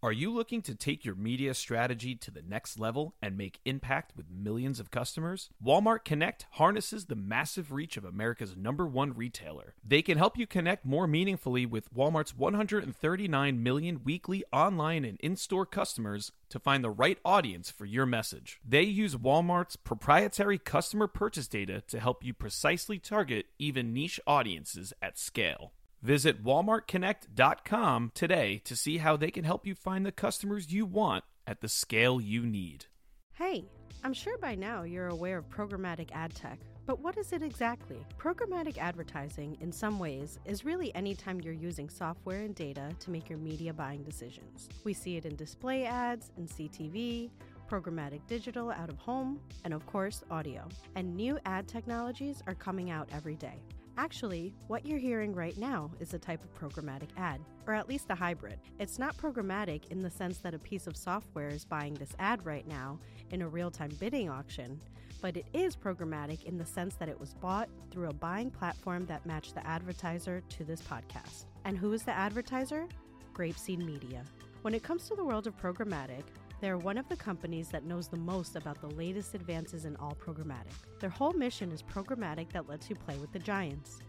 Are 0.00 0.12
you 0.12 0.32
looking 0.32 0.62
to 0.62 0.76
take 0.76 1.04
your 1.04 1.16
media 1.16 1.54
strategy 1.54 2.14
to 2.14 2.30
the 2.30 2.42
next 2.42 2.78
level 2.78 3.16
and 3.20 3.36
make 3.36 3.58
impact 3.64 4.12
with 4.16 4.30
millions 4.30 4.78
of 4.78 4.92
customers? 4.92 5.50
Walmart 5.60 6.04
Connect 6.04 6.46
harnesses 6.52 7.06
the 7.06 7.16
massive 7.16 7.72
reach 7.72 7.96
of 7.96 8.04
America's 8.04 8.56
number 8.56 8.86
one 8.86 9.12
retailer. 9.12 9.74
They 9.84 10.02
can 10.02 10.16
help 10.16 10.38
you 10.38 10.46
connect 10.46 10.84
more 10.84 11.08
meaningfully 11.08 11.66
with 11.66 11.92
Walmart's 11.92 12.36
139 12.36 13.60
million 13.60 14.04
weekly 14.04 14.44
online 14.52 15.04
and 15.04 15.18
in 15.18 15.34
store 15.34 15.66
customers 15.66 16.30
to 16.50 16.60
find 16.60 16.84
the 16.84 16.90
right 16.90 17.18
audience 17.24 17.68
for 17.68 17.84
your 17.84 18.06
message. 18.06 18.60
They 18.64 18.84
use 18.84 19.16
Walmart's 19.16 19.74
proprietary 19.74 20.58
customer 20.58 21.08
purchase 21.08 21.48
data 21.48 21.82
to 21.88 21.98
help 21.98 22.24
you 22.24 22.34
precisely 22.34 23.00
target 23.00 23.46
even 23.58 23.92
niche 23.92 24.20
audiences 24.28 24.92
at 25.02 25.18
scale. 25.18 25.72
Visit 26.02 26.44
walmartconnect.com 26.44 28.12
today 28.14 28.60
to 28.64 28.76
see 28.76 28.98
how 28.98 29.16
they 29.16 29.30
can 29.30 29.44
help 29.44 29.66
you 29.66 29.74
find 29.74 30.06
the 30.06 30.12
customers 30.12 30.72
you 30.72 30.86
want 30.86 31.24
at 31.46 31.60
the 31.60 31.68
scale 31.68 32.20
you 32.20 32.46
need. 32.46 32.86
Hey, 33.32 33.64
I'm 34.04 34.12
sure 34.12 34.38
by 34.38 34.54
now 34.54 34.82
you're 34.82 35.08
aware 35.08 35.38
of 35.38 35.48
programmatic 35.50 36.10
ad 36.12 36.34
tech, 36.36 36.60
but 36.86 37.00
what 37.00 37.18
is 37.18 37.32
it 37.32 37.42
exactly? 37.42 37.98
Programmatic 38.16 38.78
advertising, 38.78 39.58
in 39.60 39.72
some 39.72 39.98
ways, 39.98 40.38
is 40.44 40.64
really 40.64 40.94
anytime 40.94 41.40
you're 41.40 41.52
using 41.52 41.88
software 41.88 42.42
and 42.42 42.54
data 42.54 42.90
to 43.00 43.10
make 43.10 43.28
your 43.28 43.38
media 43.38 43.72
buying 43.72 44.04
decisions. 44.04 44.68
We 44.84 44.94
see 44.94 45.16
it 45.16 45.26
in 45.26 45.34
display 45.34 45.84
ads, 45.84 46.30
in 46.36 46.46
CTV, 46.46 47.30
programmatic 47.68 48.20
digital 48.28 48.70
out 48.70 48.88
of 48.88 48.98
home, 48.98 49.40
and 49.64 49.74
of 49.74 49.84
course, 49.86 50.22
audio. 50.30 50.68
And 50.94 51.16
new 51.16 51.40
ad 51.44 51.66
technologies 51.66 52.40
are 52.46 52.54
coming 52.54 52.90
out 52.90 53.08
every 53.12 53.34
day. 53.34 53.58
Actually, 53.98 54.54
what 54.68 54.86
you're 54.86 54.96
hearing 54.96 55.34
right 55.34 55.58
now 55.58 55.90
is 55.98 56.14
a 56.14 56.18
type 56.20 56.40
of 56.44 56.54
programmatic 56.54 57.08
ad, 57.16 57.40
or 57.66 57.74
at 57.74 57.88
least 57.88 58.06
a 58.10 58.14
hybrid. 58.14 58.60
It's 58.78 58.96
not 58.96 59.16
programmatic 59.16 59.90
in 59.90 60.02
the 60.02 60.10
sense 60.10 60.38
that 60.38 60.54
a 60.54 60.58
piece 60.58 60.86
of 60.86 60.96
software 60.96 61.48
is 61.48 61.64
buying 61.64 61.94
this 61.94 62.14
ad 62.20 62.46
right 62.46 62.66
now 62.68 63.00
in 63.32 63.42
a 63.42 63.48
real 63.48 63.72
time 63.72 63.90
bidding 63.98 64.30
auction, 64.30 64.80
but 65.20 65.36
it 65.36 65.46
is 65.52 65.74
programmatic 65.74 66.44
in 66.44 66.56
the 66.56 66.64
sense 66.64 66.94
that 66.94 67.08
it 67.08 67.18
was 67.18 67.34
bought 67.34 67.68
through 67.90 68.08
a 68.08 68.14
buying 68.14 68.52
platform 68.52 69.04
that 69.06 69.26
matched 69.26 69.56
the 69.56 69.66
advertiser 69.66 70.42
to 70.48 70.62
this 70.62 70.80
podcast. 70.80 71.46
And 71.64 71.76
who 71.76 71.92
is 71.92 72.04
the 72.04 72.16
advertiser? 72.16 72.86
Grapeseed 73.34 73.84
Media. 73.84 74.22
When 74.62 74.74
it 74.74 74.84
comes 74.84 75.08
to 75.08 75.16
the 75.16 75.24
world 75.24 75.48
of 75.48 75.60
programmatic, 75.60 76.22
they 76.60 76.70
are 76.70 76.78
one 76.78 76.98
of 76.98 77.08
the 77.08 77.16
companies 77.16 77.68
that 77.68 77.84
knows 77.84 78.08
the 78.08 78.18
most 78.18 78.56
about 78.56 78.80
the 78.80 78.94
latest 78.94 79.34
advances 79.34 79.84
in 79.84 79.94
all 79.96 80.16
programmatic. 80.20 80.74
Their 80.98 81.10
whole 81.10 81.32
mission 81.32 81.70
is 81.70 81.82
programmatic 81.82 82.52
that 82.52 82.68
lets 82.68 82.90
you 82.90 82.96
play 82.96 83.16
with 83.16 83.32
the 83.32 83.38
giants. 83.38 84.00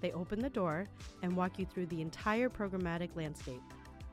They 0.00 0.12
open 0.12 0.40
the 0.40 0.48
door 0.48 0.86
and 1.22 1.36
walk 1.36 1.58
you 1.58 1.66
through 1.66 1.86
the 1.86 2.00
entire 2.00 2.48
programmatic 2.48 3.10
landscape. 3.14 3.60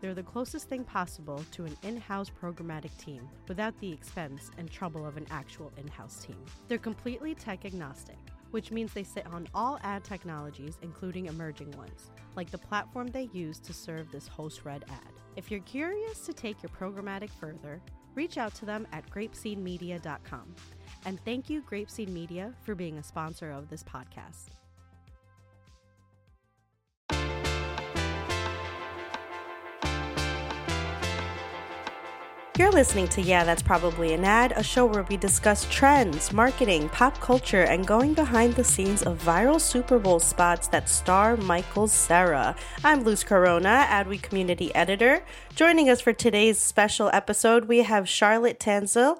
They're 0.01 0.13
the 0.13 0.23
closest 0.23 0.67
thing 0.67 0.83
possible 0.83 1.43
to 1.51 1.63
an 1.65 1.77
in 1.83 1.97
house 1.97 2.29
programmatic 2.29 2.95
team 2.97 3.27
without 3.47 3.79
the 3.79 3.91
expense 3.91 4.51
and 4.57 4.69
trouble 4.69 5.05
of 5.05 5.15
an 5.15 5.25
actual 5.31 5.71
in 5.77 5.87
house 5.87 6.23
team. 6.23 6.37
They're 6.67 6.77
completely 6.77 7.33
tech 7.33 7.65
agnostic, 7.65 8.17
which 8.51 8.71
means 8.71 8.93
they 8.93 9.03
sit 9.03 9.25
on 9.27 9.47
all 9.55 9.79
ad 9.83 10.03
technologies, 10.03 10.77
including 10.81 11.27
emerging 11.27 11.71
ones, 11.71 12.11
like 12.35 12.51
the 12.51 12.57
platform 12.57 13.07
they 13.07 13.29
use 13.31 13.59
to 13.59 13.73
serve 13.73 14.11
this 14.11 14.27
host 14.27 14.65
read 14.65 14.83
ad. 14.89 15.14
If 15.35 15.51
you're 15.51 15.59
curious 15.61 16.21
to 16.25 16.33
take 16.33 16.63
your 16.63 16.69
programmatic 16.69 17.29
further, 17.29 17.81
reach 18.13 18.37
out 18.37 18.55
to 18.55 18.65
them 18.65 18.87
at 18.93 19.09
grapeseedmedia.com. 19.09 20.55
And 21.05 21.19
thank 21.25 21.49
you, 21.49 21.61
Grapeseed 21.61 22.07
Media, 22.07 22.53
for 22.63 22.73
being 22.73 22.97
a 22.97 23.03
sponsor 23.03 23.51
of 23.51 23.69
this 23.69 23.83
podcast. 23.83 24.49
You're 32.57 32.71
listening 32.71 33.09
to 33.09 33.21
Yeah, 33.21 33.43
That's 33.43 33.61
Probably 33.61 34.13
an 34.13 34.23
Ad, 34.23 34.53
a 34.55 34.63
show 34.63 34.85
where 34.85 35.03
we 35.03 35.17
discuss 35.17 35.67
trends, 35.69 36.31
marketing, 36.31 36.87
pop 36.87 37.19
culture, 37.19 37.63
and 37.63 37.85
going 37.85 38.13
behind 38.13 38.55
the 38.55 38.63
scenes 38.63 39.03
of 39.03 39.21
viral 39.21 39.59
Super 39.59 39.99
Bowl 39.99 40.21
spots 40.21 40.69
that 40.69 40.87
star 40.87 41.35
Michael 41.35 41.89
Cera. 41.89 42.55
I'm 42.81 43.03
Luz 43.03 43.25
Corona, 43.25 43.85
Adweek 43.89 44.21
community 44.21 44.73
editor. 44.73 45.25
Joining 45.53 45.89
us 45.89 45.99
for 45.99 46.13
today's 46.13 46.57
special 46.57 47.09
episode, 47.11 47.65
we 47.65 47.79
have 47.79 48.07
Charlotte 48.07 48.57
Tansill, 48.57 49.17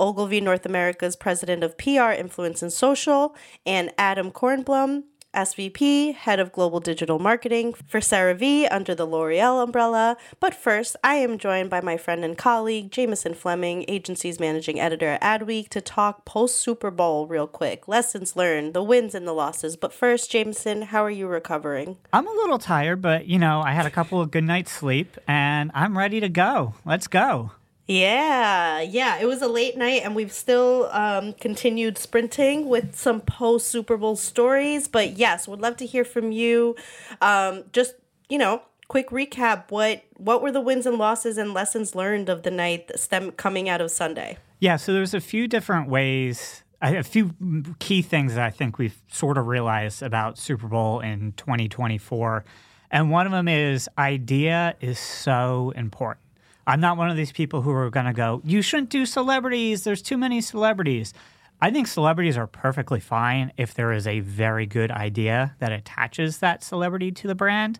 Ogilvy 0.00 0.40
North 0.40 0.66
America's 0.66 1.14
president 1.14 1.62
of 1.62 1.78
PR, 1.78 2.10
Influence, 2.10 2.62
and 2.62 2.72
Social, 2.72 3.36
and 3.64 3.92
Adam 3.96 4.32
Kornblum, 4.32 5.04
SVP, 5.34 6.14
Head 6.14 6.40
of 6.40 6.52
Global 6.52 6.80
Digital 6.80 7.18
Marketing 7.18 7.72
for 7.86 8.00
CeraVe 8.00 8.68
under 8.70 8.94
the 8.94 9.06
L'Oreal 9.06 9.62
umbrella. 9.62 10.16
But 10.40 10.54
first, 10.54 10.96
I 11.02 11.14
am 11.14 11.38
joined 11.38 11.70
by 11.70 11.80
my 11.80 11.96
friend 11.96 12.24
and 12.24 12.36
colleague, 12.36 12.90
Jameson 12.90 13.34
Fleming, 13.34 13.84
agency's 13.88 14.38
managing 14.38 14.78
editor 14.78 15.18
at 15.20 15.40
Adweek, 15.40 15.68
to 15.70 15.80
talk 15.80 16.24
post 16.24 16.56
Super 16.56 16.90
Bowl 16.90 17.26
real 17.26 17.46
quick. 17.46 17.88
Lessons 17.88 18.36
learned, 18.36 18.74
the 18.74 18.82
wins 18.82 19.14
and 19.14 19.26
the 19.26 19.32
losses. 19.32 19.76
But 19.76 19.92
first, 19.92 20.30
Jameson, 20.30 20.82
how 20.82 21.04
are 21.04 21.10
you 21.10 21.26
recovering? 21.26 21.98
I'm 22.12 22.26
a 22.26 22.32
little 22.32 22.58
tired, 22.58 23.00
but 23.00 23.26
you 23.26 23.38
know, 23.38 23.60
I 23.62 23.72
had 23.72 23.86
a 23.86 23.90
couple 23.90 24.20
of 24.20 24.30
good 24.30 24.44
nights' 24.44 24.72
sleep 24.72 25.16
and 25.26 25.70
I'm 25.74 25.96
ready 25.96 26.20
to 26.20 26.28
go. 26.28 26.74
Let's 26.84 27.06
go. 27.06 27.52
Yeah, 27.92 28.80
yeah. 28.80 29.18
It 29.20 29.26
was 29.26 29.42
a 29.42 29.48
late 29.48 29.76
night, 29.76 30.02
and 30.02 30.16
we've 30.16 30.32
still 30.32 30.88
um, 30.92 31.34
continued 31.34 31.98
sprinting 31.98 32.68
with 32.68 32.96
some 32.96 33.20
post 33.20 33.68
Super 33.68 33.98
Bowl 33.98 34.16
stories. 34.16 34.88
But 34.88 35.18
yes, 35.18 35.46
would 35.46 35.60
love 35.60 35.76
to 35.76 35.86
hear 35.86 36.04
from 36.04 36.32
you. 36.32 36.74
Um, 37.20 37.64
just 37.72 37.94
you 38.30 38.38
know, 38.38 38.62
quick 38.88 39.10
recap. 39.10 39.70
What 39.70 40.04
what 40.16 40.40
were 40.42 40.50
the 40.50 40.60
wins 40.60 40.86
and 40.86 40.96
losses 40.96 41.36
and 41.36 41.52
lessons 41.52 41.94
learned 41.94 42.30
of 42.30 42.44
the 42.44 42.50
night 42.50 42.90
stem 42.98 43.30
coming 43.32 43.68
out 43.68 43.82
of 43.82 43.90
Sunday? 43.90 44.38
Yeah, 44.58 44.76
so 44.76 44.94
there's 44.94 45.12
a 45.12 45.20
few 45.20 45.46
different 45.46 45.88
ways. 45.88 46.62
A 46.80 47.02
few 47.02 47.34
key 47.78 48.02
things 48.02 48.34
that 48.34 48.44
I 48.44 48.50
think 48.50 48.78
we've 48.78 49.00
sort 49.06 49.38
of 49.38 49.46
realized 49.46 50.02
about 50.02 50.36
Super 50.36 50.66
Bowl 50.66 50.98
in 50.98 51.32
2024. 51.36 52.44
And 52.90 53.10
one 53.10 53.24
of 53.24 53.32
them 53.32 53.46
is 53.46 53.88
idea 53.98 54.74
is 54.80 54.98
so 54.98 55.72
important. 55.76 56.21
I'm 56.66 56.80
not 56.80 56.96
one 56.96 57.10
of 57.10 57.16
these 57.16 57.32
people 57.32 57.62
who 57.62 57.70
are 57.72 57.90
going 57.90 58.06
to 58.06 58.12
go, 58.12 58.40
you 58.44 58.62
shouldn't 58.62 58.90
do 58.90 59.04
celebrities. 59.04 59.84
There's 59.84 60.02
too 60.02 60.16
many 60.16 60.40
celebrities. 60.40 61.12
I 61.60 61.70
think 61.70 61.86
celebrities 61.86 62.36
are 62.36 62.46
perfectly 62.46 63.00
fine 63.00 63.52
if 63.56 63.74
there 63.74 63.92
is 63.92 64.06
a 64.06 64.20
very 64.20 64.66
good 64.66 64.90
idea 64.90 65.54
that 65.60 65.72
attaches 65.72 66.38
that 66.38 66.62
celebrity 66.62 67.12
to 67.12 67.28
the 67.28 67.34
brand. 67.34 67.78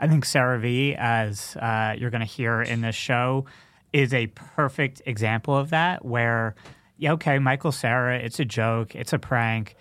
I 0.00 0.08
think 0.08 0.24
Cera 0.24 0.58
CeraVe, 0.58 0.96
as 0.98 1.56
uh, 1.56 1.94
you're 1.96 2.10
going 2.10 2.20
to 2.20 2.26
hear 2.26 2.60
in 2.60 2.80
this 2.80 2.96
show, 2.96 3.46
is 3.92 4.12
a 4.12 4.26
perfect 4.28 5.00
example 5.06 5.56
of 5.56 5.70
that. 5.70 6.04
Where, 6.04 6.54
yeah, 6.98 7.12
okay, 7.12 7.38
Michael 7.38 7.72
Cera, 7.72 8.18
it's 8.18 8.40
a 8.40 8.44
joke, 8.44 8.94
it's 8.94 9.12
a 9.12 9.18
prank. 9.18 9.76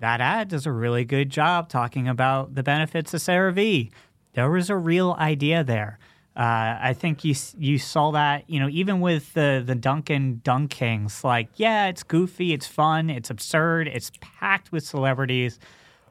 That 0.00 0.20
ad 0.20 0.48
does 0.48 0.66
a 0.66 0.72
really 0.72 1.04
good 1.04 1.30
job 1.30 1.68
talking 1.68 2.08
about 2.08 2.54
the 2.54 2.62
benefits 2.62 3.12
of 3.14 3.20
Cera 3.20 3.52
CeraVe. 3.52 3.90
There 4.34 4.50
was 4.50 4.70
a 4.70 4.76
real 4.76 5.16
idea 5.18 5.64
there. 5.64 5.98
Uh, 6.36 6.78
I 6.80 6.94
think 6.94 7.24
you 7.24 7.34
you 7.58 7.78
saw 7.78 8.10
that 8.10 8.50
you 8.50 8.58
know 8.58 8.68
even 8.68 9.00
with 9.00 9.32
the 9.34 9.62
the 9.64 9.76
Dunkin' 9.76 10.40
Dunkings, 10.44 11.22
like 11.22 11.48
yeah, 11.56 11.86
it's 11.86 12.02
goofy, 12.02 12.52
it's 12.52 12.66
fun, 12.66 13.08
it's 13.08 13.30
absurd, 13.30 13.86
it's 13.86 14.10
packed 14.20 14.72
with 14.72 14.84
celebrities, 14.84 15.60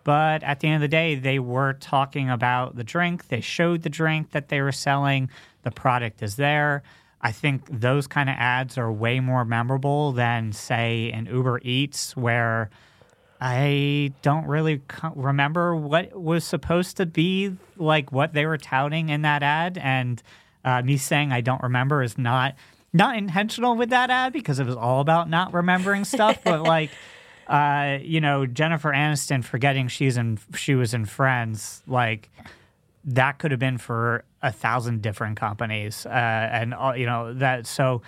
but 0.05 0.41
at 0.43 0.61
the 0.61 0.67
end 0.67 0.75
of 0.75 0.81
the 0.81 0.87
day, 0.87 1.15
they 1.15 1.39
were 1.39 1.73
talking 1.73 2.29
about 2.29 2.77
the 2.77 2.83
drink. 2.85 3.27
They 3.27 3.41
showed 3.41 3.81
the 3.81 3.89
drink 3.89 4.31
that 4.31 4.47
they 4.47 4.61
were 4.61 4.71
selling. 4.71 5.29
The 5.63 5.71
product 5.71 6.23
is 6.23 6.37
there. 6.37 6.83
I 7.21 7.31
think 7.31 7.65
those 7.81 8.05
kind 8.05 8.29
of 8.29 8.35
ads 8.37 8.77
are 8.77 8.91
way 8.91 9.21
more 9.21 9.45
memorable 9.45 10.11
than 10.11 10.51
say 10.51 11.09
an 11.11 11.25
Uber 11.25 11.61
Eats 11.63 12.17
where 12.17 12.69
I 13.41 14.13
don't 14.21 14.45
really 14.47 14.81
remember 15.15 15.75
what 15.75 16.19
was 16.19 16.43
supposed 16.43 16.97
to 16.97 17.05
be 17.05 17.55
like 17.77 18.11
what 18.11 18.33
they 18.33 18.45
were 18.45 18.57
touting 18.57 19.09
in 19.09 19.23
that 19.23 19.43
ad, 19.43 19.77
and 19.77 20.21
uh, 20.63 20.81
me 20.81 20.97
saying 20.97 21.31
I 21.31 21.41
don't 21.41 21.61
remember 21.61 22.03
is 22.03 22.17
not 22.17 22.55
not 22.93 23.17
intentional 23.17 23.75
with 23.75 23.89
that 23.89 24.09
ad 24.09 24.33
because 24.33 24.59
it 24.59 24.65
was 24.65 24.75
all 24.75 25.01
about 25.01 25.29
not 25.29 25.53
remembering 25.53 26.05
stuff. 26.05 26.39
but 26.43 26.61
like, 26.63 26.91
uh, 27.47 27.97
you 28.01 28.21
know, 28.21 28.45
Jennifer 28.45 28.91
Aniston 28.91 29.43
forgetting 29.43 29.87
she's 29.87 30.15
in 30.15 30.39
she 30.55 30.75
was 30.75 30.93
in 30.93 31.05
Friends, 31.05 31.83
like 31.87 32.29
that 33.05 33.39
could 33.39 33.51
have 33.51 33.59
been 33.59 33.77
for 33.77 34.23
a 34.41 34.51
thousand 34.51 35.01
different 35.01 35.37
companies, 35.37 36.05
uh, 36.05 36.09
and 36.09 36.73
uh, 36.73 36.93
you 36.95 37.05
know 37.05 37.33
that 37.33 37.67
so. 37.67 38.01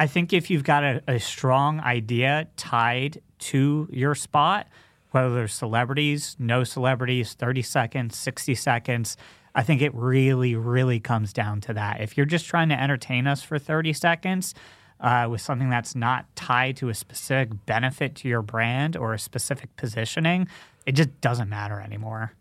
I 0.00 0.06
think 0.06 0.32
if 0.32 0.48
you've 0.48 0.64
got 0.64 0.82
a, 0.82 1.02
a 1.06 1.20
strong 1.20 1.78
idea 1.80 2.48
tied 2.56 3.20
to 3.40 3.86
your 3.92 4.14
spot, 4.14 4.66
whether 5.10 5.34
there's 5.34 5.52
celebrities, 5.52 6.36
no 6.38 6.64
celebrities, 6.64 7.34
30 7.34 7.60
seconds, 7.60 8.16
60 8.16 8.54
seconds. 8.54 9.18
I 9.54 9.62
think 9.62 9.82
it 9.82 9.94
really, 9.94 10.54
really 10.54 11.00
comes 11.00 11.34
down 11.34 11.60
to 11.62 11.74
that. 11.74 12.00
If 12.00 12.16
you're 12.16 12.24
just 12.24 12.46
trying 12.46 12.70
to 12.70 12.80
entertain 12.80 13.26
us 13.26 13.42
for 13.42 13.58
30 13.58 13.92
seconds 13.92 14.54
uh, 15.00 15.28
with 15.30 15.42
something 15.42 15.68
that's 15.68 15.94
not 15.94 16.34
tied 16.34 16.78
to 16.78 16.88
a 16.88 16.94
specific 16.94 17.66
benefit 17.66 18.14
to 18.16 18.28
your 18.28 18.40
brand 18.40 18.96
or 18.96 19.12
a 19.12 19.18
specific 19.18 19.76
positioning, 19.76 20.48
it 20.86 20.92
just 20.92 21.20
doesn't 21.20 21.50
matter 21.50 21.78
anymore. 21.78 22.32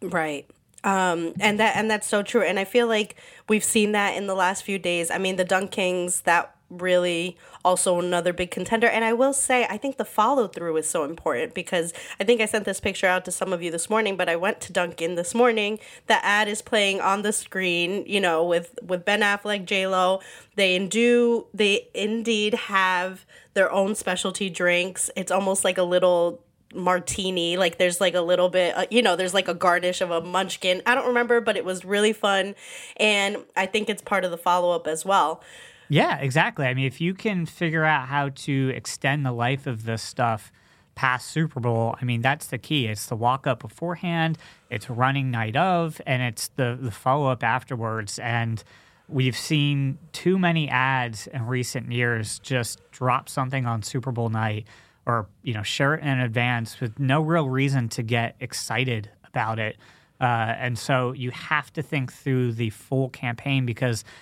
Right. 0.00 0.50
Um, 0.84 1.34
and 1.40 1.60
that 1.60 1.76
and 1.76 1.90
that's 1.90 2.06
so 2.06 2.22
true. 2.22 2.42
And 2.42 2.58
I 2.58 2.64
feel 2.64 2.86
like 2.86 3.16
we've 3.48 3.64
seen 3.64 3.92
that 3.92 4.16
in 4.16 4.26
the 4.26 4.34
last 4.34 4.62
few 4.62 4.78
days. 4.78 5.10
I 5.10 5.18
mean, 5.18 5.36
the 5.36 5.44
Dunkings 5.44 6.22
that 6.24 6.53
really 6.70 7.36
also 7.64 7.98
another 7.98 8.32
big 8.32 8.50
contender. 8.50 8.86
And 8.86 9.04
I 9.04 9.12
will 9.12 9.32
say, 9.32 9.66
I 9.68 9.76
think 9.76 9.96
the 9.96 10.04
follow 10.04 10.48
through 10.48 10.76
is 10.76 10.88
so 10.88 11.04
important 11.04 11.54
because 11.54 11.92
I 12.20 12.24
think 12.24 12.40
I 12.40 12.46
sent 12.46 12.64
this 12.64 12.80
picture 12.80 13.06
out 13.06 13.24
to 13.26 13.32
some 13.32 13.52
of 13.52 13.62
you 13.62 13.70
this 13.70 13.88
morning, 13.88 14.16
but 14.16 14.28
I 14.28 14.36
went 14.36 14.60
to 14.62 14.72
Dunkin' 14.72 15.14
this 15.14 15.34
morning. 15.34 15.78
The 16.06 16.24
ad 16.24 16.48
is 16.48 16.62
playing 16.62 17.00
on 17.00 17.22
the 17.22 17.32
screen, 17.32 18.04
you 18.06 18.20
know, 18.20 18.44
with 18.44 18.78
with 18.82 19.04
Ben 19.04 19.20
Affleck, 19.20 19.64
J 19.64 19.86
Lo. 19.86 20.20
They 20.56 20.84
do 20.86 21.46
they 21.54 21.88
indeed 21.94 22.54
have 22.54 23.24
their 23.54 23.70
own 23.70 23.94
specialty 23.94 24.50
drinks. 24.50 25.10
It's 25.16 25.32
almost 25.32 25.64
like 25.64 25.78
a 25.78 25.82
little 25.82 26.40
martini 26.74 27.56
like 27.56 27.78
there's 27.78 28.00
like 28.00 28.14
a 28.14 28.20
little 28.20 28.48
bit 28.48 28.76
uh, 28.76 28.84
you 28.90 29.00
know 29.00 29.14
there's 29.14 29.32
like 29.32 29.46
a 29.46 29.54
garnish 29.54 30.00
of 30.00 30.10
a 30.10 30.20
munchkin 30.20 30.82
i 30.86 30.94
don't 30.94 31.06
remember 31.06 31.40
but 31.40 31.56
it 31.56 31.64
was 31.64 31.84
really 31.84 32.12
fun 32.12 32.54
and 32.96 33.36
i 33.56 33.64
think 33.64 33.88
it's 33.88 34.02
part 34.02 34.24
of 34.24 34.32
the 34.32 34.36
follow-up 34.36 34.88
as 34.88 35.04
well 35.04 35.40
yeah, 35.88 36.18
exactly. 36.18 36.66
I 36.66 36.74
mean, 36.74 36.86
if 36.86 37.00
you 37.00 37.14
can 37.14 37.46
figure 37.46 37.84
out 37.84 38.08
how 38.08 38.30
to 38.30 38.72
extend 38.74 39.24
the 39.24 39.32
life 39.32 39.66
of 39.66 39.84
this 39.84 40.02
stuff 40.02 40.52
past 40.94 41.28
Super 41.28 41.60
Bowl, 41.60 41.96
I 42.00 42.04
mean, 42.04 42.22
that's 42.22 42.46
the 42.46 42.58
key. 42.58 42.86
It's 42.86 43.06
the 43.06 43.16
walk 43.16 43.46
up 43.46 43.60
beforehand, 43.60 44.38
it's 44.70 44.88
running 44.88 45.30
night 45.30 45.56
of, 45.56 46.00
and 46.06 46.22
it's 46.22 46.48
the, 46.48 46.78
the 46.80 46.90
follow 46.90 47.28
up 47.28 47.42
afterwards. 47.42 48.18
And 48.18 48.62
we've 49.08 49.36
seen 49.36 49.98
too 50.12 50.38
many 50.38 50.68
ads 50.68 51.26
in 51.26 51.46
recent 51.46 51.92
years 51.92 52.38
just 52.38 52.80
drop 52.90 53.28
something 53.28 53.66
on 53.66 53.82
Super 53.82 54.12
Bowl 54.12 54.30
night 54.30 54.66
or, 55.06 55.26
you 55.42 55.52
know, 55.52 55.62
share 55.62 55.94
it 55.94 56.02
in 56.02 56.20
advance 56.20 56.80
with 56.80 56.98
no 56.98 57.20
real 57.20 57.48
reason 57.48 57.88
to 57.90 58.02
get 58.02 58.36
excited 58.40 59.10
about 59.26 59.58
it. 59.58 59.76
Uh, 60.20 60.24
and 60.24 60.78
so 60.78 61.12
you 61.12 61.30
have 61.32 61.70
to 61.74 61.82
think 61.82 62.10
through 62.10 62.52
the 62.52 62.70
full 62.70 63.10
campaign 63.10 63.66
because– 63.66 64.04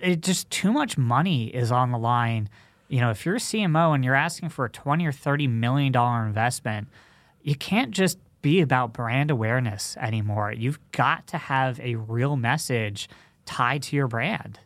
it 0.00 0.20
just 0.20 0.50
too 0.50 0.72
much 0.72 0.98
money 0.98 1.46
is 1.46 1.72
on 1.72 1.90
the 1.90 1.98
line. 1.98 2.48
You 2.88 3.00
know, 3.00 3.10
if 3.10 3.24
you're 3.24 3.36
a 3.36 3.40
CMO 3.40 3.94
and 3.94 4.04
you're 4.04 4.14
asking 4.14 4.50
for 4.50 4.64
a 4.64 4.70
20 4.70 5.06
or 5.06 5.12
30 5.12 5.46
million 5.48 5.92
dollar 5.92 6.26
investment, 6.26 6.88
you 7.42 7.54
can't 7.54 7.90
just 7.90 8.18
be 8.42 8.60
about 8.60 8.92
brand 8.92 9.30
awareness 9.30 9.96
anymore. 9.98 10.52
You've 10.52 10.78
got 10.92 11.26
to 11.28 11.38
have 11.38 11.80
a 11.80 11.94
real 11.94 12.36
message 12.36 13.08
tied 13.46 13.82
to 13.84 13.96
your 13.96 14.06
brand. 14.08 14.58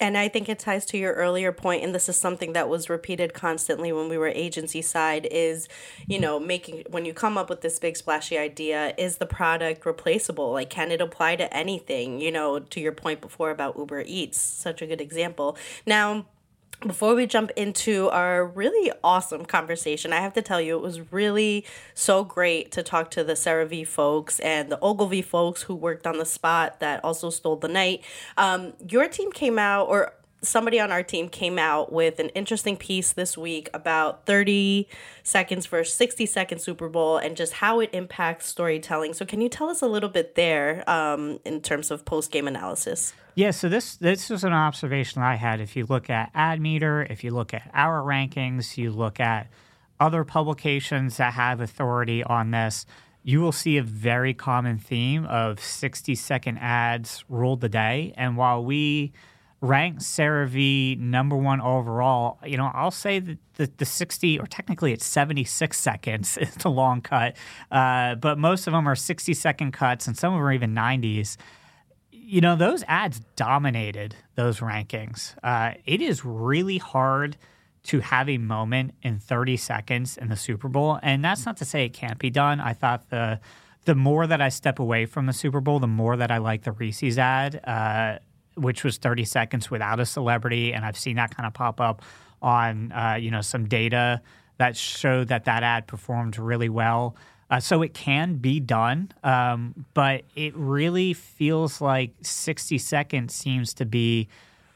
And 0.00 0.18
I 0.18 0.26
think 0.26 0.48
it 0.48 0.58
ties 0.58 0.84
to 0.86 0.98
your 0.98 1.12
earlier 1.12 1.52
point, 1.52 1.84
and 1.84 1.94
this 1.94 2.08
is 2.08 2.16
something 2.16 2.52
that 2.52 2.68
was 2.68 2.90
repeated 2.90 3.32
constantly 3.32 3.92
when 3.92 4.08
we 4.08 4.18
were 4.18 4.26
agency 4.26 4.82
side 4.82 5.28
is, 5.30 5.68
you 6.08 6.18
know, 6.18 6.40
making 6.40 6.82
when 6.90 7.04
you 7.04 7.14
come 7.14 7.38
up 7.38 7.48
with 7.48 7.60
this 7.60 7.78
big 7.78 7.96
splashy 7.96 8.36
idea, 8.36 8.92
is 8.98 9.18
the 9.18 9.26
product 9.26 9.86
replaceable? 9.86 10.52
Like, 10.52 10.68
can 10.68 10.90
it 10.90 11.00
apply 11.00 11.36
to 11.36 11.56
anything? 11.56 12.20
You 12.20 12.32
know, 12.32 12.58
to 12.58 12.80
your 12.80 12.90
point 12.90 13.20
before 13.20 13.52
about 13.52 13.78
Uber 13.78 14.02
Eats, 14.04 14.40
such 14.40 14.82
a 14.82 14.86
good 14.86 15.00
example. 15.00 15.56
Now, 15.86 16.26
before 16.86 17.14
we 17.14 17.26
jump 17.26 17.50
into 17.56 18.08
our 18.10 18.46
really 18.46 18.92
awesome 19.02 19.44
conversation, 19.44 20.12
I 20.12 20.20
have 20.20 20.34
to 20.34 20.42
tell 20.42 20.60
you, 20.60 20.76
it 20.76 20.82
was 20.82 21.12
really 21.12 21.64
so 21.94 22.24
great 22.24 22.72
to 22.72 22.82
talk 22.82 23.10
to 23.12 23.24
the 23.24 23.34
CeraVe 23.34 23.86
folks 23.86 24.40
and 24.40 24.70
the 24.70 24.78
Ogilvy 24.80 25.22
folks 25.22 25.62
who 25.62 25.74
worked 25.74 26.06
on 26.06 26.18
the 26.18 26.24
spot 26.24 26.80
that 26.80 27.02
also 27.04 27.30
stole 27.30 27.56
the 27.56 27.68
night. 27.68 28.02
Um, 28.36 28.74
your 28.88 29.08
team 29.08 29.32
came 29.32 29.58
out, 29.58 29.88
or 29.88 30.14
somebody 30.44 30.78
on 30.78 30.92
our 30.92 31.02
team 31.02 31.28
came 31.28 31.58
out 31.58 31.92
with 31.92 32.18
an 32.18 32.28
interesting 32.30 32.76
piece 32.76 33.12
this 33.12 33.36
week 33.36 33.68
about 33.74 34.26
30 34.26 34.88
seconds 35.22 35.66
versus 35.66 35.94
60 35.94 36.26
second 36.26 36.58
Super 36.60 36.88
Bowl 36.88 37.16
and 37.16 37.36
just 37.36 37.54
how 37.54 37.80
it 37.80 37.90
impacts 37.92 38.46
storytelling. 38.46 39.14
So, 39.14 39.24
can 39.24 39.40
you 39.40 39.48
tell 39.48 39.68
us 39.68 39.82
a 39.82 39.86
little 39.86 40.08
bit 40.08 40.34
there 40.34 40.88
um, 40.88 41.40
in 41.44 41.60
terms 41.60 41.90
of 41.90 42.04
post 42.04 42.30
game 42.30 42.46
analysis? 42.46 43.12
Yeah, 43.34 43.50
so 43.50 43.68
this 43.68 43.96
this 43.96 44.30
was 44.30 44.44
an 44.44 44.52
observation 44.52 45.22
I 45.22 45.34
had. 45.34 45.60
If 45.60 45.74
you 45.74 45.86
look 45.86 46.08
at 46.08 46.32
Admeter, 46.34 47.10
if 47.10 47.24
you 47.24 47.32
look 47.32 47.52
at 47.52 47.68
our 47.74 48.00
rankings, 48.00 48.76
you 48.76 48.90
look 48.92 49.18
at 49.18 49.48
other 49.98 50.24
publications 50.24 51.16
that 51.16 51.34
have 51.34 51.60
authority 51.60 52.22
on 52.22 52.50
this, 52.50 52.86
you 53.22 53.40
will 53.40 53.52
see 53.52 53.76
a 53.76 53.82
very 53.82 54.34
common 54.34 54.78
theme 54.78 55.24
of 55.24 55.58
60 55.58 56.14
second 56.14 56.58
ads 56.58 57.24
ruled 57.28 57.60
the 57.60 57.68
day. 57.68 58.12
And 58.16 58.36
while 58.36 58.64
we 58.64 59.12
rank 59.64 59.98
CeraVe 59.98 60.98
number 60.98 61.36
one 61.36 61.60
overall, 61.60 62.38
you 62.44 62.56
know, 62.56 62.70
I'll 62.74 62.90
say 62.90 63.18
that 63.18 63.38
the, 63.54 63.70
the 63.78 63.84
60, 63.84 64.38
or 64.38 64.46
technically 64.46 64.92
it's 64.92 65.06
76 65.06 65.78
seconds 65.78 66.36
is 66.40 66.54
the 66.56 66.70
long 66.70 67.00
cut, 67.00 67.36
uh, 67.70 68.14
but 68.16 68.38
most 68.38 68.66
of 68.66 68.72
them 68.72 68.86
are 68.86 68.96
60 68.96 69.34
second 69.34 69.72
cuts 69.72 70.06
and 70.06 70.16
some 70.16 70.32
of 70.32 70.38
them 70.38 70.46
are 70.46 70.52
even 70.52 70.74
90s 70.74 71.36
you 72.26 72.40
know, 72.40 72.56
those 72.56 72.82
ads 72.88 73.20
dominated 73.36 74.16
those 74.34 74.60
rankings. 74.60 75.34
Uh, 75.42 75.72
it 75.84 76.00
is 76.00 76.24
really 76.24 76.78
hard 76.78 77.36
to 77.84 78.00
have 78.00 78.30
a 78.30 78.38
moment 78.38 78.94
in 79.02 79.18
30 79.18 79.58
seconds 79.58 80.16
in 80.16 80.30
the 80.30 80.36
Super 80.36 80.68
Bowl. 80.68 80.98
And 81.02 81.22
that's 81.22 81.44
not 81.44 81.58
to 81.58 81.64
say 81.64 81.84
it 81.84 81.92
can't 81.92 82.18
be 82.18 82.30
done. 82.30 82.60
I 82.60 82.72
thought 82.72 83.10
the 83.10 83.40
the 83.84 83.94
more 83.94 84.26
that 84.26 84.40
I 84.40 84.48
step 84.48 84.78
away 84.78 85.04
from 85.04 85.26
the 85.26 85.34
Super 85.34 85.60
Bowl, 85.60 85.78
the 85.78 85.86
more 85.86 86.16
that 86.16 86.30
I 86.30 86.38
like 86.38 86.62
the 86.62 86.72
Reese's 86.72 87.18
ad, 87.18 87.60
uh, 87.64 88.18
which 88.54 88.84
was 88.84 88.98
30 88.98 89.24
seconds 89.24 89.70
without 89.70 90.00
a 90.00 90.06
celebrity. 90.06 90.72
And 90.72 90.84
I've 90.84 90.98
seen 90.98 91.16
that 91.16 91.34
kind 91.34 91.46
of 91.46 91.54
pop 91.54 91.80
up 91.80 92.02
on, 92.42 92.92
uh, 92.92 93.16
you 93.20 93.30
know, 93.30 93.40
some 93.40 93.66
data 93.66 94.20
that 94.58 94.76
showed 94.76 95.28
that 95.28 95.44
that 95.44 95.62
ad 95.62 95.86
performed 95.86 96.38
really 96.38 96.68
well. 96.68 97.16
Uh, 97.50 97.60
so 97.60 97.82
it 97.82 97.92
can 97.92 98.36
be 98.36 98.58
done, 98.58 99.12
um, 99.22 99.84
but 99.92 100.24
it 100.34 100.54
really 100.56 101.12
feels 101.12 101.80
like 101.80 102.12
60 102.22 102.78
seconds 102.78 103.34
seems 103.34 103.74
to 103.74 103.84
be 103.84 104.28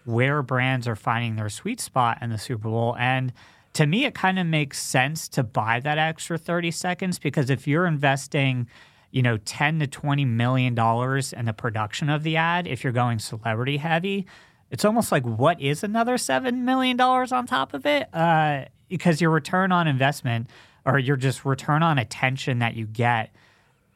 where 0.04 0.42
brands 0.42 0.86
are 0.86 0.96
finding 0.96 1.36
their 1.36 1.48
sweet 1.48 1.80
spot 1.80 2.18
in 2.20 2.30
the 2.30 2.38
Super 2.38 2.68
Bowl. 2.68 2.94
And 2.98 3.32
to 3.74 3.86
me, 3.86 4.04
it 4.04 4.14
kind 4.14 4.38
of 4.38 4.46
makes 4.46 4.78
sense 4.78 5.28
to 5.30 5.42
buy 5.42 5.80
that 5.80 5.98
extra 5.98 6.38
30 6.38 6.70
seconds 6.70 7.18
because 7.18 7.50
if 7.50 7.66
you're 7.66 7.86
investing, 7.86 8.68
you 9.10 9.22
know, 9.22 9.36
10 9.38 9.80
to 9.80 9.86
20 9.86 10.24
million 10.24 10.74
dollars 10.74 11.32
in 11.32 11.46
the 11.46 11.52
production 11.52 12.08
of 12.10 12.22
the 12.22 12.36
ad, 12.36 12.66
if 12.66 12.84
you're 12.84 12.92
going 12.92 13.18
celebrity 13.18 13.78
heavy, 13.78 14.26
it's 14.70 14.84
almost 14.84 15.10
like 15.10 15.24
what 15.24 15.60
is 15.60 15.82
another 15.82 16.16
$7 16.16 16.54
million 16.58 17.00
on 17.00 17.46
top 17.46 17.72
of 17.72 17.86
it? 17.86 18.14
Uh, 18.14 18.66
because 18.88 19.20
your 19.20 19.30
return 19.30 19.72
on 19.72 19.86
investment– 19.86 20.48
or 20.88 20.98
your 20.98 21.16
just 21.16 21.44
return 21.44 21.82
on 21.82 21.98
attention 21.98 22.60
that 22.60 22.74
you 22.74 22.86
get 22.86 23.30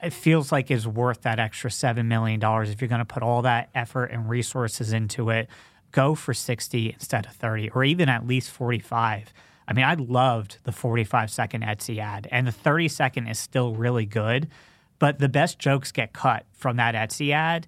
it 0.03 0.13
feels 0.13 0.51
like 0.51 0.71
is 0.71 0.87
worth 0.87 1.23
that 1.23 1.39
extra 1.39 1.71
$7 1.71 2.05
million 2.07 2.41
if 2.43 2.81
you're 2.81 2.89
going 2.89 2.99
to 2.99 3.05
put 3.05 3.23
all 3.23 3.43
that 3.43 3.71
effort 3.73 4.07
and 4.07 4.29
resources 4.29 4.93
into 4.93 5.31
it. 5.31 5.49
Go 5.93 6.17
for 6.17 6.35
60 6.35 6.93
instead 6.93 7.25
of 7.27 7.33
30 7.33 7.71
or 7.71 7.85
even 7.85 8.09
at 8.09 8.27
least 8.27 8.51
45 8.51 9.33
i 9.69 9.73
mean 9.73 9.85
i 9.85 9.95
loved 9.95 10.59
the 10.65 10.73
45 10.73 11.31
second 11.31 11.63
etsy 11.63 11.99
ad 11.99 12.27
and 12.33 12.47
the 12.47 12.53
30 12.53 12.89
second 12.89 13.27
is 13.27 13.39
still 13.39 13.75
really 13.75 14.07
good 14.07 14.49
but 15.03 15.19
the 15.19 15.29
best 15.29 15.59
jokes 15.59 15.91
get 15.91 16.13
cut 16.13 16.47
from 16.53 16.77
that 16.77 16.95
etsy 16.95 17.33
ad 17.33 17.67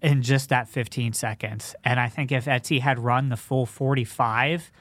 in 0.00 0.22
just 0.22 0.48
that 0.48 0.66
15 0.66 1.12
seconds 1.12 1.74
and 1.84 2.00
i 2.00 2.08
think 2.08 2.32
if 2.32 2.46
etsy 2.46 2.80
had 2.80 2.98
run 2.98 3.28
the 3.28 3.36
full 3.36 3.66
45 3.66 4.72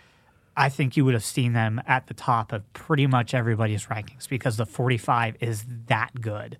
I 0.58 0.68
think 0.68 0.98
you 0.98 1.06
would 1.06 1.14
have 1.14 1.24
seen 1.24 1.54
them 1.54 1.82
at 1.88 2.08
the 2.08 2.14
top 2.14 2.52
of 2.52 2.74
pretty 2.74 3.08
much 3.08 3.34
everybody's 3.34 3.86
rankings 3.86 4.28
because 4.28 4.58
the 4.58 4.66
45 4.66 5.38
is 5.40 5.64
that 5.88 6.20
good. 6.20 6.58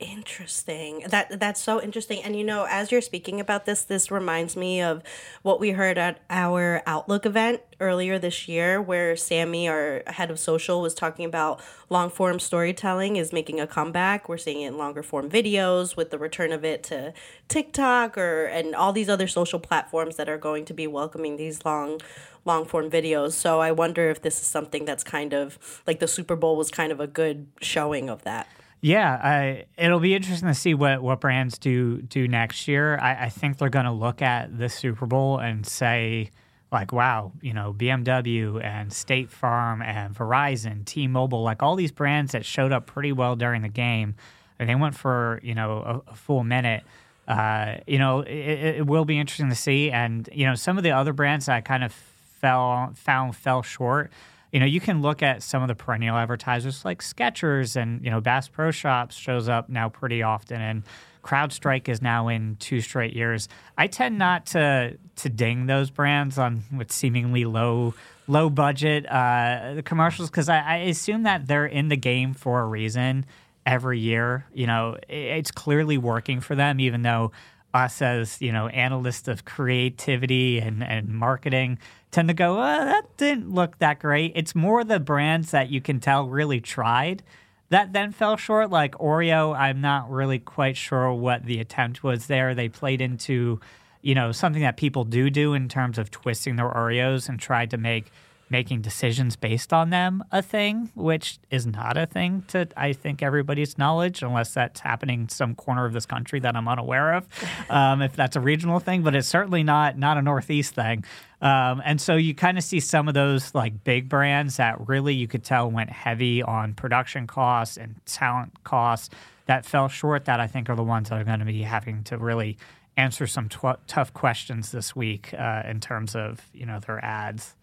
Interesting. 0.00 1.04
That 1.06 1.38
that's 1.38 1.62
so 1.62 1.80
interesting. 1.80 2.20
And 2.24 2.34
you 2.34 2.42
know, 2.42 2.66
as 2.68 2.90
you're 2.90 3.00
speaking 3.00 3.38
about 3.38 3.64
this, 3.64 3.84
this 3.84 4.10
reminds 4.10 4.56
me 4.56 4.82
of 4.82 5.04
what 5.42 5.60
we 5.60 5.70
heard 5.70 5.98
at 5.98 6.18
our 6.28 6.82
Outlook 6.84 7.24
event 7.24 7.60
earlier 7.78 8.18
this 8.18 8.48
year, 8.48 8.82
where 8.82 9.14
Sammy, 9.14 9.68
our 9.68 10.02
head 10.08 10.32
of 10.32 10.40
social, 10.40 10.82
was 10.82 10.94
talking 10.94 11.24
about 11.24 11.62
long 11.90 12.10
form 12.10 12.40
storytelling 12.40 13.14
is 13.14 13.32
making 13.32 13.60
a 13.60 13.68
comeback. 13.68 14.28
We're 14.28 14.36
seeing 14.36 14.62
it 14.62 14.68
in 14.68 14.78
longer 14.78 15.04
form 15.04 15.30
videos 15.30 15.96
with 15.96 16.10
the 16.10 16.18
return 16.18 16.50
of 16.50 16.64
it 16.64 16.82
to 16.84 17.14
TikTok 17.46 18.18
or 18.18 18.46
and 18.46 18.74
all 18.74 18.92
these 18.92 19.08
other 19.08 19.28
social 19.28 19.60
platforms 19.60 20.16
that 20.16 20.28
are 20.28 20.38
going 20.38 20.64
to 20.64 20.74
be 20.74 20.88
welcoming 20.88 21.36
these 21.36 21.64
long 21.64 22.00
long 22.44 22.64
form 22.64 22.90
videos. 22.90 23.32
So 23.34 23.60
I 23.60 23.70
wonder 23.70 24.10
if 24.10 24.22
this 24.22 24.40
is 24.40 24.46
something 24.48 24.84
that's 24.84 25.04
kind 25.04 25.32
of 25.32 25.82
like 25.86 26.00
the 26.00 26.08
Super 26.08 26.34
Bowl 26.34 26.56
was 26.56 26.72
kind 26.72 26.90
of 26.90 26.98
a 26.98 27.06
good 27.06 27.46
showing 27.60 28.10
of 28.10 28.24
that. 28.24 28.48
Yeah, 28.84 29.14
I, 29.14 29.64
it'll 29.78 29.98
be 29.98 30.14
interesting 30.14 30.46
to 30.46 30.54
see 30.54 30.74
what, 30.74 31.02
what 31.02 31.18
brands 31.18 31.56
do 31.56 32.02
do 32.02 32.28
next 32.28 32.68
year. 32.68 32.98
I, 32.98 33.24
I 33.24 33.28
think 33.30 33.56
they're 33.56 33.70
going 33.70 33.86
to 33.86 33.90
look 33.90 34.20
at 34.20 34.58
the 34.58 34.68
Super 34.68 35.06
Bowl 35.06 35.38
and 35.38 35.66
say, 35.66 36.30
like 36.70 36.92
wow, 36.92 37.32
you 37.40 37.54
know, 37.54 37.72
BMW 37.72 38.62
and 38.62 38.92
State 38.92 39.30
Farm 39.30 39.80
and 39.80 40.14
Verizon, 40.14 40.84
T-Mobile, 40.84 41.42
like 41.42 41.62
all 41.62 41.76
these 41.76 41.92
brands 41.92 42.32
that 42.32 42.44
showed 42.44 42.72
up 42.72 42.84
pretty 42.84 43.10
well 43.10 43.36
during 43.36 43.62
the 43.62 43.70
game, 43.70 44.16
and 44.58 44.68
they 44.68 44.74
went 44.74 44.94
for 44.94 45.40
you 45.42 45.54
know 45.54 46.02
a, 46.06 46.10
a 46.10 46.14
full 46.14 46.44
minute. 46.44 46.82
Uh, 47.26 47.76
you 47.86 47.98
know, 47.98 48.20
it, 48.20 48.80
it, 48.80 48.86
will 48.86 49.06
be 49.06 49.18
interesting 49.18 49.48
to 49.48 49.54
see, 49.54 49.90
and 49.90 50.28
you 50.30 50.44
know, 50.44 50.54
some 50.54 50.76
of 50.76 50.84
the 50.84 50.90
other 50.90 51.14
brands 51.14 51.46
that 51.46 51.56
I 51.56 51.62
kind 51.62 51.84
of 51.84 51.92
fell 51.94 52.92
found 52.96 53.34
fell 53.34 53.62
short. 53.62 54.12
You 54.54 54.60
know, 54.60 54.66
you 54.66 54.78
can 54.78 55.02
look 55.02 55.20
at 55.20 55.42
some 55.42 55.62
of 55.62 55.68
the 55.68 55.74
perennial 55.74 56.16
advertisers 56.16 56.84
like 56.84 57.02
Skechers 57.02 57.74
and 57.74 58.04
you 58.04 58.10
know 58.12 58.20
Bass 58.20 58.46
Pro 58.46 58.70
Shops 58.70 59.16
shows 59.16 59.48
up 59.48 59.68
now 59.68 59.88
pretty 59.88 60.22
often, 60.22 60.60
and 60.60 60.84
CrowdStrike 61.24 61.88
is 61.88 62.00
now 62.00 62.28
in 62.28 62.54
two 62.60 62.80
straight 62.80 63.14
years. 63.14 63.48
I 63.76 63.88
tend 63.88 64.16
not 64.16 64.46
to 64.46 64.96
to 65.16 65.28
ding 65.28 65.66
those 65.66 65.90
brands 65.90 66.38
on 66.38 66.62
with 66.72 66.92
seemingly 66.92 67.44
low 67.44 67.94
low 68.28 68.48
budget 68.48 69.10
uh, 69.10 69.82
commercials 69.84 70.30
because 70.30 70.48
I, 70.48 70.60
I 70.60 70.76
assume 70.76 71.24
that 71.24 71.48
they're 71.48 71.66
in 71.66 71.88
the 71.88 71.96
game 71.96 72.32
for 72.32 72.60
a 72.60 72.64
reason 72.64 73.26
every 73.66 73.98
year. 73.98 74.46
You 74.54 74.68
know, 74.68 74.98
it's 75.08 75.50
clearly 75.50 75.98
working 75.98 76.40
for 76.40 76.54
them, 76.54 76.78
even 76.78 77.02
though 77.02 77.32
us 77.74 78.00
as 78.00 78.40
you 78.40 78.52
know 78.52 78.68
analysts 78.68 79.26
of 79.26 79.44
creativity 79.44 80.60
and, 80.60 80.84
and 80.84 81.08
marketing 81.08 81.80
tend 82.14 82.28
to 82.28 82.34
go, 82.34 82.56
that 82.56 83.16
didn't 83.16 83.52
look 83.52 83.78
that 83.78 83.98
great. 83.98 84.32
It's 84.34 84.54
more 84.54 84.84
the 84.84 85.00
brands 85.00 85.50
that 85.50 85.68
you 85.68 85.80
can 85.80 86.00
tell 86.00 86.26
really 86.28 86.60
tried 86.60 87.22
that 87.70 87.92
then 87.92 88.12
fell 88.12 88.36
short. 88.36 88.70
Like 88.70 88.94
Oreo, 88.98 89.56
I'm 89.56 89.80
not 89.80 90.10
really 90.10 90.38
quite 90.38 90.76
sure 90.76 91.12
what 91.12 91.44
the 91.44 91.58
attempt 91.60 92.04
was 92.04 92.26
there. 92.26 92.54
They 92.54 92.68
played 92.68 93.00
into, 93.00 93.60
you 94.00 94.14
know, 94.14 94.30
something 94.30 94.62
that 94.62 94.76
people 94.76 95.04
do 95.04 95.28
do 95.28 95.54
in 95.54 95.68
terms 95.68 95.98
of 95.98 96.10
twisting 96.10 96.56
their 96.56 96.70
Oreos 96.70 97.28
and 97.28 97.40
tried 97.40 97.70
to 97.70 97.76
make 97.76 98.12
making 98.50 98.82
decisions 98.82 99.36
based 99.36 99.72
on 99.72 99.90
them 99.90 100.22
a 100.30 100.42
thing, 100.42 100.90
which 100.94 101.38
is 101.50 101.66
not 101.66 101.96
a 101.96 102.06
thing 102.06 102.44
to 102.48 102.68
I 102.76 102.92
think 102.92 103.22
everybody's 103.22 103.78
knowledge, 103.78 104.22
unless 104.22 104.54
that's 104.54 104.80
happening 104.80 105.22
in 105.22 105.28
some 105.28 105.54
corner 105.54 105.84
of 105.86 105.92
this 105.92 106.06
country 106.06 106.40
that 106.40 106.56
I'm 106.56 106.68
unaware 106.68 107.14
of. 107.14 107.26
Um, 107.70 108.02
if 108.02 108.14
that's 108.14 108.36
a 108.36 108.40
regional 108.40 108.78
thing, 108.78 109.02
but 109.02 109.14
it's 109.14 109.26
certainly 109.26 109.62
not 109.62 109.96
not 109.98 110.18
a 110.18 110.22
Northeast 110.22 110.74
thing. 110.74 111.04
Um, 111.40 111.82
and 111.84 112.00
so 112.00 112.14
you 112.14 112.34
kind 112.34 112.58
of 112.58 112.64
see 112.64 112.78
some 112.78 113.08
of 113.08 113.14
those 113.14 113.54
like 113.54 113.84
big 113.84 114.08
brands 114.08 114.58
that 114.58 114.86
really 114.86 115.14
you 115.14 115.26
could 115.26 115.44
tell 115.44 115.70
went 115.70 115.90
heavy 115.90 116.42
on 116.42 116.74
production 116.74 117.26
costs 117.26 117.76
and 117.76 117.94
talent 118.06 118.62
costs 118.64 119.10
that 119.46 119.64
fell 119.64 119.88
short. 119.88 120.26
That 120.26 120.40
I 120.40 120.46
think 120.46 120.68
are 120.68 120.76
the 120.76 120.84
ones 120.84 121.08
that 121.08 121.20
are 121.20 121.24
going 121.24 121.40
to 121.40 121.44
be 121.44 121.62
having 121.62 122.04
to 122.04 122.18
really 122.18 122.58
answer 122.96 123.26
some 123.26 123.48
tw- 123.48 123.78
tough 123.86 124.12
questions 124.14 124.72
this 124.72 124.94
week 124.94 125.34
uh, 125.34 125.62
in 125.66 125.80
terms 125.80 126.14
of 126.14 126.40
you 126.52 126.66
know 126.66 126.80
their 126.80 127.04
ads. 127.04 127.54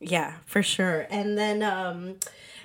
Yeah, 0.00 0.34
for 0.44 0.62
sure. 0.62 1.06
And 1.10 1.38
then 1.38 1.62
um, 1.62 2.16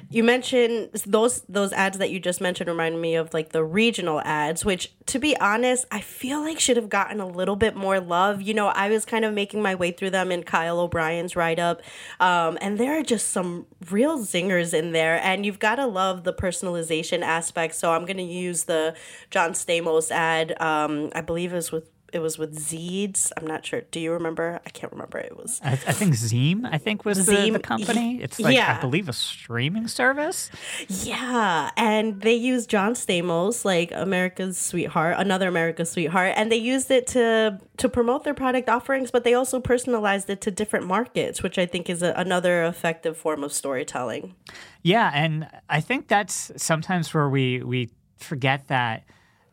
you 0.09 0.21
mentioned 0.21 0.89
those 1.05 1.41
those 1.47 1.71
ads 1.71 1.97
that 1.97 2.09
you 2.09 2.19
just 2.19 2.41
mentioned 2.41 2.69
remind 2.69 3.01
me 3.01 3.15
of 3.15 3.33
like 3.33 3.51
the 3.51 3.63
regional 3.63 4.19
ads, 4.25 4.65
which 4.65 4.91
to 5.05 5.17
be 5.17 5.37
honest, 5.37 5.85
I 5.91 6.01
feel 6.01 6.41
like 6.41 6.59
should 6.59 6.75
have 6.75 6.89
gotten 6.89 7.21
a 7.21 7.25
little 7.25 7.55
bit 7.55 7.73
more 7.75 8.01
love. 8.01 8.41
You 8.41 8.53
know, 8.53 8.67
I 8.67 8.89
was 8.89 9.05
kind 9.05 9.23
of 9.23 9.33
making 9.33 9.61
my 9.61 9.75
way 9.75 9.91
through 9.91 10.09
them 10.09 10.29
in 10.29 10.43
Kyle 10.43 10.79
O'Brien's 10.79 11.35
write 11.37 11.59
up, 11.59 11.81
um, 12.19 12.57
and 12.59 12.77
there 12.77 12.99
are 12.99 13.03
just 13.03 13.29
some 13.29 13.65
real 13.89 14.19
zingers 14.19 14.73
in 14.73 14.91
there. 14.91 15.21
And 15.23 15.45
you've 15.45 15.59
got 15.59 15.75
to 15.75 15.85
love 15.85 16.25
the 16.25 16.33
personalization 16.33 17.21
aspect. 17.21 17.75
So 17.75 17.93
I'm 17.93 18.05
gonna 18.05 18.23
use 18.23 18.65
the 18.65 18.93
John 19.29 19.51
Stamos 19.51 20.11
ad. 20.11 20.59
Um, 20.61 21.11
I 21.15 21.21
believe 21.21 21.53
it 21.53 21.55
was 21.55 21.71
with 21.71 21.89
it 22.11 22.19
was 22.19 22.37
with 22.37 22.57
Zeeds. 22.57 23.31
I'm 23.37 23.47
not 23.47 23.65
sure. 23.65 23.81
Do 23.91 23.99
you 23.99 24.11
remember? 24.11 24.59
I 24.65 24.69
can't 24.69 24.91
remember. 24.91 25.17
It 25.17 25.37
was. 25.37 25.61
I, 25.63 25.73
I 25.73 25.75
think 25.75 26.13
Zeem. 26.13 26.67
I 26.69 26.77
think 26.77 27.05
was 27.05 27.25
the, 27.25 27.49
the, 27.49 27.59
company. 27.59 28.21
It's 28.21 28.39
like 28.39 28.55
yeah. 28.55 28.75
I 28.77 28.81
believe 28.81 29.07
a 29.07 29.13
streaming 29.13 29.87
service. 29.87 30.49
Yeah, 30.87 31.71
and 31.77 32.21
they 32.21 32.33
used 32.33 32.69
John 32.69 32.93
Stamos, 32.93 33.63
like 33.63 33.91
America's 33.93 34.57
sweetheart, 34.57 35.15
another 35.17 35.47
America's 35.47 35.91
sweetheart, 35.91 36.33
and 36.35 36.51
they 36.51 36.57
used 36.57 36.91
it 36.91 37.07
to 37.07 37.59
to 37.77 37.89
promote 37.89 38.23
their 38.23 38.33
product 38.33 38.69
offerings, 38.69 39.09
but 39.09 39.23
they 39.23 39.33
also 39.33 39.59
personalized 39.59 40.29
it 40.29 40.41
to 40.41 40.51
different 40.51 40.85
markets, 40.85 41.41
which 41.41 41.57
I 41.57 41.65
think 41.65 41.89
is 41.89 42.03
a, 42.03 42.13
another 42.17 42.63
effective 42.65 43.17
form 43.17 43.43
of 43.43 43.53
storytelling. 43.53 44.35
Yeah, 44.83 45.11
and 45.13 45.47
I 45.69 45.79
think 45.81 46.07
that's 46.07 46.51
sometimes 46.57 47.13
where 47.13 47.29
we 47.29 47.63
we 47.63 47.89
forget 48.17 48.67
that 48.67 49.03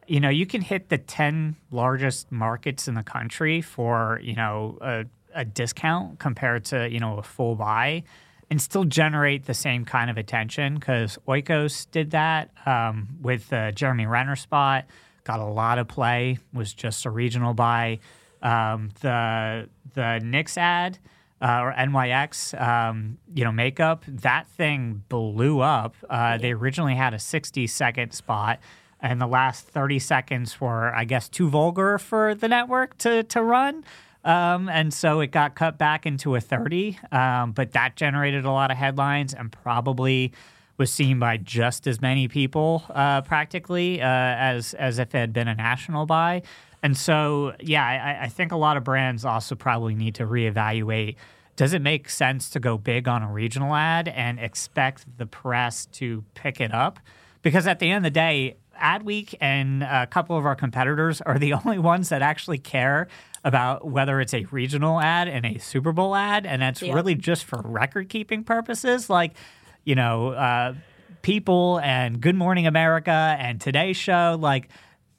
you 0.09 0.21
know, 0.21 0.31
you 0.31 0.47
can 0.47 0.63
hit 0.63 0.89
the 0.89 0.99
10 0.99 1.55
largest 1.71 2.33
markets 2.33 2.89
in 2.89 2.95
the 2.95 3.03
country 3.03 3.61
for, 3.61 4.19
you 4.23 4.35
know, 4.35 4.79
a, 4.81 5.05
a 5.35 5.45
discount 5.45 6.19
compared 6.19 6.65
to, 6.67 6.89
you 6.91 6.99
know, 6.99 7.19
a 7.19 7.23
full 7.23 7.55
buy 7.55 8.03
and 8.51 8.61
still 8.61 8.85
generate 8.85 9.45
the 9.45 9.53
same 9.53 9.85
kind 9.85 10.11
of 10.11 10.17
attention 10.17 10.77
because 10.77 11.19
Oikos 11.29 11.87
did 11.91 12.13
that 12.13 12.51
um, 12.65 13.09
with 13.21 13.51
the 13.51 13.71
Jeremy 13.75 14.07
Renner 14.07 14.37
spot, 14.37 14.87
got 15.25 15.41
a 15.41 15.45
lot 15.45 15.79
of 15.79 15.87
play, 15.87 16.39
was 16.55 16.73
just 16.73 17.05
a 17.05 17.11
regional 17.11 17.53
buy. 17.53 17.99
Um, 18.41 18.91
the 19.01 19.69
the 19.95 20.21
Knicks 20.21 20.57
ad 20.57 20.99
uh, 21.43 21.61
or 21.61 21.73
NYX, 21.73 22.59
um, 22.61 23.19
you 23.35 23.45
know, 23.45 23.53
makeup, 23.53 24.05
that 24.07 24.47
thing 24.47 25.03
blew 25.09 25.61
up. 25.61 25.97
Uh, 26.09 26.39
they 26.39 26.53
originally 26.53 26.95
had 26.95 27.15
a 27.15 27.19
60 27.19 27.67
second 27.67 28.13
spot 28.13 28.61
and 29.01 29.21
the 29.21 29.27
last 29.27 29.67
30 29.67 29.99
seconds 29.99 30.61
were, 30.61 30.95
I 30.95 31.05
guess, 31.05 31.29
too 31.29 31.49
vulgar 31.49 31.99
for 31.99 32.35
the 32.35 32.49
network 32.49 32.99
to, 32.99 33.23
to 33.25 33.43
run. 33.43 33.85
Um, 34.25 34.69
and 34.69 34.93
so 34.93 35.21
it 35.21 35.29
got 35.29 35.55
cut 35.55 35.79
back 35.79 36.05
into 36.05 36.35
a 36.35 36.41
30, 36.41 36.99
um, 37.13 37.53
but 37.53 37.73
that 37.73 37.97
generated 37.97 38.45
a 38.45 38.51
lot 38.51 38.71
of 38.71 38.77
headlines 38.77 39.33
and 39.33 39.51
probably 39.51 40.33
was 40.77 40.93
seen 40.93 41.19
by 41.19 41.37
just 41.37 41.87
as 41.87 42.01
many 42.01 42.29
people 42.29 42.85
uh, 42.91 43.23
practically 43.23 44.01
uh, 44.01 44.07
as, 44.07 44.75
as 44.75 44.99
if 44.99 45.15
it 45.15 45.19
had 45.19 45.33
been 45.33 45.49
a 45.49 45.55
national 45.55 46.07
buy. 46.07 46.43
And 46.83 46.97
so, 46.97 47.55
yeah, 47.61 47.85
I, 47.85 48.25
I 48.25 48.29
think 48.29 48.53
a 48.53 48.57
lot 48.57 48.77
of 48.77 48.85
brands 48.85 49.25
also 49.25 49.55
probably 49.55 49.95
need 49.95 50.17
to 50.17 50.27
reevaluate 50.27 51.17
does 51.59 51.73
it 51.73 51.83
make 51.83 52.09
sense 52.09 52.51
to 52.51 52.61
go 52.61 52.79
big 52.79 53.09
on 53.09 53.21
a 53.21 53.33
regional 53.33 53.75
ad 53.75 54.07
and 54.07 54.39
expect 54.39 55.05
the 55.19 55.27
press 55.27 55.87
to 55.87 56.23
pick 56.35 56.61
it 56.61 56.73
up? 56.73 57.01
Because 57.43 57.67
at 57.67 57.81
the 57.81 57.91
end 57.91 58.07
of 58.07 58.13
the 58.13 58.15
day, 58.15 58.57
Adweek 58.79 59.35
and 59.41 59.83
a 59.83 60.07
couple 60.07 60.37
of 60.37 60.47
our 60.47 60.55
competitors 60.55 61.21
are 61.21 61.39
the 61.39 61.53
only 61.65 61.79
ones 61.79 62.09
that 62.09 62.23
actually 62.23 62.59
care 62.59 63.09
about 63.45 63.89
whether 63.89 64.21
it's 64.21 64.35
a 64.35 64.45
regional 64.47 65.01
ad 65.01 65.29
and 65.29 65.47
a 65.47 65.59
Super 65.59 65.93
Bowl 65.93 66.15
ad, 66.15 66.47
and 66.47 66.61
that's 66.61 66.83
yeah. 66.83 66.93
really 66.93 67.15
just 67.15 67.45
for 67.45 67.61
record 67.65 68.09
keeping 68.09 68.45
purposes. 68.45 69.09
Like, 69.09 69.35
you 69.85 69.95
know, 69.95 70.29
uh, 70.31 70.75
People 71.23 71.81
and 71.83 72.21
Good 72.21 72.37
Morning 72.37 72.67
America 72.67 73.37
and 73.39 73.61
Today 73.61 73.93
Show, 73.93 74.37
like 74.41 74.69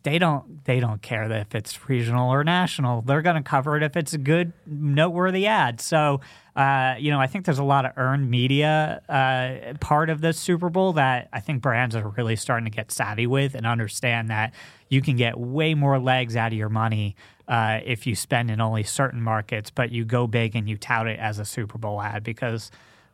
they 0.04 0.18
don't 0.18 0.64
they 0.66 0.80
don't 0.80 1.02
care 1.02 1.30
if 1.32 1.54
it's 1.54 1.90
regional 1.90 2.32
or 2.32 2.44
national. 2.44 3.02
They're 3.02 3.22
going 3.22 3.36
to 3.36 3.48
cover 3.48 3.76
it 3.78 3.84
if 3.84 3.98
it's 3.98 4.14
a 4.14 4.18
good 4.18 4.54
noteworthy 4.66 5.46
ad. 5.46 5.82
So 5.82 6.22
uh, 6.60 6.96
you 7.00 7.10
know, 7.10 7.22
I 7.22 7.28
think 7.28 7.46
there's 7.46 7.58
a 7.58 7.64
lot 7.64 7.86
of 7.86 7.94
earned 7.96 8.30
media 8.30 9.02
uh, 9.08 9.78
part 9.80 10.10
of 10.10 10.20
the 10.20 10.34
Super 10.34 10.70
Bowl 10.70 10.92
that 10.92 11.30
I 11.32 11.40
think 11.40 11.62
brands 11.62 11.96
are 11.96 12.10
really 12.10 12.36
starting 12.36 12.66
to 12.66 12.70
get 12.70 12.92
savvy 12.92 13.28
with 13.28 13.56
and 13.56 13.66
understand 13.66 14.30
that 14.30 14.54
you 14.90 15.02
can 15.02 15.16
get 15.16 15.40
way 15.40 15.74
more 15.74 15.98
legs 16.00 16.36
out 16.36 16.52
of 16.52 16.58
your 16.58 16.68
money 16.68 17.16
uh, 17.48 17.80
if 17.86 18.06
you 18.06 18.14
spend 18.14 18.52
in 18.52 18.60
only 18.60 18.84
certain 18.84 19.22
markets, 19.22 19.72
but 19.72 19.90
you 19.90 20.04
go 20.04 20.28
big 20.28 20.54
and 20.54 20.68
you 20.68 20.76
tout 20.76 21.08
it 21.08 21.18
as 21.18 21.40
a 21.40 21.46
Super 21.46 21.78
Bowl 21.78 22.02
ad 22.02 22.26
because 22.26 22.72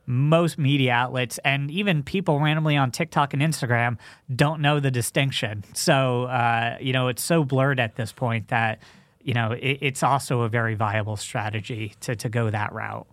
most 0.08 0.58
media 0.58 0.94
outlets 0.94 1.38
and 1.46 1.70
even 1.70 2.02
people 2.02 2.40
randomly 2.40 2.76
on 2.76 2.90
TikTok 2.90 3.32
and 3.36 3.44
Instagram 3.44 4.00
don't 4.36 4.60
know 4.60 4.80
the 4.80 4.90
distinction. 4.90 5.64
So, 5.74 6.24
uh, 6.24 6.78
you 6.82 6.94
know, 6.94 7.10
it's 7.10 7.22
so 7.22 7.44
blurred 7.44 7.80
at 7.80 7.96
this 7.96 8.12
point 8.12 8.48
that, 8.48 8.82
you 9.22 9.36
know, 9.36 9.52
it, 9.52 9.78
it's 9.82 10.02
also 10.02 10.42
a 10.42 10.50
very 10.50 10.74
viable 10.74 11.16
strategy 11.16 11.94
to, 12.00 12.16
to 12.16 12.28
go 12.28 12.50
that 12.50 12.74
route. 12.74 13.06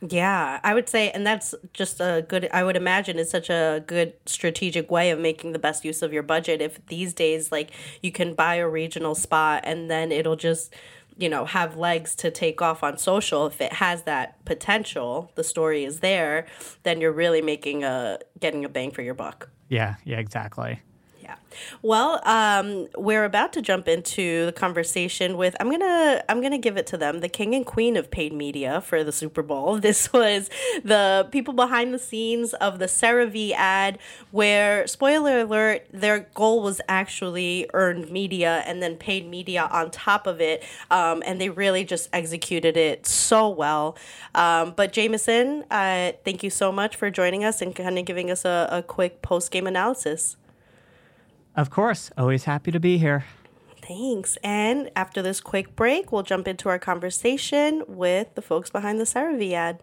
Yeah, 0.00 0.60
I 0.62 0.74
would 0.74 0.88
say, 0.88 1.10
and 1.10 1.26
that's 1.26 1.54
just 1.72 2.00
a 2.00 2.24
good, 2.28 2.48
I 2.52 2.64
would 2.64 2.76
imagine 2.76 3.18
it's 3.18 3.30
such 3.30 3.48
a 3.48 3.82
good 3.86 4.12
strategic 4.26 4.90
way 4.90 5.10
of 5.10 5.18
making 5.18 5.52
the 5.52 5.58
best 5.58 5.84
use 5.84 6.02
of 6.02 6.12
your 6.12 6.22
budget. 6.22 6.60
If 6.60 6.84
these 6.86 7.14
days, 7.14 7.50
like, 7.50 7.70
you 8.02 8.12
can 8.12 8.34
buy 8.34 8.56
a 8.56 8.68
regional 8.68 9.14
spot 9.14 9.62
and 9.64 9.90
then 9.90 10.12
it'll 10.12 10.36
just, 10.36 10.74
you 11.16 11.30
know, 11.30 11.46
have 11.46 11.76
legs 11.76 12.14
to 12.16 12.30
take 12.30 12.60
off 12.60 12.82
on 12.82 12.98
social. 12.98 13.46
If 13.46 13.60
it 13.62 13.72
has 13.72 14.02
that 14.02 14.44
potential, 14.44 15.32
the 15.34 15.42
story 15.42 15.84
is 15.84 16.00
there, 16.00 16.46
then 16.82 17.00
you're 17.00 17.10
really 17.10 17.40
making 17.40 17.82
a, 17.82 18.18
getting 18.38 18.66
a 18.66 18.68
bang 18.68 18.90
for 18.90 19.00
your 19.00 19.14
buck. 19.14 19.48
Yeah, 19.70 19.94
yeah, 20.04 20.18
exactly. 20.18 20.82
Yeah. 21.26 21.34
Well, 21.82 22.20
um, 22.24 22.86
we're 22.96 23.24
about 23.24 23.52
to 23.54 23.62
jump 23.62 23.88
into 23.88 24.46
the 24.46 24.52
conversation 24.52 25.36
with 25.36 25.56
I'm 25.58 25.68
gonna 25.68 26.22
I'm 26.28 26.40
gonna 26.40 26.56
give 26.56 26.76
it 26.76 26.86
to 26.88 26.96
them, 26.96 27.18
the 27.18 27.28
king 27.28 27.52
and 27.52 27.66
queen 27.66 27.96
of 27.96 28.12
paid 28.12 28.32
media 28.32 28.80
for 28.80 29.02
the 29.02 29.10
Super 29.10 29.42
Bowl. 29.42 29.80
This 29.86 30.12
was 30.12 30.50
the 30.84 31.28
people 31.32 31.52
behind 31.52 31.92
the 31.94 31.98
scenes 31.98 32.54
of 32.54 32.78
the 32.78 32.86
CeraVe 32.86 33.52
ad, 33.56 33.98
where 34.30 34.86
spoiler 34.86 35.40
alert, 35.40 35.86
their 35.92 36.28
goal 36.34 36.62
was 36.62 36.80
actually 36.88 37.68
earned 37.72 38.10
media 38.10 38.62
and 38.66 38.80
then 38.80 38.94
paid 38.96 39.28
media 39.28 39.68
on 39.72 39.90
top 39.90 40.28
of 40.28 40.40
it, 40.40 40.62
um, 40.92 41.24
and 41.26 41.40
they 41.40 41.48
really 41.48 41.84
just 41.84 42.08
executed 42.12 42.76
it 42.76 43.04
so 43.04 43.48
well. 43.48 43.96
Um, 44.34 44.74
but 44.76 44.92
Jameson, 44.92 45.64
uh, 45.72 46.12
thank 46.24 46.44
you 46.44 46.50
so 46.50 46.70
much 46.70 46.94
for 46.94 47.10
joining 47.10 47.42
us 47.42 47.60
and 47.60 47.74
kind 47.74 47.98
of 47.98 48.04
giving 48.04 48.30
us 48.30 48.44
a, 48.44 48.68
a 48.70 48.82
quick 48.82 49.22
post 49.22 49.50
game 49.50 49.66
analysis. 49.66 50.36
Of 51.56 51.70
course. 51.70 52.10
Always 52.18 52.44
happy 52.44 52.70
to 52.70 52.78
be 52.78 52.98
here. 52.98 53.24
Thanks. 53.82 54.36
And 54.42 54.90
after 54.94 55.22
this 55.22 55.40
quick 55.40 55.74
break, 55.74 56.12
we'll 56.12 56.22
jump 56.22 56.46
into 56.46 56.68
our 56.68 56.78
conversation 56.78 57.82
with 57.88 58.34
the 58.34 58.42
folks 58.42 58.68
behind 58.68 59.00
the 59.00 59.04
CeraVe 59.04 59.52
ad. 59.52 59.82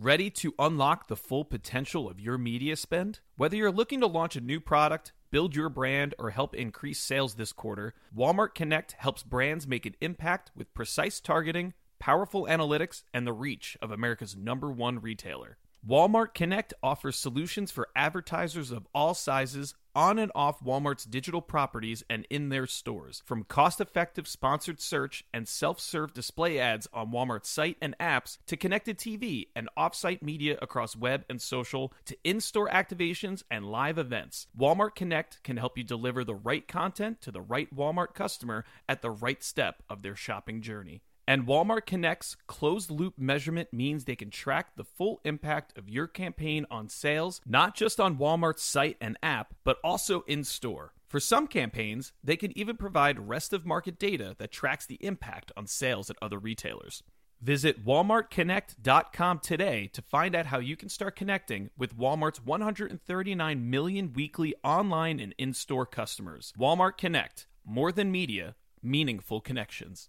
Ready 0.00 0.30
to 0.30 0.54
unlock 0.60 1.08
the 1.08 1.16
full 1.16 1.44
potential 1.44 2.08
of 2.08 2.20
your 2.20 2.38
media 2.38 2.76
spend? 2.76 3.18
Whether 3.36 3.56
you're 3.56 3.72
looking 3.72 4.00
to 4.00 4.06
launch 4.06 4.36
a 4.36 4.40
new 4.40 4.60
product, 4.60 5.12
build 5.32 5.56
your 5.56 5.68
brand, 5.68 6.14
or 6.20 6.30
help 6.30 6.54
increase 6.54 7.00
sales 7.00 7.34
this 7.34 7.52
quarter, 7.52 7.94
Walmart 8.16 8.54
Connect 8.54 8.92
helps 8.92 9.24
brands 9.24 9.66
make 9.66 9.86
an 9.86 9.96
impact 10.00 10.52
with 10.54 10.72
precise 10.72 11.20
targeting, 11.20 11.74
powerful 11.98 12.46
analytics, 12.48 13.02
and 13.12 13.26
the 13.26 13.32
reach 13.32 13.76
of 13.82 13.90
America's 13.90 14.36
number 14.36 14.70
one 14.70 15.00
retailer. 15.00 15.58
Walmart 15.86 16.34
Connect 16.34 16.74
offers 16.82 17.16
solutions 17.16 17.70
for 17.70 17.88
advertisers 17.94 18.70
of 18.70 18.86
all 18.92 19.14
sizes 19.14 19.74
on 19.94 20.18
and 20.18 20.30
off 20.34 20.62
Walmart's 20.62 21.04
digital 21.04 21.40
properties 21.40 22.04
and 22.10 22.26
in 22.30 22.48
their 22.48 22.66
stores. 22.66 23.22
From 23.24 23.44
cost 23.44 23.80
effective 23.80 24.28
sponsored 24.28 24.80
search 24.80 25.24
and 25.32 25.46
self 25.48 25.80
serve 25.80 26.12
display 26.12 26.58
ads 26.58 26.88
on 26.92 27.10
Walmart's 27.10 27.48
site 27.48 27.76
and 27.80 27.96
apps 27.98 28.38
to 28.46 28.56
connected 28.56 28.98
TV 28.98 29.48
and 29.54 29.68
off 29.76 29.94
site 29.94 30.22
media 30.22 30.58
across 30.60 30.96
web 30.96 31.24
and 31.30 31.40
social 31.40 31.92
to 32.06 32.16
in 32.22 32.40
store 32.40 32.68
activations 32.68 33.42
and 33.50 33.64
live 33.64 33.98
events. 33.98 34.46
Walmart 34.58 34.94
Connect 34.94 35.42
can 35.42 35.56
help 35.56 35.78
you 35.78 35.84
deliver 35.84 36.24
the 36.24 36.34
right 36.34 36.66
content 36.66 37.20
to 37.22 37.30
the 37.30 37.40
right 37.40 37.74
Walmart 37.74 38.14
customer 38.14 38.64
at 38.88 39.00
the 39.00 39.10
right 39.10 39.42
step 39.42 39.82
of 39.88 40.02
their 40.02 40.16
shopping 40.16 40.60
journey. 40.60 41.02
And 41.28 41.46
Walmart 41.46 41.84
Connect's 41.84 42.38
closed 42.46 42.90
loop 42.90 43.18
measurement 43.18 43.68
means 43.70 44.06
they 44.06 44.16
can 44.16 44.30
track 44.30 44.76
the 44.76 44.84
full 44.84 45.20
impact 45.26 45.76
of 45.76 45.86
your 45.86 46.06
campaign 46.06 46.64
on 46.70 46.88
sales, 46.88 47.42
not 47.44 47.76
just 47.76 48.00
on 48.00 48.16
Walmart's 48.16 48.62
site 48.62 48.96
and 48.98 49.18
app, 49.22 49.52
but 49.62 49.76
also 49.84 50.22
in 50.22 50.42
store. 50.42 50.94
For 51.06 51.20
some 51.20 51.46
campaigns, 51.46 52.14
they 52.24 52.36
can 52.36 52.56
even 52.56 52.78
provide 52.78 53.28
rest 53.28 53.52
of 53.52 53.66
market 53.66 53.98
data 53.98 54.36
that 54.38 54.50
tracks 54.50 54.86
the 54.86 54.96
impact 55.04 55.52
on 55.54 55.66
sales 55.66 56.08
at 56.08 56.16
other 56.22 56.38
retailers. 56.38 57.02
Visit 57.42 57.84
walmartconnect.com 57.84 59.40
today 59.40 59.90
to 59.92 60.00
find 60.00 60.34
out 60.34 60.46
how 60.46 60.60
you 60.60 60.76
can 60.76 60.88
start 60.88 61.14
connecting 61.14 61.68
with 61.76 61.98
Walmart's 61.98 62.42
139 62.42 63.68
million 63.68 64.14
weekly 64.14 64.54
online 64.64 65.20
and 65.20 65.34
in 65.36 65.52
store 65.52 65.84
customers. 65.84 66.54
Walmart 66.58 66.96
Connect, 66.96 67.46
more 67.66 67.92
than 67.92 68.10
media, 68.10 68.56
meaningful 68.82 69.42
connections. 69.42 70.08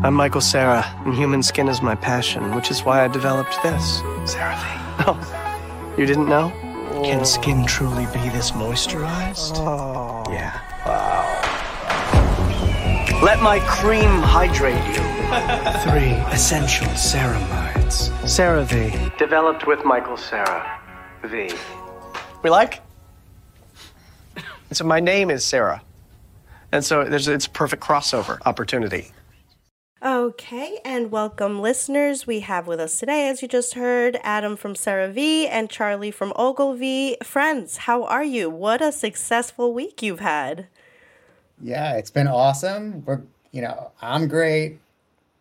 I'm 0.00 0.14
Michael 0.14 0.40
Cera, 0.40 0.84
and 1.04 1.12
human 1.12 1.42
skin 1.42 1.66
is 1.66 1.82
my 1.82 1.96
passion, 1.96 2.54
which 2.54 2.70
is 2.70 2.84
why 2.84 3.04
I 3.04 3.08
developed 3.08 3.60
this. 3.64 4.00
CeraVe. 4.30 4.76
Oh, 5.00 5.94
you 5.98 6.06
didn't 6.06 6.28
know? 6.28 6.50
Can 7.02 7.20
oh. 7.20 7.24
skin 7.24 7.66
truly 7.66 8.06
be 8.06 8.28
this 8.28 8.52
moisturized? 8.52 9.54
Oh. 9.56 10.22
Yeah. 10.30 10.56
Wow. 10.86 11.24
Let 13.24 13.42
my 13.42 13.58
cream 13.66 14.20
hydrate 14.20 14.76
you. 14.86 15.02
Three 15.90 16.14
essential 16.32 16.86
ceramides. 16.88 18.10
CeraVe. 18.22 19.18
Developed 19.18 19.66
with 19.66 19.84
Michael 19.84 20.16
Cera. 20.16 20.80
V. 21.24 21.50
We 22.44 22.50
like? 22.50 22.82
so 24.70 24.84
my 24.84 25.00
name 25.00 25.28
is 25.28 25.44
Cera. 25.44 25.82
And 26.70 26.84
so 26.84 27.02
there's 27.02 27.26
it's 27.26 27.46
a 27.46 27.50
perfect 27.50 27.82
crossover 27.82 28.38
opportunity. 28.46 29.10
Okay, 30.00 30.78
and 30.84 31.10
welcome 31.10 31.60
listeners. 31.60 32.24
We 32.24 32.38
have 32.40 32.68
with 32.68 32.78
us 32.78 33.00
today, 33.00 33.28
as 33.28 33.42
you 33.42 33.48
just 33.48 33.74
heard, 33.74 34.16
Adam 34.22 34.54
from 34.54 34.74
CeraVe 34.74 35.48
and 35.50 35.68
Charlie 35.68 36.12
from 36.12 36.32
Ogilvy. 36.36 37.16
Friends, 37.24 37.78
how 37.78 38.04
are 38.04 38.22
you? 38.22 38.48
What 38.48 38.80
a 38.80 38.92
successful 38.92 39.74
week 39.74 40.00
you've 40.00 40.20
had. 40.20 40.68
Yeah, 41.60 41.94
it's 41.94 42.12
been 42.12 42.28
awesome. 42.28 43.04
We're, 43.04 43.22
you 43.50 43.60
know, 43.60 43.90
I'm 44.00 44.28
great. 44.28 44.78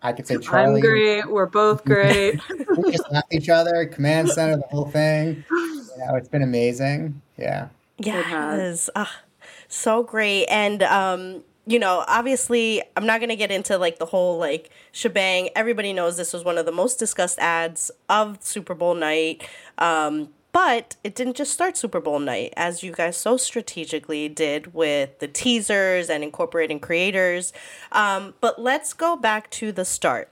I 0.01 0.11
could 0.11 0.25
say 0.25 0.39
Charlie. 0.39 0.81
I'm 0.81 0.87
great. 0.87 1.29
We're 1.29 1.45
both 1.45 1.85
great. 1.85 2.39
we 2.77 2.91
just 2.91 3.05
left 3.11 3.31
each 3.31 3.49
other, 3.49 3.85
command 3.85 4.29
center, 4.29 4.55
the 4.57 4.67
whole 4.71 4.89
thing. 4.89 5.45
You 5.51 5.97
know, 5.99 6.15
it's 6.15 6.29
been 6.29 6.41
amazing. 6.41 7.21
Yeah. 7.37 7.67
Yes. 7.99 8.89
Ah, 8.95 9.21
so 9.67 10.01
great. 10.01 10.47
And 10.47 10.81
um, 10.81 11.43
you 11.67 11.79
know, 11.79 12.05
obviously, 12.07 12.81
I'm 12.95 13.05
not 13.05 13.19
going 13.19 13.29
to 13.29 13.35
get 13.35 13.51
into 13.51 13.77
like 13.77 13.99
the 13.99 14.05
whole 14.05 14.37
like 14.37 14.69
shebang. 14.93 15.49
Everybody 15.55 15.91
knows 15.91 16.15
this 16.15 16.31
was 16.31 16.43
one 16.45 16.57
of 16.57 16.65
the 16.65 16.71
most 16.71 16.97
discussed 16.97 17.37
ads 17.39 17.91
of 18.09 18.41
Super 18.41 18.73
Bowl 18.73 18.95
night. 18.95 19.47
Um, 19.77 20.29
but 20.53 20.95
it 21.03 21.13
didn't 21.13 21.35
just 21.35 21.51
start 21.51 21.77
Super 21.77 21.99
Bowl 21.99 22.19
night, 22.19 22.53
as 22.55 22.81
you 22.81 22.91
guys 22.91 23.17
so 23.17 23.37
strategically 23.37 24.27
did 24.29 24.73
with 24.73 25.19
the 25.19 25.27
teasers 25.27 26.09
and 26.09 26.23
incorporating 26.23 26.79
creators. 26.79 27.53
Um, 27.91 28.33
but 28.41 28.59
let's 28.59 28.93
go 28.93 29.15
back 29.15 29.51
to 29.51 29.71
the 29.71 29.85
start. 29.85 30.31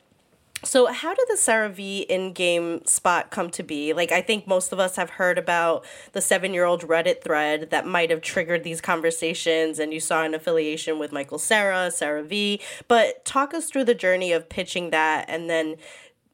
So, 0.65 0.88
how 0.88 1.13
did 1.13 1.28
the 1.28 1.38
CeraVe 1.38 2.08
in 2.08 2.34
game 2.34 2.84
spot 2.86 3.30
come 3.30 3.51
to 3.51 3.62
be? 3.62 3.93
Like, 3.93 4.12
I 4.12 4.21
think 4.21 4.47
most 4.47 4.73
of 4.73 4.80
us 4.80 4.95
have 4.95 5.12
heard 5.12 5.38
about 5.38 5.86
the 6.13 6.21
seven 6.21 6.56
year 6.56 6.65
old 6.65 6.82
Reddit 6.82 7.21
thread 7.21 7.69
that 7.69 7.86
might 7.86 8.10
have 8.10 8.21
triggered 8.21 8.63
these 8.63 8.82
conversations, 8.82 9.78
and 9.78 9.93
you 9.93 9.99
saw 9.99 10.23
an 10.23 10.34
affiliation 10.34 10.97
with 10.97 11.12
Michael 11.12 11.38
Cera, 11.38 11.91
Cera 11.91 12.23
CeraVe. 12.23 12.62
But 12.88 13.23
talk 13.25 13.54
us 13.54 13.69
through 13.69 13.84
the 13.84 13.93
journey 13.93 14.32
of 14.32 14.49
pitching 14.49 14.89
that 14.89 15.25
and 15.30 15.49
then, 15.49 15.75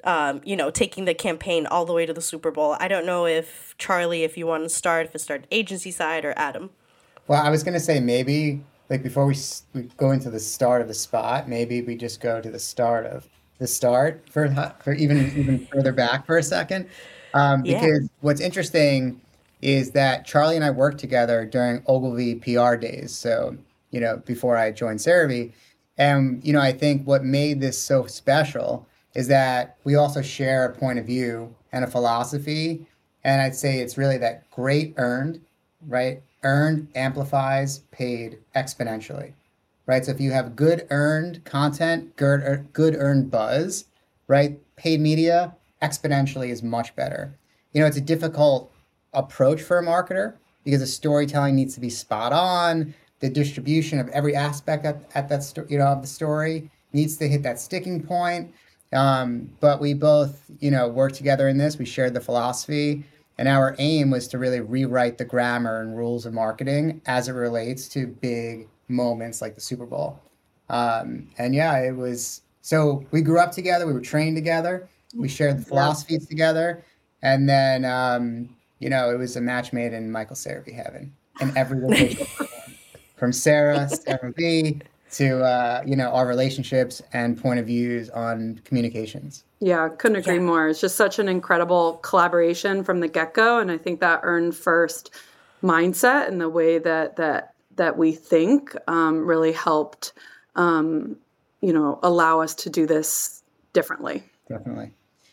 um, 0.05 0.39
you 0.45 0.55
know, 0.55 0.71
taking 0.71 1.03
the 1.03 1.13
campaign 1.13 1.65
all 1.65 1.83
the 1.83 1.93
way 1.93 2.05
to 2.05 2.13
the 2.13 2.21
Super 2.21 2.51
Bowl. 2.51 2.77
I 2.79 2.87
don't 2.87 3.05
know 3.05 3.25
if 3.25 3.75
Charlie, 3.77 4.23
if 4.23 4.37
you 4.37 4.47
want 4.47 4.63
to 4.63 4.69
start, 4.69 5.07
if 5.07 5.15
it 5.15 5.19
started 5.19 5.47
agency 5.51 5.91
side 5.91 6.23
or 6.23 6.33
Adam. 6.37 6.69
Well, 7.27 7.43
I 7.43 7.49
was 7.49 7.63
going 7.63 7.73
to 7.73 7.81
say 7.81 7.99
maybe, 7.99 8.63
like, 8.89 9.03
before 9.03 9.25
we, 9.25 9.35
we 9.73 9.83
go 9.97 10.11
into 10.11 10.29
the 10.29 10.39
start 10.39 10.81
of 10.81 10.87
the 10.87 10.93
spot, 10.93 11.49
maybe 11.49 11.81
we 11.81 11.97
just 11.97 12.21
go 12.21 12.39
to 12.39 12.49
the 12.49 12.59
start 12.59 13.05
of 13.05 13.27
the 13.61 13.67
start 13.67 14.27
for 14.27 14.49
for 14.83 14.93
even 14.93 15.31
even 15.37 15.67
further 15.67 15.93
back 15.93 16.25
for 16.25 16.37
a 16.39 16.43
second, 16.43 16.89
um, 17.35 17.63
Yeah. 17.63 17.79
because 17.79 18.09
what's 18.21 18.41
interesting 18.41 19.21
is 19.61 19.91
that 19.91 20.25
Charlie 20.25 20.55
and 20.55 20.65
I 20.65 20.71
worked 20.71 20.97
together 20.97 21.45
during 21.45 21.83
Ogilvy 21.87 22.35
PR 22.35 22.75
days. 22.75 23.11
So 23.11 23.55
you 23.91 24.01
know 24.01 24.17
before 24.25 24.57
I 24.57 24.71
joined 24.71 24.99
CeraVe, 24.99 25.51
and 25.99 26.43
you 26.43 26.53
know 26.53 26.59
I 26.59 26.73
think 26.73 27.05
what 27.05 27.23
made 27.23 27.61
this 27.61 27.77
so 27.77 28.07
special 28.07 28.87
is 29.13 29.27
that 29.27 29.77
we 29.83 29.93
also 29.95 30.21
share 30.23 30.65
a 30.65 30.73
point 30.73 30.97
of 30.97 31.05
view 31.05 31.53
and 31.71 31.85
a 31.85 31.87
philosophy, 31.87 32.87
and 33.23 33.41
I'd 33.43 33.55
say 33.55 33.77
it's 33.79 33.95
really 33.97 34.17
that 34.17 34.49
great 34.49 34.95
earned, 34.97 35.39
right? 35.87 36.23
Earned 36.43 36.87
amplifies 36.95 37.79
paid 37.91 38.39
exponentially 38.55 39.33
right? 39.85 40.05
So 40.05 40.11
if 40.11 40.21
you 40.21 40.31
have 40.31 40.55
good 40.55 40.87
earned 40.89 41.43
content, 41.45 42.15
good 42.15 42.41
er, 42.41 42.65
good 42.73 42.95
earned 42.95 43.31
buzz, 43.31 43.85
right? 44.27 44.59
Paid 44.75 44.99
media 44.99 45.55
exponentially 45.81 46.49
is 46.49 46.63
much 46.63 46.95
better. 46.95 47.37
You 47.73 47.81
know, 47.81 47.87
it's 47.87 47.97
a 47.97 48.01
difficult 48.01 48.71
approach 49.13 49.61
for 49.61 49.79
a 49.79 49.83
marketer 49.85 50.35
because 50.63 50.79
the 50.79 50.87
storytelling 50.87 51.55
needs 51.55 51.73
to 51.75 51.79
be 51.79 51.89
spot 51.89 52.33
on. 52.33 52.93
The 53.19 53.29
distribution 53.29 53.99
of 53.99 54.09
every 54.09 54.35
aspect 54.35 54.85
at, 54.85 55.03
at 55.13 55.29
that 55.29 55.43
sto- 55.43 55.65
you 55.69 55.77
know 55.77 55.85
of 55.85 56.01
the 56.01 56.07
story 56.07 56.69
needs 56.93 57.17
to 57.17 57.27
hit 57.27 57.43
that 57.43 57.59
sticking 57.59 58.01
point. 58.01 58.53
Um, 58.93 59.49
but 59.59 59.79
we 59.79 59.93
both, 59.93 60.43
you 60.59 60.71
know, 60.71 60.87
worked 60.87 61.15
together 61.15 61.47
in 61.47 61.57
this. 61.57 61.77
We 61.77 61.85
shared 61.85 62.13
the 62.13 62.19
philosophy, 62.19 63.05
and 63.37 63.47
our 63.47 63.75
aim 63.79 64.09
was 64.09 64.27
to 64.29 64.37
really 64.37 64.59
rewrite 64.59 65.17
the 65.17 65.25
grammar 65.25 65.81
and 65.81 65.95
rules 65.95 66.25
of 66.25 66.33
marketing 66.33 67.01
as 67.05 67.29
it 67.29 67.33
relates 67.33 67.87
to 67.89 68.07
big 68.07 68.67
moments 68.91 69.41
like 69.41 69.55
the 69.55 69.61
Super 69.61 69.85
Bowl. 69.85 70.19
Um, 70.69 71.27
and 71.37 71.55
yeah, 71.55 71.77
it 71.79 71.95
was 71.95 72.41
so 72.61 73.05
we 73.11 73.21
grew 73.21 73.39
up 73.39 73.51
together, 73.51 73.87
we 73.87 73.93
were 73.93 74.01
trained 74.01 74.37
together, 74.37 74.87
we 75.15 75.27
shared 75.27 75.59
the 75.59 75.65
philosophies 75.65 76.27
together, 76.27 76.83
and 77.21 77.49
then 77.49 77.85
um, 77.85 78.49
you 78.79 78.89
know 78.89 79.11
it 79.11 79.17
was 79.17 79.35
a 79.35 79.41
match 79.41 79.73
made 79.73 79.93
in 79.93 80.11
Michael 80.11 80.35
CeraVe 80.35 80.73
heaven 80.73 81.13
in 81.41 81.55
every 81.57 81.79
location. 81.87 82.27
from 83.15 83.31
Cera, 83.31 83.87
Sarah 83.87 84.33
V, 84.35 84.81
to 85.11 85.43
uh, 85.43 85.83
you 85.85 85.95
know 85.95 86.09
our 86.09 86.27
relationships 86.27 87.01
and 87.13 87.41
point 87.41 87.59
of 87.59 87.67
views 87.67 88.09
on 88.11 88.61
communications. 88.63 89.43
Yeah, 89.59 89.89
couldn't 89.89 90.17
agree 90.17 90.35
yeah. 90.35 90.41
more. 90.41 90.69
It's 90.69 90.81
just 90.81 90.95
such 90.95 91.19
an 91.19 91.27
incredible 91.27 91.97
collaboration 91.97 92.83
from 92.83 92.99
the 92.99 93.07
get 93.07 93.33
go, 93.33 93.59
and 93.59 93.69
I 93.69 93.77
think 93.77 93.99
that 93.99 94.21
earned 94.23 94.55
first 94.55 95.11
mindset 95.61 96.27
and 96.27 96.41
the 96.41 96.49
way 96.49 96.79
that 96.79 97.15
that 97.17 97.50
that 97.81 97.97
we 97.97 98.11
think 98.11 98.75
um, 98.87 99.25
really 99.25 99.51
helped, 99.51 100.13
um, 100.55 101.17
you 101.61 101.73
know, 101.73 101.99
allow 102.03 102.39
us 102.39 102.53
to 102.53 102.69
do 102.69 102.85
this 102.85 103.41
differently. 103.73 104.23
Definitely. 104.47 104.91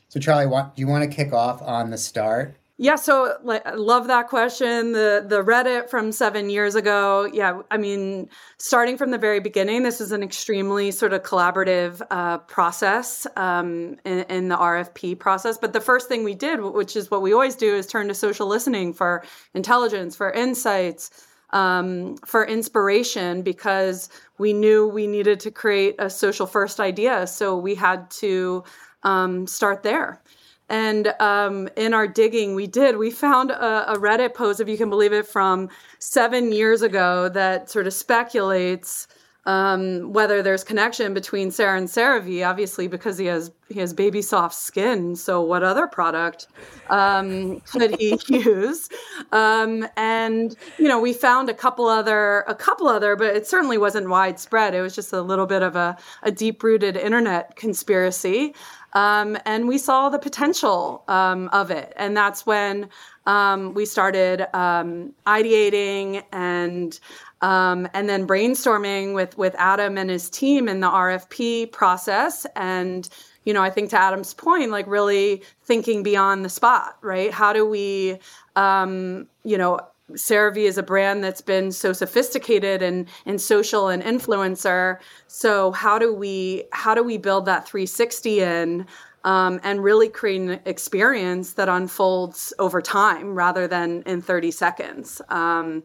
So, 0.09 0.19
Charlie, 0.19 0.47
what, 0.47 0.75
do 0.75 0.81
you 0.81 0.89
want 0.89 1.05
to 1.05 1.15
kick 1.15 1.35
off 1.35 1.61
on 1.61 1.91
the 1.91 1.99
start 1.99 2.57
yeah, 2.81 2.95
so 2.95 3.37
like 3.43 3.67
I 3.67 3.75
love 3.75 4.07
that 4.07 4.29
question. 4.29 4.93
The 4.93 5.25
the 5.27 5.43
Reddit 5.43 5.91
from 5.91 6.13
7 6.13 6.49
years 6.49 6.77
ago. 6.77 7.29
Yeah, 7.33 7.63
I 7.73 7.77
mean, 7.77 8.29
starting 8.59 8.97
from 8.97 9.11
the 9.11 9.19
very 9.19 9.41
beginning, 9.41 9.83
this 9.83 10.01
is 10.01 10.13
an 10.13 10.23
extremely 10.23 10.93
sort 10.93 11.13
of 11.13 11.25
collaborative 11.25 12.01
uh, 12.13 12.39
process 12.39 13.27
um, 13.35 13.97
in, 14.05 14.21
in, 14.31 14.49
the 14.49 14.57
RFP 14.57 15.19
process. 15.19 15.59
But 15.59 15.73
the 15.73 15.81
first 15.81 16.07
thing 16.09 16.23
we 16.23 16.37
did, 16.37 16.61
which 16.61 16.95
is 16.95 17.11
what 17.11 17.21
we 17.21 17.33
always 17.33 17.57
do, 17.57 17.75
is 17.75 17.89
turn 17.89 18.07
to 18.07 18.15
social 18.15 18.47
listening 18.47 18.95
for 18.95 19.25
intelligence, 19.55 20.15
for 20.15 20.31
insights, 20.31 21.27
um, 21.51 22.17
for 22.19 22.45
inspiration, 22.47 23.43
because 23.43 24.09
we 24.39 24.53
knew 24.53 24.87
we 24.87 25.07
needed 25.07 25.41
to 25.41 25.51
create 25.51 25.97
a 25.99 26.11
social 26.11 26.47
first 26.47 26.81
idea. 26.81 27.27
So 27.27 27.57
we 27.57 27.75
had 27.75 28.11
to 28.23 28.65
um, 29.03 29.47
start 29.47 29.83
there. 29.83 30.21
And 30.69 31.15
um, 31.19 31.69
in 31.77 31.95
our 31.95 32.07
digging, 32.07 32.55
we 32.55 32.67
did. 32.67 32.99
We 32.99 33.11
found 33.11 33.51
a, 33.51 33.93
a, 33.93 33.97
Reddit 33.97 34.35
post, 34.35 34.61
if 34.61 34.69
you 34.69 34.77
can 34.77 34.91
believe 34.91 35.15
it, 35.15 35.27
from 35.27 35.71
seven 35.99 36.53
years 36.53 36.83
ago 36.83 37.31
that 37.31 37.71
sort 37.71 37.87
of 37.87 37.95
speculates 37.95 39.09
um, 39.49 40.13
whether 40.13 40.43
there's 40.43 40.63
connection 40.63 41.15
between 41.15 41.51
Cera 41.51 41.79
and 41.79 41.89
CeraVe. 41.89 42.47
Obviously, 42.47 42.87
because 42.87 43.17
he 43.17 43.27
has 43.27 43.51
he 43.71 43.81
has 43.81 43.95
baby 43.95 44.21
soft 44.21 44.55
skin. 44.55 45.17
So, 45.17 45.41
what 45.41 45.63
other 45.63 45.87
product 45.87 46.49
um, 46.91 47.61
could 47.61 47.99
he 47.99 48.21
use? 48.29 48.91
Um, 49.33 49.89
and 49.97 50.55
you 50.79 50.87
know, 50.87 51.01
we 51.01 51.15
found 51.15 51.49
a 51.49 51.55
couple 51.55 51.89
other 51.89 52.41
a 52.47 52.55
couple 52.55 52.89
other, 52.89 53.17
but 53.17 53.35
it 53.35 53.47
certainly 53.47 53.79
wasn't 53.79 54.11
widespread. 54.11 54.75
It 54.75 54.83
was 54.83 54.95
just 54.95 55.15
a 55.15 55.23
little 55.23 55.47
bit 55.47 55.63
of 55.63 55.77
a, 55.77 55.97
a 56.23 56.31
deep 56.31 56.63
rooted 56.63 56.97
internet 56.97 57.57
conspiracy. 57.57 58.55
Um, 58.95 59.37
and 59.45 59.69
we 59.69 59.79
saw 59.79 60.09
the 60.09 60.19
potential 60.19 61.05
um, 61.09 61.49
of 61.53 61.71
it. 61.71 61.93
And 61.97 62.17
that's 62.17 62.47
when 62.47 62.89
um, 63.27 63.75
we 63.75 63.85
started 63.85 64.47
um, 64.57 65.13
ideating 65.27 66.25
and 66.33 66.99
um, 67.41 67.89
and 67.95 68.09
then 68.09 68.27
brainstorming 68.27 69.15
with 69.15 69.37
with 69.39 69.55
Adam 69.59 69.97
and 69.97 70.11
his 70.11 70.29
team 70.29 70.69
in 70.69 70.81
the 70.81 70.89
RFP 70.89 71.73
process. 71.73 72.47
And 72.57 73.09
you 73.45 73.55
know, 73.55 73.63
I 73.63 73.71
think 73.71 73.91
to 73.91 73.99
Adam's 73.99 74.35
point, 74.35 74.71
like 74.71 74.87
really 74.87 75.43
thinking 75.63 76.03
beyond 76.03 76.45
the 76.45 76.51
spot, 76.51 76.99
right? 77.01 77.33
How 77.33 77.53
do 77.53 77.65
we, 77.65 78.19
um, 78.57 79.27
you 79.43 79.57
know, 79.57 79.81
CeraVe 80.13 80.59
is 80.59 80.79
a 80.79 80.83
brand 80.83 81.23
that's 81.23 81.41
been 81.41 81.71
so 81.73 81.93
sophisticated 81.93 82.83
and 82.83 83.09
and 83.27 83.41
social 83.41 83.89
and 83.89 84.03
influencer. 84.03 84.99
So 85.27 85.73
how 85.73 85.99
do 85.99 86.13
we 86.13 86.65
how 86.73 86.95
do 86.95 87.03
we 87.03 87.19
build 87.19 87.47
that 87.47 87.69
360 87.69 88.41
in 88.41 88.87
um, 89.25 89.61
and 89.63 89.83
really 89.83 90.09
create 90.09 90.41
an 90.41 90.61
experience 90.65 91.55
that 91.55 91.69
unfolds 91.69 92.53
over 92.59 92.81
time 92.81 93.35
rather 93.35 93.67
than 93.67 94.03
in 94.07 94.23
30 94.23 94.51
seconds? 94.51 95.21
Um, 95.29 95.83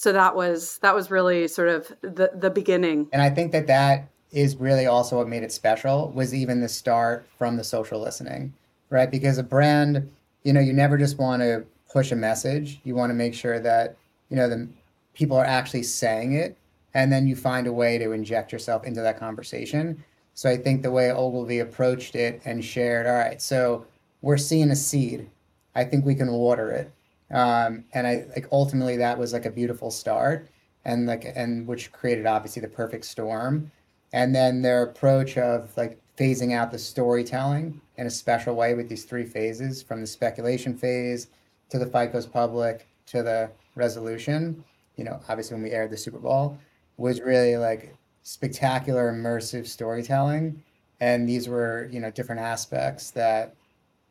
so 0.00 0.12
that 0.12 0.34
was 0.34 0.78
that 0.78 0.94
was 0.94 1.10
really 1.10 1.46
sort 1.46 1.68
of 1.68 1.92
the 2.00 2.30
the 2.34 2.48
beginning. 2.48 3.06
And 3.12 3.20
I 3.20 3.28
think 3.28 3.52
that 3.52 3.66
that 3.66 4.08
is 4.32 4.56
really 4.56 4.86
also 4.86 5.18
what 5.18 5.28
made 5.28 5.42
it 5.42 5.52
special 5.52 6.10
was 6.12 6.32
even 6.32 6.62
the 6.62 6.70
start 6.70 7.26
from 7.36 7.58
the 7.58 7.64
social 7.64 8.00
listening, 8.00 8.54
right? 8.88 9.10
Because 9.10 9.36
a 9.36 9.42
brand, 9.42 10.10
you 10.42 10.54
know, 10.54 10.60
you 10.60 10.72
never 10.72 10.96
just 10.96 11.18
want 11.18 11.42
to 11.42 11.66
push 11.92 12.12
a 12.12 12.16
message. 12.16 12.80
You 12.82 12.94
want 12.94 13.10
to 13.10 13.14
make 13.14 13.34
sure 13.34 13.60
that 13.60 13.98
you 14.30 14.38
know 14.38 14.48
the 14.48 14.70
people 15.12 15.36
are 15.36 15.44
actually 15.44 15.82
saying 15.82 16.32
it, 16.32 16.56
and 16.94 17.12
then 17.12 17.28
you 17.28 17.36
find 17.36 17.66
a 17.66 17.72
way 17.72 17.98
to 17.98 18.12
inject 18.12 18.52
yourself 18.52 18.84
into 18.84 19.02
that 19.02 19.18
conversation. 19.18 20.02
So 20.32 20.48
I 20.48 20.56
think 20.56 20.80
the 20.80 20.90
way 20.90 21.12
Ogilvy 21.12 21.58
approached 21.58 22.14
it 22.14 22.40
and 22.46 22.64
shared, 22.64 23.06
all 23.06 23.12
right, 23.12 23.42
so 23.42 23.84
we're 24.22 24.38
seeing 24.38 24.70
a 24.70 24.76
seed. 24.76 25.28
I 25.74 25.84
think 25.84 26.06
we 26.06 26.14
can 26.14 26.32
water 26.32 26.70
it, 26.70 26.90
um, 27.30 27.84
and 27.92 28.06
I 28.06 28.24
like 28.34 28.46
ultimately 28.52 28.96
that 28.98 29.18
was 29.18 29.32
like 29.32 29.46
a 29.46 29.50
beautiful 29.50 29.90
start, 29.90 30.48
and 30.84 31.06
like 31.06 31.24
and 31.34 31.66
which 31.66 31.92
created 31.92 32.26
obviously 32.26 32.62
the 32.62 32.68
perfect 32.68 33.04
storm, 33.04 33.70
and 34.12 34.34
then 34.34 34.62
their 34.62 34.82
approach 34.82 35.38
of 35.38 35.76
like 35.76 36.00
phasing 36.18 36.52
out 36.52 36.70
the 36.70 36.78
storytelling 36.78 37.80
in 37.96 38.06
a 38.06 38.10
special 38.10 38.54
way 38.54 38.74
with 38.74 38.88
these 38.88 39.04
three 39.04 39.24
phases 39.24 39.82
from 39.82 40.00
the 40.00 40.06
speculation 40.06 40.76
phase 40.76 41.28
to 41.70 41.78
the 41.78 41.86
fight 41.86 42.12
goes 42.12 42.26
public 42.26 42.86
to 43.06 43.22
the 43.22 43.50
resolution, 43.74 44.62
you 44.96 45.04
know, 45.04 45.20
obviously 45.28 45.54
when 45.54 45.62
we 45.62 45.70
aired 45.70 45.90
the 45.90 45.96
Super 45.96 46.18
Bowl, 46.18 46.58
was 46.96 47.20
really 47.20 47.56
like 47.56 47.94
spectacular 48.22 49.12
immersive 49.12 49.66
storytelling. 49.66 50.62
And 51.00 51.26
these 51.28 51.48
were, 51.48 51.88
you 51.90 52.00
know, 52.00 52.10
different 52.10 52.40
aspects 52.40 53.10
that 53.12 53.54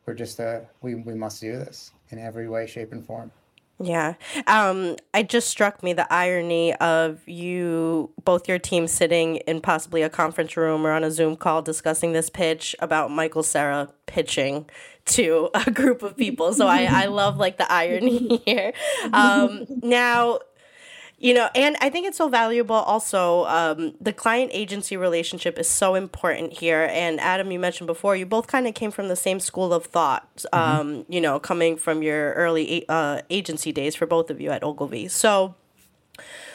were 0.06 0.14
just 0.14 0.38
a 0.40 0.66
we, 0.82 0.94
we 0.94 1.14
must 1.14 1.40
do 1.40 1.52
this 1.52 1.92
in 2.10 2.18
every 2.18 2.48
way, 2.48 2.66
shape, 2.66 2.92
and 2.92 3.04
form. 3.04 3.30
Yeah. 3.82 4.14
Um, 4.46 4.96
it 5.14 5.30
just 5.30 5.48
struck 5.48 5.82
me 5.82 5.94
the 5.94 6.10
irony 6.12 6.74
of 6.74 7.26
you, 7.26 8.10
both 8.24 8.46
your 8.46 8.58
team 8.58 8.86
sitting 8.86 9.36
in 9.36 9.62
possibly 9.62 10.02
a 10.02 10.10
conference 10.10 10.54
room 10.54 10.86
or 10.86 10.90
on 10.90 11.02
a 11.02 11.10
Zoom 11.10 11.34
call 11.34 11.62
discussing 11.62 12.12
this 12.12 12.28
pitch 12.28 12.76
about 12.80 13.10
Michael 13.10 13.42
Cera 13.42 13.88
pitching 14.04 14.68
to 15.06 15.48
a 15.54 15.70
group 15.70 16.02
of 16.02 16.14
people. 16.14 16.52
So 16.52 16.66
I, 16.66 16.82
I 16.84 17.06
love 17.06 17.38
like 17.38 17.56
the 17.56 17.70
irony 17.72 18.36
here. 18.44 18.74
Um, 19.14 19.64
now, 19.82 20.40
you 21.20 21.32
know 21.32 21.48
and 21.54 21.76
i 21.80 21.88
think 21.88 22.06
it's 22.06 22.18
so 22.18 22.28
valuable 22.28 22.74
also 22.74 23.44
um, 23.44 23.94
the 24.00 24.12
client 24.12 24.50
agency 24.52 24.96
relationship 24.96 25.58
is 25.58 25.68
so 25.68 25.94
important 25.94 26.52
here 26.52 26.88
and 26.90 27.20
adam 27.20 27.52
you 27.52 27.58
mentioned 27.60 27.86
before 27.86 28.16
you 28.16 28.26
both 28.26 28.48
kind 28.48 28.66
of 28.66 28.74
came 28.74 28.90
from 28.90 29.06
the 29.06 29.16
same 29.16 29.38
school 29.38 29.72
of 29.72 29.84
thought 29.84 30.28
mm-hmm. 30.36 30.58
um, 30.58 30.88
mm-hmm. 30.88 31.12
you 31.12 31.20
know 31.20 31.38
coming 31.38 31.76
from 31.76 32.02
your 32.02 32.32
early 32.32 32.84
uh, 32.88 33.20
agency 33.30 33.70
days 33.70 33.94
for 33.94 34.06
both 34.06 34.30
of 34.30 34.40
you 34.40 34.50
at 34.50 34.64
ogilvy 34.64 35.06
so 35.06 35.54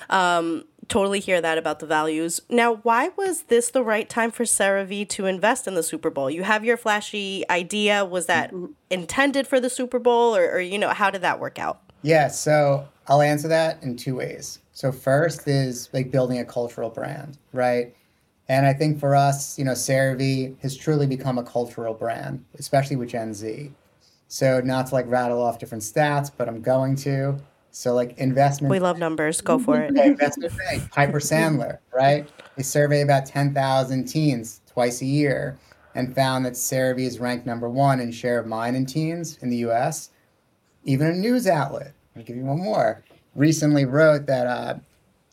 um, 0.10 0.66
totally 0.88 1.20
hear 1.20 1.42
that 1.42 1.58
about 1.58 1.80
the 1.80 1.88
values. 1.88 2.42
Now, 2.48 2.76
why 2.76 3.10
was 3.16 3.44
this 3.44 3.72
the 3.72 3.84
right 3.84 4.08
time 4.08 4.30
for 4.30 4.44
CeraVe 4.44 5.10
to 5.10 5.26
invest 5.26 5.68
in 5.68 5.74
the 5.74 5.84
Super 5.84 6.10
Bowl? 6.12 6.30
You 6.30 6.44
have 6.44 6.64
your 6.64 6.78
flashy 6.78 7.44
idea. 7.50 8.06
Was 8.06 8.28
that 8.28 8.52
mm-hmm. 8.52 8.74
intended 8.90 9.48
for 9.48 9.60
the 9.60 9.70
Super 9.70 10.00
Bowl, 10.00 10.36
or, 10.36 10.52
or, 10.52 10.60
you 10.60 10.78
know, 10.78 10.90
how 10.90 11.10
did 11.10 11.22
that 11.22 11.40
work 11.40 11.58
out? 11.58 11.82
Yeah, 12.02 12.28
so 12.28 12.88
I'll 13.08 13.22
answer 13.22 13.48
that 13.48 13.82
in 13.84 13.96
two 13.96 14.16
ways. 14.16 14.60
So 14.72 14.92
first 14.92 15.48
is 15.48 15.90
like 15.94 16.12
building 16.12 16.40
a 16.40 16.46
cultural 16.46 16.90
brand, 16.90 17.38
right? 17.54 17.96
And 18.48 18.66
I 18.66 18.74
think 18.74 19.00
for 19.00 19.16
us, 19.16 19.58
you 19.58 19.66
know, 19.66 19.72
CeraVe 19.72 20.60
has 20.60 20.76
truly 20.76 21.08
become 21.08 21.38
a 21.38 21.44
cultural 21.44 21.94
brand, 21.94 22.44
especially 22.58 22.96
with 22.96 23.10
Gen 23.10 23.34
Z. 23.34 23.72
So 24.28 24.60
not 24.62 24.88
to 24.88 24.96
like 24.96 25.08
rattle 25.08 25.42
off 25.42 25.60
different 25.60 25.84
stats, 25.84 26.32
but 26.36 26.48
I'm 26.48 26.62
going 26.62 26.96
to. 26.98 27.38
So 27.72 27.94
like 27.94 28.18
investment. 28.18 28.72
We 28.72 28.80
love 28.80 28.98
numbers. 28.98 29.42
Go 29.42 29.60
for 29.60 29.82
it. 29.82 29.98
investment 29.98 30.58
bank, 30.58 30.92
Piper 30.92 31.20
Sandler, 31.20 31.80
right? 31.94 32.30
They 32.56 32.64
survey 32.64 33.02
about 33.02 33.26
10,000 33.26 34.06
teens 34.06 34.62
twice 34.72 35.02
a 35.02 35.06
year 35.06 35.58
and 35.94 36.14
found 36.14 36.46
that 36.46 36.54
CeraVe 36.54 37.00
is 37.00 37.20
ranked 37.20 37.46
number 37.46 37.70
one 37.70 38.00
in 38.00 38.12
share 38.12 38.40
of 38.40 38.48
mind 38.48 38.76
in 38.76 38.86
teens 38.86 39.38
in 39.42 39.50
the 39.50 39.58
U.S. 39.58 40.10
Even 40.84 41.08
a 41.08 41.14
news 41.14 41.48
outlet 41.48 41.94
I'll 42.16 42.24
give 42.24 42.38
you 42.38 42.46
one 42.46 42.60
more. 42.60 43.04
Recently 43.36 43.86
wrote 43.86 44.26
that, 44.28 44.48
uh, 44.48 44.76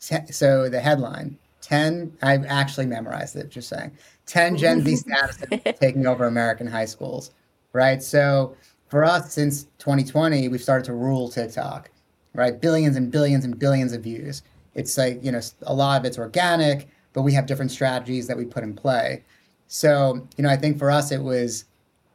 t- 0.01 0.31
so 0.31 0.69
the 0.69 0.79
headline 0.79 1.37
10, 1.61 2.17
I've 2.21 2.45
actually 2.45 2.85
memorized 2.85 3.35
it, 3.35 3.49
just 3.49 3.69
saying 3.69 3.91
10 4.25 4.57
Gen 4.57 4.81
Z 4.81 4.95
status 4.97 5.37
taking 5.79 6.05
over 6.05 6.25
American 6.25 6.67
high 6.67 6.85
schools, 6.85 7.31
right? 7.71 8.03
So 8.03 8.55
for 8.89 9.03
us, 9.03 9.33
since 9.33 9.63
2020, 9.79 10.49
we've 10.49 10.61
started 10.61 10.85
to 10.85 10.93
rule 10.93 11.29
TikTok, 11.29 11.89
right? 12.33 12.59
Billions 12.59 12.95
and 12.97 13.11
billions 13.11 13.45
and 13.45 13.57
billions 13.57 13.93
of 13.93 14.03
views. 14.03 14.43
It's 14.75 14.97
like, 14.97 15.23
you 15.23 15.31
know, 15.31 15.41
a 15.63 15.73
lot 15.73 16.01
of 16.01 16.05
it's 16.05 16.17
organic, 16.17 16.89
but 17.13 17.21
we 17.21 17.33
have 17.33 17.45
different 17.45 17.71
strategies 17.71 18.27
that 18.27 18.35
we 18.37 18.45
put 18.45 18.63
in 18.63 18.75
play. 18.75 19.23
So, 19.67 20.27
you 20.35 20.43
know, 20.43 20.49
I 20.49 20.57
think 20.57 20.77
for 20.77 20.91
us, 20.91 21.11
it 21.11 21.21
was 21.21 21.65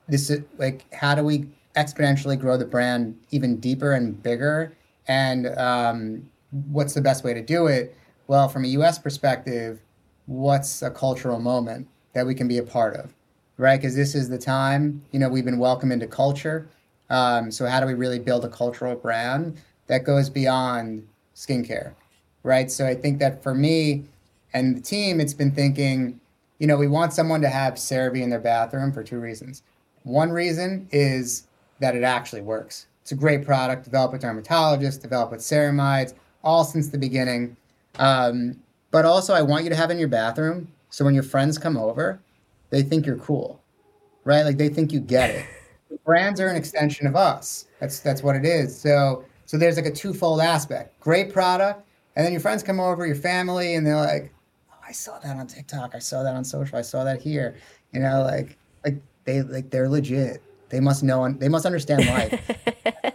this, 0.09 0.31
like, 0.59 0.85
how 0.92 1.14
do 1.14 1.24
we 1.24 1.48
exponentially 1.78 2.38
grow 2.38 2.56
the 2.56 2.64
brand 2.64 3.18
even 3.30 3.58
deeper 3.58 3.92
and 3.92 4.20
bigger. 4.22 4.72
And 5.06 5.46
um, 5.58 6.28
what's 6.50 6.94
the 6.94 7.00
best 7.00 7.24
way 7.24 7.32
to 7.32 7.42
do 7.42 7.66
it? 7.68 7.96
Well, 8.26 8.48
from 8.48 8.64
a 8.64 8.68
US 8.68 8.98
perspective, 8.98 9.80
what's 10.26 10.82
a 10.82 10.90
cultural 10.90 11.38
moment 11.38 11.88
that 12.12 12.26
we 12.26 12.34
can 12.34 12.48
be 12.48 12.58
a 12.58 12.62
part 12.62 12.96
of, 12.96 13.14
right? 13.56 13.80
Because 13.80 13.94
this 13.94 14.14
is 14.14 14.28
the 14.28 14.38
time, 14.38 15.02
you 15.12 15.18
know, 15.18 15.28
we've 15.28 15.44
been 15.44 15.58
welcomed 15.58 15.92
into 15.92 16.06
culture. 16.06 16.68
Um, 17.08 17.50
so, 17.50 17.64
how 17.66 17.80
do 17.80 17.86
we 17.86 17.94
really 17.94 18.18
build 18.18 18.44
a 18.44 18.48
cultural 18.48 18.94
brand 18.96 19.56
that 19.86 20.04
goes 20.04 20.28
beyond 20.28 21.06
skincare, 21.34 21.94
right? 22.42 22.70
So 22.70 22.86
I 22.86 22.94
think 22.94 23.18
that 23.18 23.42
for 23.42 23.54
me 23.54 24.04
and 24.52 24.76
the 24.76 24.80
team, 24.80 25.20
it's 25.20 25.34
been 25.34 25.52
thinking, 25.52 26.20
you 26.58 26.66
know, 26.66 26.76
we 26.76 26.88
want 26.88 27.12
someone 27.12 27.40
to 27.42 27.48
have 27.48 27.74
CeraVe 27.74 28.20
in 28.20 28.30
their 28.30 28.40
bathroom 28.40 28.92
for 28.92 29.02
two 29.02 29.18
reasons. 29.18 29.62
One 30.02 30.30
reason 30.30 30.88
is 30.90 31.47
that 31.80 31.96
it 31.96 32.02
actually 32.02 32.42
works. 32.42 32.86
It's 33.02 33.12
a 33.12 33.16
great 33.16 33.44
product, 33.44 33.84
developed 33.84 34.12
with 34.12 34.22
dermatologists, 34.22 35.00
developed 35.00 35.32
with 35.32 35.40
ceramides, 35.40 36.14
all 36.44 36.64
since 36.64 36.88
the 36.88 36.98
beginning. 36.98 37.56
Um, 37.98 38.60
but 38.90 39.04
also, 39.04 39.34
I 39.34 39.42
want 39.42 39.64
you 39.64 39.70
to 39.70 39.76
have 39.76 39.90
it 39.90 39.94
in 39.94 39.98
your 39.98 40.08
bathroom 40.08 40.68
so 40.90 41.04
when 41.04 41.14
your 41.14 41.22
friends 41.22 41.58
come 41.58 41.76
over, 41.76 42.20
they 42.70 42.82
think 42.82 43.06
you're 43.06 43.18
cool, 43.18 43.60
right? 44.24 44.42
Like 44.42 44.56
they 44.56 44.68
think 44.68 44.92
you 44.92 45.00
get 45.00 45.30
it. 45.30 45.46
Brands 46.04 46.40
are 46.40 46.48
an 46.48 46.56
extension 46.56 47.06
of 47.06 47.16
us. 47.16 47.66
That's 47.80 48.00
that's 48.00 48.22
what 48.22 48.36
it 48.36 48.44
is. 48.44 48.78
So 48.78 49.24
so 49.46 49.56
there's 49.56 49.76
like 49.76 49.86
a 49.86 49.92
twofold 49.92 50.40
aspect. 50.40 50.98
Great 51.00 51.32
product, 51.32 51.86
and 52.16 52.24
then 52.24 52.32
your 52.32 52.40
friends 52.40 52.62
come 52.62 52.80
over, 52.80 53.06
your 53.06 53.16
family, 53.16 53.74
and 53.74 53.86
they're 53.86 53.96
like, 53.96 54.32
"Oh, 54.70 54.76
I 54.86 54.92
saw 54.92 55.18
that 55.18 55.36
on 55.36 55.46
TikTok. 55.46 55.94
I 55.94 55.98
saw 55.98 56.22
that 56.22 56.34
on 56.34 56.44
social. 56.44 56.78
I 56.78 56.82
saw 56.82 57.04
that 57.04 57.20
here." 57.20 57.56
You 57.92 58.00
know, 58.00 58.22
like 58.22 58.56
like 58.84 58.96
they 59.24 59.42
like 59.42 59.70
they're 59.70 59.88
legit. 59.88 60.42
They 60.68 60.81
must 60.81 61.02
know. 61.02 61.24
And 61.24 61.38
they 61.40 61.48
must 61.48 61.66
understand 61.66 62.07
life. 62.07 62.50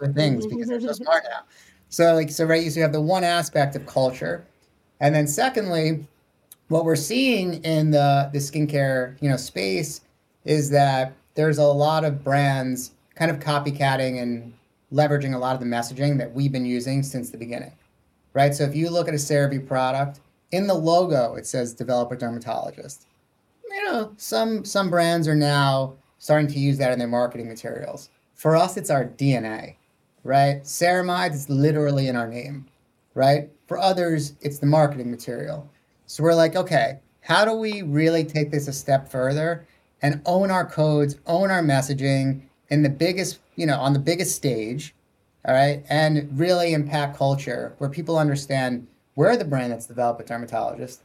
other 0.00 0.12
things 0.12 0.46
because 0.46 0.68
they're 0.68 0.80
so 0.80 0.92
smart 0.92 1.24
now. 1.30 1.40
So 1.88 2.14
like 2.14 2.30
so 2.30 2.44
right, 2.44 2.62
you 2.62 2.82
have 2.82 2.92
the 2.92 3.00
one 3.00 3.24
aspect 3.24 3.76
of 3.76 3.86
culture, 3.86 4.46
and 5.00 5.14
then 5.14 5.26
secondly, 5.26 6.06
what 6.68 6.84
we're 6.84 6.96
seeing 6.96 7.62
in 7.64 7.90
the 7.90 8.30
the 8.32 8.38
skincare 8.38 9.20
you 9.20 9.28
know 9.28 9.36
space 9.36 10.02
is 10.44 10.70
that 10.70 11.12
there's 11.34 11.58
a 11.58 11.64
lot 11.64 12.04
of 12.04 12.22
brands 12.24 12.92
kind 13.14 13.30
of 13.30 13.38
copycatting 13.38 14.22
and 14.22 14.52
leveraging 14.92 15.34
a 15.34 15.38
lot 15.38 15.54
of 15.54 15.60
the 15.60 15.66
messaging 15.66 16.18
that 16.18 16.32
we've 16.32 16.52
been 16.52 16.64
using 16.64 17.02
since 17.02 17.30
the 17.30 17.38
beginning, 17.38 17.72
right? 18.34 18.54
So 18.54 18.64
if 18.64 18.74
you 18.74 18.90
look 18.90 19.08
at 19.08 19.14
a 19.14 19.18
CeraVe 19.18 19.66
product, 19.66 20.20
in 20.52 20.66
the 20.66 20.74
logo 20.74 21.34
it 21.34 21.46
says 21.46 21.74
developer 21.74 22.16
dermatologist. 22.16 23.06
You 23.68 23.84
know, 23.84 24.12
some 24.16 24.64
some 24.64 24.90
brands 24.90 25.28
are 25.28 25.34
now 25.34 25.94
starting 26.20 26.46
to 26.46 26.60
use 26.60 26.78
that 26.78 26.92
in 26.92 26.98
their 26.98 27.08
marketing 27.08 27.48
materials. 27.48 28.10
For 28.34 28.54
us, 28.54 28.76
it's 28.76 28.90
our 28.90 29.06
DNA, 29.06 29.74
right? 30.22 30.62
Ceramides 30.62 31.34
is 31.34 31.50
literally 31.50 32.06
in 32.06 32.14
our 32.14 32.28
name, 32.28 32.66
right? 33.14 33.50
For 33.66 33.78
others, 33.78 34.34
it's 34.42 34.58
the 34.58 34.66
marketing 34.66 35.10
material. 35.10 35.68
So 36.06 36.22
we're 36.22 36.34
like, 36.34 36.54
okay, 36.56 37.00
how 37.22 37.44
do 37.44 37.54
we 37.54 37.82
really 37.82 38.24
take 38.24 38.50
this 38.50 38.68
a 38.68 38.72
step 38.72 39.10
further 39.10 39.66
and 40.02 40.20
own 40.26 40.50
our 40.50 40.66
codes, 40.66 41.16
own 41.26 41.50
our 41.50 41.62
messaging 41.62 42.42
in 42.68 42.82
the 42.82 42.88
biggest, 42.88 43.40
you 43.56 43.66
know, 43.66 43.80
on 43.80 43.92
the 43.94 43.98
biggest 43.98 44.36
stage, 44.36 44.94
all 45.46 45.54
right, 45.54 45.82
and 45.88 46.28
really 46.38 46.74
impact 46.74 47.16
culture 47.16 47.74
where 47.78 47.88
people 47.88 48.18
understand 48.18 48.86
we're 49.16 49.36
the 49.36 49.44
brand 49.44 49.72
that's 49.72 49.86
developed 49.86 50.20
a 50.20 50.24
dermatologist, 50.24 51.00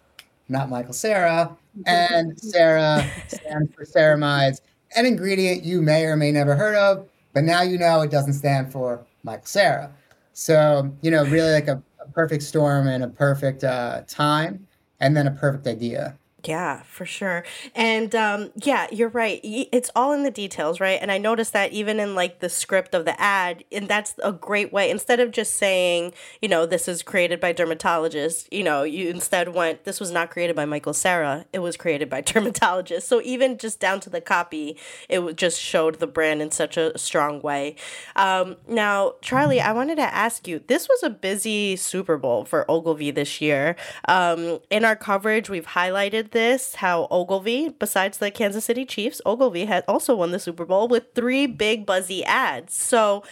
not 0.49 0.69
Michael 0.69 0.93
Cera. 0.93 1.55
and 1.85 2.37
Cera 2.39 3.09
stands 3.27 3.73
for 3.73 3.85
ceramides, 3.85 4.59
an 4.95 5.05
ingredient 5.05 5.63
you 5.63 5.81
may 5.81 6.05
or 6.05 6.15
may 6.15 6.31
never 6.31 6.55
heard 6.55 6.75
of, 6.75 7.07
but 7.33 7.43
now 7.43 7.61
you 7.61 7.77
know 7.77 8.01
it 8.01 8.11
doesn't 8.11 8.33
stand 8.33 8.71
for 8.71 9.05
Michael 9.23 9.45
Cera. 9.45 9.91
So, 10.33 10.91
you 11.01 11.11
know, 11.11 11.23
really 11.25 11.51
like 11.51 11.67
a, 11.67 11.81
a 11.99 12.09
perfect 12.11 12.43
storm 12.43 12.87
and 12.87 13.03
a 13.03 13.07
perfect 13.07 13.63
uh, 13.63 14.01
time 14.07 14.67
and 14.99 15.15
then 15.15 15.27
a 15.27 15.31
perfect 15.31 15.67
idea. 15.67 16.17
Yeah, 16.47 16.83
for 16.83 17.05
sure. 17.05 17.43
And 17.73 18.13
um, 18.13 18.51
yeah, 18.55 18.87
you're 18.91 19.09
right. 19.09 19.39
It's 19.43 19.89
all 19.95 20.13
in 20.13 20.23
the 20.23 20.31
details, 20.31 20.79
right? 20.79 20.99
And 21.01 21.11
I 21.11 21.17
noticed 21.17 21.53
that 21.53 21.71
even 21.71 21.99
in 21.99 22.13
like 22.13 22.39
the 22.39 22.49
script 22.49 22.93
of 22.93 23.05
the 23.05 23.19
ad, 23.19 23.63
and 23.71 23.87
that's 23.87 24.15
a 24.23 24.31
great 24.31 24.71
way. 24.71 24.91
Instead 24.91 25.19
of 25.19 25.31
just 25.31 25.55
saying, 25.55 26.13
you 26.41 26.47
know, 26.47 26.65
this 26.65 26.87
is 26.87 27.01
created 27.01 27.39
by 27.39 27.51
dermatologists, 27.53 28.47
you 28.51 28.63
know, 28.63 28.83
you 28.83 29.09
instead 29.09 29.53
went, 29.55 29.85
this 29.85 29.99
was 29.99 30.11
not 30.11 30.29
created 30.29 30.55
by 30.55 30.65
Michael 30.65 30.93
Cera. 30.93 31.45
It 31.51 31.59
was 31.59 31.77
created 31.77 32.09
by 32.09 32.21
dermatologists. 32.21 33.03
So 33.03 33.21
even 33.23 33.57
just 33.57 33.79
down 33.79 33.99
to 34.01 34.09
the 34.09 34.21
copy, 34.21 34.77
it 35.09 35.35
just 35.37 35.59
showed 35.59 35.99
the 35.99 36.07
brand 36.07 36.41
in 36.41 36.51
such 36.51 36.77
a 36.77 36.95
strong 36.97 37.41
way. 37.41 37.75
Um, 38.15 38.57
now, 38.67 39.13
Charlie, 39.21 39.61
I 39.61 39.71
wanted 39.71 39.95
to 39.95 40.13
ask 40.13 40.47
you. 40.47 40.61
This 40.67 40.87
was 40.87 41.01
a 41.01 41.09
busy 41.09 41.75
Super 41.75 42.17
Bowl 42.17 42.45
for 42.45 42.69
Ogilvy 42.69 43.11
this 43.11 43.41
year. 43.41 43.75
Um, 44.07 44.59
in 44.69 44.85
our 44.85 44.95
coverage, 44.95 45.49
we've 45.49 45.67
highlighted 45.67 46.31
this 46.35 46.75
how 46.75 47.07
Ogilvy, 47.09 47.69
besides 47.69 48.17
the 48.17 48.29
Kansas 48.29 48.65
City 48.65 48.83
Chiefs, 48.83 49.21
Ogilvy 49.25 49.65
had 49.65 49.85
also 49.87 50.13
won 50.13 50.31
the 50.31 50.37
Super 50.37 50.65
Bowl 50.65 50.89
with 50.89 51.05
three 51.15 51.47
big 51.47 51.85
buzzy 51.85 52.25
ads. 52.25 52.73
So, 52.73 53.23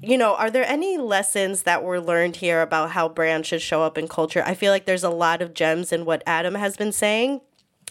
you 0.00 0.16
know, 0.16 0.34
are 0.36 0.50
there 0.50 0.66
any 0.66 0.96
lessons 0.96 1.64
that 1.64 1.84
were 1.84 2.00
learned 2.00 2.36
here 2.36 2.62
about 2.62 2.92
how 2.92 3.10
brands 3.10 3.46
should 3.46 3.60
show 3.60 3.82
up 3.82 3.98
in 3.98 4.08
culture? 4.08 4.42
I 4.46 4.54
feel 4.54 4.72
like 4.72 4.86
there's 4.86 5.04
a 5.04 5.10
lot 5.10 5.42
of 5.42 5.52
gems 5.52 5.92
in 5.92 6.06
what 6.06 6.22
Adam 6.26 6.54
has 6.54 6.78
been 6.78 6.92
saying. 6.92 7.42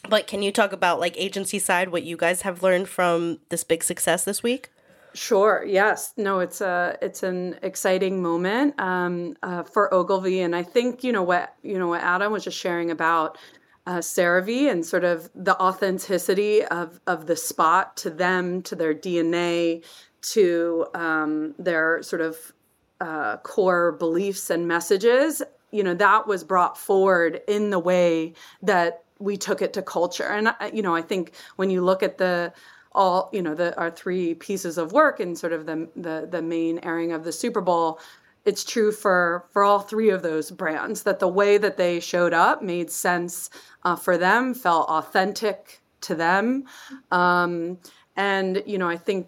But 0.09 0.25
can 0.25 0.41
you 0.41 0.51
talk 0.51 0.73
about 0.73 0.99
like 0.99 1.15
agency 1.15 1.59
side, 1.59 1.89
what 1.89 2.01
you 2.01 2.17
guys 2.17 2.41
have 2.41 2.63
learned 2.63 2.89
from 2.89 3.37
this 3.49 3.63
big 3.63 3.83
success 3.83 4.23
this 4.23 4.41
week? 4.41 4.71
Sure. 5.13 5.63
Yes. 5.67 6.13
No. 6.17 6.39
It's 6.39 6.61
a 6.61 6.97
it's 7.03 7.21
an 7.21 7.59
exciting 7.61 8.23
moment 8.23 8.79
um, 8.79 9.35
uh, 9.43 9.63
for 9.63 9.93
Ogilvy, 9.93 10.41
and 10.41 10.55
I 10.55 10.63
think 10.63 11.03
you 11.03 11.11
know 11.11 11.23
what 11.23 11.53
you 11.61 11.77
know 11.77 11.89
what 11.89 12.01
Adam 12.01 12.31
was 12.31 12.43
just 12.43 12.57
sharing 12.57 12.89
about 12.89 13.37
uh, 13.89 13.97
CeraVe 13.97 14.69
and 14.69 14.85
sort 14.85 15.03
of 15.03 15.31
the 15.33 15.59
authenticity 15.59 16.63
of, 16.63 16.99
of 17.07 17.25
the 17.25 17.35
spot 17.35 17.97
to 17.97 18.11
them, 18.11 18.61
to 18.61 18.75
their 18.75 18.93
DNA, 18.93 19.83
to 20.21 20.85
um, 20.93 21.55
their 21.57 22.03
sort 22.03 22.21
of 22.21 22.53
uh, 23.01 23.37
core 23.37 23.93
beliefs 23.93 24.51
and 24.51 24.67
messages, 24.67 25.41
you 25.71 25.83
know, 25.83 25.95
that 25.95 26.27
was 26.27 26.43
brought 26.43 26.77
forward 26.77 27.41
in 27.47 27.71
the 27.71 27.79
way 27.79 28.33
that 28.61 29.05
we 29.17 29.35
took 29.35 29.59
it 29.59 29.73
to 29.73 29.81
culture. 29.81 30.27
And, 30.27 30.53
you 30.71 30.83
know, 30.83 30.95
I 30.95 31.01
think 31.01 31.33
when 31.55 31.71
you 31.71 31.81
look 31.81 32.03
at 32.03 32.19
the, 32.19 32.53
all 32.91 33.29
you 33.31 33.41
know 33.41 33.53
the 33.53 33.77
our 33.77 33.91
three 33.91 34.33
pieces 34.33 34.79
of 34.79 34.91
work 34.91 35.19
and 35.19 35.37
sort 35.37 35.53
of 35.53 35.67
the 35.67 35.87
the 35.95 36.27
the 36.29 36.41
main 36.41 36.79
airing 36.79 37.11
of 37.11 37.23
the 37.23 37.31
Super 37.31 37.61
Bowl 37.61 37.99
it's 38.45 38.63
true 38.63 38.91
for 38.91 39.45
for 39.51 39.63
all 39.63 39.79
three 39.79 40.09
of 40.09 40.21
those 40.21 40.51
brands 40.51 41.03
that 41.03 41.19
the 41.19 41.27
way 41.27 41.57
that 41.57 41.77
they 41.77 41.99
showed 41.99 42.33
up 42.33 42.61
made 42.61 42.89
sense 42.89 43.49
uh, 43.83 43.95
for 43.95 44.17
them 44.17 44.53
felt 44.53 44.89
authentic 44.89 45.81
to 46.01 46.15
them. 46.15 46.63
Um, 47.11 47.77
and 48.19 48.61
you 48.65 48.77
know 48.77 48.89
i 48.89 48.97
think 48.97 49.27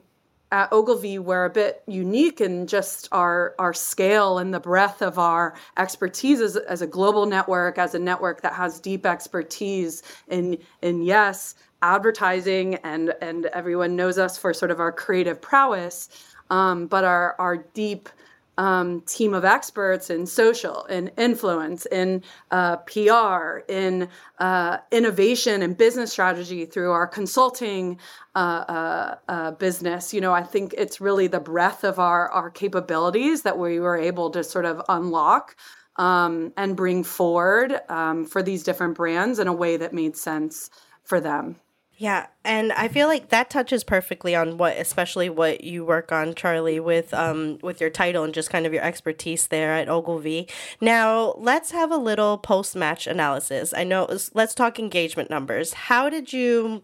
at 0.52 0.71
ogilvy 0.74 1.17
we're 1.17 1.45
a 1.45 1.50
bit 1.50 1.82
unique 1.88 2.41
in 2.41 2.67
just 2.67 3.08
our 3.13 3.56
our 3.58 3.74
scale 3.74 4.38
and 4.38 4.54
the 4.54 4.60
breadth 4.60 5.02
of 5.02 5.17
our 5.17 5.56
expertise 5.78 6.41
as, 6.41 6.58
as 6.58 6.82
a 6.82 6.88
global 6.88 7.26
network 7.26 7.78
as 7.78 7.95
a 7.95 8.00
network 8.00 8.41
that 8.41 8.54
has 8.54 8.80
deep 8.80 9.06
expertise 9.06 10.04
in 10.28 10.58
in 10.82 11.02
yes 11.02 11.56
advertising 11.82 12.76
and 12.84 13.13
and 13.21 13.45
everyone 13.47 13.95
knows 13.95 14.17
us 14.17 14.38
for 14.38 14.54
sort 14.54 14.71
of 14.71 14.80
our 14.80 14.91
creative 14.91 15.41
prowess 15.41 16.10
um, 16.50 16.86
but 16.86 17.06
our 17.06 17.36
our 17.39 17.58
deep 17.74 18.10
um, 18.57 19.01
team 19.01 19.33
of 19.33 19.45
experts 19.45 20.09
in 20.09 20.25
social, 20.25 20.83
in 20.85 21.09
influence, 21.17 21.85
in 21.87 22.23
uh, 22.51 22.77
PR, 22.77 23.59
in 23.67 24.09
uh, 24.39 24.77
innovation 24.91 25.61
and 25.61 25.77
business 25.77 26.11
strategy 26.11 26.65
through 26.65 26.91
our 26.91 27.07
consulting 27.07 27.99
uh, 28.35 28.37
uh, 28.37 29.15
uh, 29.27 29.51
business. 29.51 30.13
You 30.13 30.21
know, 30.21 30.33
I 30.33 30.43
think 30.43 30.73
it's 30.77 31.01
really 31.01 31.27
the 31.27 31.39
breadth 31.39 31.83
of 31.83 31.99
our 31.99 32.29
our 32.29 32.49
capabilities 32.49 33.43
that 33.43 33.57
we 33.57 33.79
were 33.79 33.97
able 33.97 34.29
to 34.31 34.43
sort 34.43 34.65
of 34.65 34.81
unlock. 34.89 35.55
Um, 35.97 36.53
and 36.55 36.75
bring 36.75 37.03
forward 37.03 37.81
um, 37.89 38.25
for 38.25 38.41
these 38.41 38.63
different 38.63 38.95
brands 38.95 39.39
in 39.39 39.47
a 39.47 39.53
way 39.53 39.75
that 39.75 39.93
made 39.93 40.15
sense 40.15 40.69
for 41.03 41.19
them. 41.19 41.57
Yeah, 42.01 42.25
and 42.43 42.71
I 42.71 42.87
feel 42.87 43.07
like 43.07 43.29
that 43.29 43.51
touches 43.51 43.83
perfectly 43.83 44.33
on 44.33 44.57
what, 44.57 44.75
especially 44.75 45.29
what 45.29 45.63
you 45.63 45.85
work 45.85 46.11
on, 46.11 46.33
Charlie, 46.33 46.79
with 46.79 47.13
um 47.13 47.59
with 47.61 47.79
your 47.79 47.91
title 47.91 48.23
and 48.23 48.33
just 48.33 48.49
kind 48.49 48.65
of 48.65 48.73
your 48.73 48.81
expertise 48.81 49.45
there 49.45 49.73
at 49.73 49.87
Ogilvy. 49.87 50.49
Now 50.81 51.35
let's 51.37 51.69
have 51.69 51.91
a 51.91 51.97
little 51.97 52.39
post 52.39 52.75
match 52.75 53.05
analysis. 53.05 53.71
I 53.71 53.83
know. 53.83 54.07
Let's 54.33 54.55
talk 54.55 54.79
engagement 54.79 55.29
numbers. 55.29 55.73
How 55.73 56.09
did 56.09 56.33
you? 56.33 56.81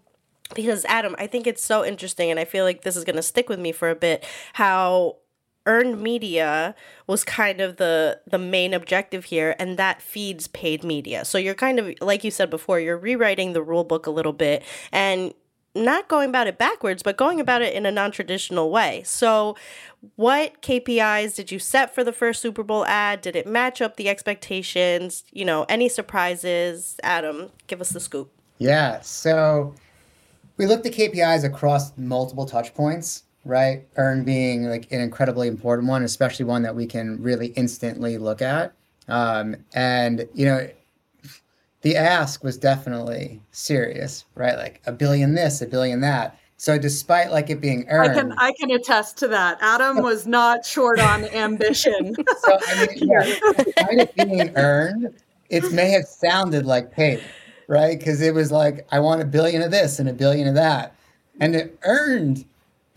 Because 0.53 0.85
Adam, 0.85 1.15
I 1.17 1.25
think 1.25 1.47
it's 1.47 1.63
so 1.63 1.83
interesting, 1.83 2.29
and 2.29 2.39
I 2.39 2.45
feel 2.45 2.63
like 2.63 2.83
this 2.83 2.95
is 2.95 3.03
going 3.03 3.15
to 3.15 3.23
stick 3.23 3.49
with 3.49 3.59
me 3.59 3.71
for 3.71 3.89
a 3.89 3.95
bit. 3.95 4.23
How 4.53 5.15
earned 5.67 6.01
media 6.01 6.73
was 7.05 7.23
kind 7.23 7.61
of 7.61 7.77
the 7.77 8.19
the 8.25 8.39
main 8.39 8.73
objective 8.73 9.25
here 9.25 9.55
and 9.59 9.77
that 9.77 10.01
feeds 10.01 10.47
paid 10.47 10.83
media. 10.83 11.23
So 11.25 11.37
you're 11.37 11.53
kind 11.53 11.77
of 11.77 11.93
like 12.01 12.23
you 12.23 12.31
said 12.31 12.49
before 12.49 12.79
you're 12.79 12.97
rewriting 12.97 13.53
the 13.53 13.61
rule 13.61 13.83
book 13.83 14.07
a 14.07 14.11
little 14.11 14.33
bit 14.33 14.63
and 14.91 15.33
not 15.75 16.07
going 16.07 16.29
about 16.29 16.47
it 16.47 16.57
backwards 16.57 17.03
but 17.03 17.17
going 17.17 17.39
about 17.39 17.61
it 17.61 17.73
in 17.75 17.85
a 17.85 17.91
non-traditional 17.91 18.71
way. 18.71 19.03
So 19.05 19.55
what 20.15 20.61
KPIs 20.61 21.35
did 21.35 21.51
you 21.51 21.59
set 21.59 21.93
for 21.93 22.03
the 22.03 22.13
first 22.13 22.41
Super 22.41 22.63
Bowl 22.63 22.85
ad? 22.85 23.21
Did 23.21 23.35
it 23.35 23.45
match 23.45 23.81
up 23.81 23.97
the 23.97 24.09
expectations? 24.09 25.23
You 25.31 25.45
know 25.45 25.65
any 25.69 25.89
surprises? 25.89 26.99
Adam 27.03 27.51
give 27.67 27.81
us 27.81 27.89
the 27.89 27.99
scoop. 27.99 28.31
Yeah 28.57 29.01
so 29.01 29.75
we 30.55 30.65
looked 30.65 30.85
at 30.87 30.93
KPIs 30.93 31.43
across 31.43 31.95
multiple 31.97 32.45
touch 32.45 32.73
points 32.73 33.23
right? 33.47 33.87
Earn 33.95 34.23
being 34.23 34.65
like 34.65 34.91
an 34.91 35.01
incredibly 35.01 35.47
important 35.47 35.87
one, 35.87 36.03
especially 36.03 36.45
one 36.45 36.61
that 36.63 36.75
we 36.75 36.85
can 36.85 37.21
really 37.21 37.47
instantly 37.47 38.17
look 38.17 38.41
at. 38.41 38.73
Um, 39.07 39.55
and 39.73 40.27
you 40.33 40.45
know, 40.45 40.69
the 41.81 41.95
ask 41.95 42.43
was 42.43 42.57
definitely 42.57 43.41
serious, 43.51 44.25
right? 44.35 44.57
Like 44.57 44.81
a 44.85 44.91
billion 44.91 45.33
this, 45.33 45.61
a 45.61 45.65
billion 45.65 46.01
that. 46.01 46.37
So 46.57 46.77
despite 46.79 47.31
like 47.31 47.49
it 47.49 47.61
being 47.61 47.87
earned, 47.87 48.11
I 48.11 48.13
can 48.13 48.31
I 48.33 48.51
can 48.59 48.71
attest 48.71 49.17
to 49.19 49.27
that. 49.29 49.59
Adam 49.61 50.01
was 50.01 50.25
not 50.25 50.65
short 50.65 50.99
on 50.99 51.25
ambition. 51.25 52.15
so 52.39 52.57
I 52.67 52.87
mean, 52.87 53.09
yeah, 53.09 53.23
despite 53.23 53.99
it 53.99 54.15
being 54.15 54.51
earned, 54.55 55.13
it 55.49 55.71
may 55.71 55.91
have 55.91 56.05
sounded 56.05 56.65
like 56.65 56.91
paid, 56.91 57.23
right? 57.67 57.97
Because 57.97 58.21
it 58.21 58.33
was 58.33 58.51
like 58.51 58.87
I 58.91 58.99
want 58.99 59.21
a 59.21 59.25
billion 59.25 59.61
of 59.61 59.69
this 59.69 59.99
and 59.99 60.09
a 60.09 60.13
billion 60.13 60.47
of 60.47 60.55
that, 60.55 60.95
and 61.39 61.55
it 61.55 61.77
earned 61.83 62.43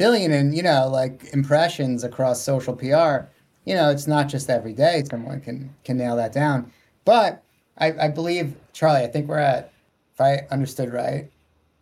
billion 0.01 0.33
and 0.33 0.57
you 0.57 0.63
know 0.63 0.89
like 0.89 1.23
impressions 1.35 2.03
across 2.03 2.43
social 2.43 2.75
PR. 2.75 3.29
You 3.67 3.75
know, 3.75 3.91
it's 3.91 4.07
not 4.07 4.29
just 4.29 4.49
every 4.49 4.73
day 4.73 5.05
someone 5.09 5.41
can 5.41 5.73
can 5.85 5.99
nail 5.99 6.17
that 6.17 6.33
down, 6.33 6.73
but 7.05 7.45
I, 7.77 7.93
I 7.93 8.09
believe 8.09 8.57
Charlie. 8.73 9.03
I 9.03 9.07
think 9.07 9.29
we're 9.29 9.39
at, 9.39 9.73
if 10.15 10.21
I 10.21 10.47
understood 10.51 10.93
right, 10.93 11.31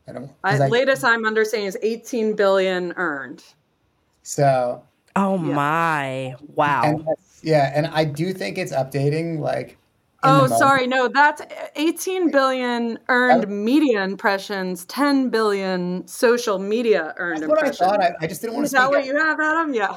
I 0.08 0.12
don't. 0.12 0.30
I, 0.42 0.58
I, 0.58 0.68
latest 0.68 1.04
I'm 1.04 1.24
understanding 1.24 1.68
is 1.68 1.78
18 1.80 2.34
billion 2.34 2.92
earned. 2.96 3.44
So. 4.24 4.82
Oh 5.16 5.36
yeah. 5.36 5.54
my! 5.54 6.34
Wow. 6.54 6.82
And 6.84 7.06
yeah, 7.42 7.72
and 7.74 7.86
I 7.86 8.04
do 8.04 8.32
think 8.32 8.58
it's 8.58 8.72
updating. 8.72 9.38
Like. 9.38 9.78
Oh, 10.24 10.46
sorry. 10.48 10.86
No, 10.86 11.08
that's 11.08 11.42
18 11.76 12.30
billion 12.30 12.98
earned 13.08 13.48
media 13.48 14.02
impressions, 14.02 14.84
10 14.86 15.30
billion 15.30 16.06
social 16.08 16.58
media 16.58 17.14
earned 17.18 17.42
that's 17.42 17.50
impressions. 17.50 17.80
What 17.80 18.00
I 18.00 18.08
thought. 18.08 18.16
I, 18.20 18.24
I 18.24 18.26
just 18.26 18.40
didn't 18.40 18.54
want 18.54 18.64
is 18.64 18.72
to. 18.72 18.76
Is 18.78 18.82
that 18.82 18.90
what 18.90 19.04
you 19.04 19.16
have, 19.16 19.38
Adam? 19.38 19.74
Yeah. 19.74 19.96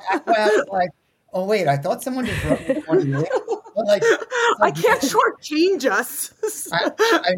like, 0.72 0.92
oh 1.34 1.46
wait, 1.46 1.68
I 1.68 1.78
thought 1.78 2.04
someone 2.04 2.26
just 2.26 2.44
wrote 2.44 2.84
20 2.86 3.12
like, 3.14 3.30
like, 3.76 4.04
I 4.62 4.72
can't 4.72 5.02
shortchange 5.02 5.90
us. 5.90 6.34
I, 6.72 6.92
I, 7.00 7.36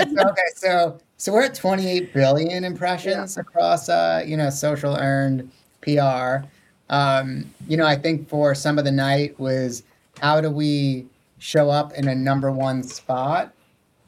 okay, 0.00 0.42
so 0.56 0.98
so 1.16 1.32
we're 1.32 1.44
at 1.44 1.54
28 1.54 2.12
billion 2.12 2.64
impressions 2.64 3.36
yeah. 3.36 3.40
across, 3.40 3.88
uh, 3.88 4.22
you 4.26 4.36
know, 4.36 4.50
social 4.50 4.96
earned 4.96 5.50
PR. 5.80 6.46
Um, 6.90 7.50
you 7.66 7.76
know, 7.76 7.86
I 7.86 7.96
think 7.96 8.28
for 8.28 8.54
some 8.54 8.78
of 8.78 8.84
the 8.84 8.92
night 8.92 9.38
was 9.38 9.84
how 10.20 10.40
do 10.40 10.50
we 10.50 11.06
show 11.44 11.68
up 11.68 11.92
in 11.92 12.08
a 12.08 12.14
number 12.14 12.50
one 12.50 12.82
spot, 12.82 13.52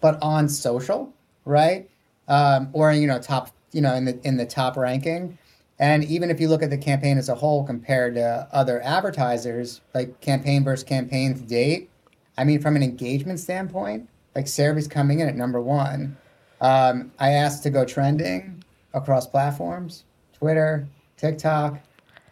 but 0.01 0.19
on 0.23 0.49
social, 0.49 1.13
right? 1.45 1.87
Um, 2.29 2.71
or 2.73 2.91
you 2.93 3.07
know, 3.07 3.21
top, 3.21 3.51
you 3.73 3.83
know, 3.83 3.95
in 3.95 4.07
the 4.07 4.19
in 4.27 4.39
the 4.39 4.47
top 4.47 4.77
ranking. 4.77 5.37
And 5.79 6.03
even 6.05 6.31
if 6.31 6.41
you 6.41 6.49
look 6.49 6.63
at 6.63 6.71
the 6.71 6.79
campaign 6.79 7.19
as 7.19 7.29
a 7.29 7.35
whole 7.35 7.63
compared 7.63 8.15
to 8.15 8.49
other 8.51 8.81
advertisers, 8.81 9.83
like 9.95 10.19
campaign 10.23 10.65
versus 10.65 10.83
campaign 10.83 11.35
to 11.35 11.43
date, 11.43 11.91
I 12.39 12.45
mean, 12.45 12.63
from 12.63 12.75
an 12.75 12.83
engagement 12.83 13.39
standpoint, 13.39 14.09
like 14.35 14.47
CeraVe's 14.47 14.89
coming 14.89 15.21
in 15.21 15.29
at 15.29 15.37
number 15.37 15.61
one. 15.61 16.17
Um, 16.63 17.13
I 17.19 17.33
asked 17.33 17.63
to 17.65 17.71
go 17.71 17.85
trending 17.85 18.65
across 18.95 19.27
platforms, 19.27 20.05
Twitter, 20.33 20.89
TikTok, 21.19 21.81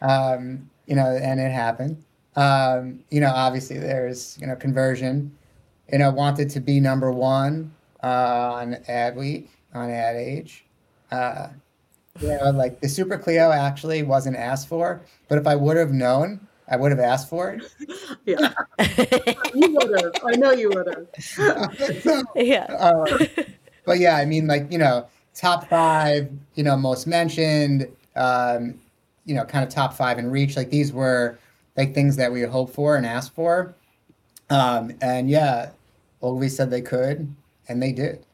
um, 0.01 0.71
you 0.87 0.97
know, 0.97 1.05
and 1.05 1.39
it 1.39 1.53
happened. 1.53 2.03
Um, 2.37 3.01
you 3.11 3.21
know, 3.21 3.33
obviously 3.35 3.79
there's, 3.79 4.37
you 4.41 4.47
know, 4.47 4.57
conversion. 4.57 5.37
You 5.93 5.99
know, 5.99 6.11
wanted 6.11 6.51
to 6.51 6.61
be 6.61 6.81
number 6.81 7.13
one 7.13 7.73
uh, 8.03 8.53
on 8.55 8.77
Adweek 8.89 9.49
on 9.75 9.91
Ad 9.91 10.17
Age. 10.17 10.65
Uh, 11.11 11.49
you 12.21 12.29
know, 12.29 12.51
like 12.51 12.81
the 12.81 12.89
Super 12.89 13.19
Clio 13.19 13.51
actually 13.51 14.03
wasn't 14.03 14.37
asked 14.37 14.69
for, 14.69 15.03
but 15.29 15.39
if 15.39 15.47
I 15.47 15.57
would 15.57 15.77
have 15.77 15.93
known, 15.93 16.47
I 16.69 16.77
would 16.77 16.93
have 16.93 17.01
asked 17.01 17.29
for 17.29 17.51
it. 17.51 17.63
Yeah, 18.27 18.55
you 19.55 19.75
would 19.75 20.01
have. 20.01 20.13
I 20.25 20.37
know 20.37 20.53
you 20.53 20.71
would 20.71 20.87
have. 20.87 22.03
so, 22.03 22.23
yeah. 22.35 22.65
Uh, 22.71 23.27
but 23.85 23.99
yeah, 23.99 24.17
I 24.17 24.25
mean, 24.25 24.47
like 24.47 24.73
you 24.73 24.79
know, 24.79 25.07
top 25.35 25.69
five, 25.69 26.31
you 26.55 26.65
know, 26.65 26.75
most 26.75 27.07
mentioned, 27.07 27.87
um, 28.17 28.81
you 29.27 29.35
know, 29.35 29.45
kind 29.45 29.63
of 29.63 29.69
top 29.69 29.93
five 29.93 30.19
in 30.19 30.31
reach. 30.31 30.57
Like 30.57 30.71
these 30.71 30.91
were 30.91 31.39
like 31.77 31.95
things 31.95 32.17
that 32.17 32.33
we 32.33 32.43
hope 32.43 32.71
for 32.71 32.97
and 32.97 33.07
ask 33.07 33.35
for. 33.35 33.75
Um, 34.51 34.93
and 35.01 35.29
yeah, 35.29 35.71
Ogilvy 36.23 36.49
said 36.49 36.71
they 36.71 36.83
could, 36.83 37.35
and 37.69 37.83
they 37.83 37.93
did. 37.93 38.25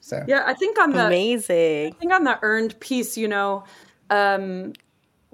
So 0.00 0.22
yeah, 0.28 0.44
I 0.46 0.54
think 0.54 0.78
on 0.78 0.92
the 0.92 1.06
amazing. 1.06 1.94
I 1.94 1.96
think 1.98 2.12
on 2.12 2.24
the 2.24 2.38
earned 2.42 2.78
piece, 2.78 3.16
you 3.16 3.26
know, 3.26 3.64
um, 4.10 4.74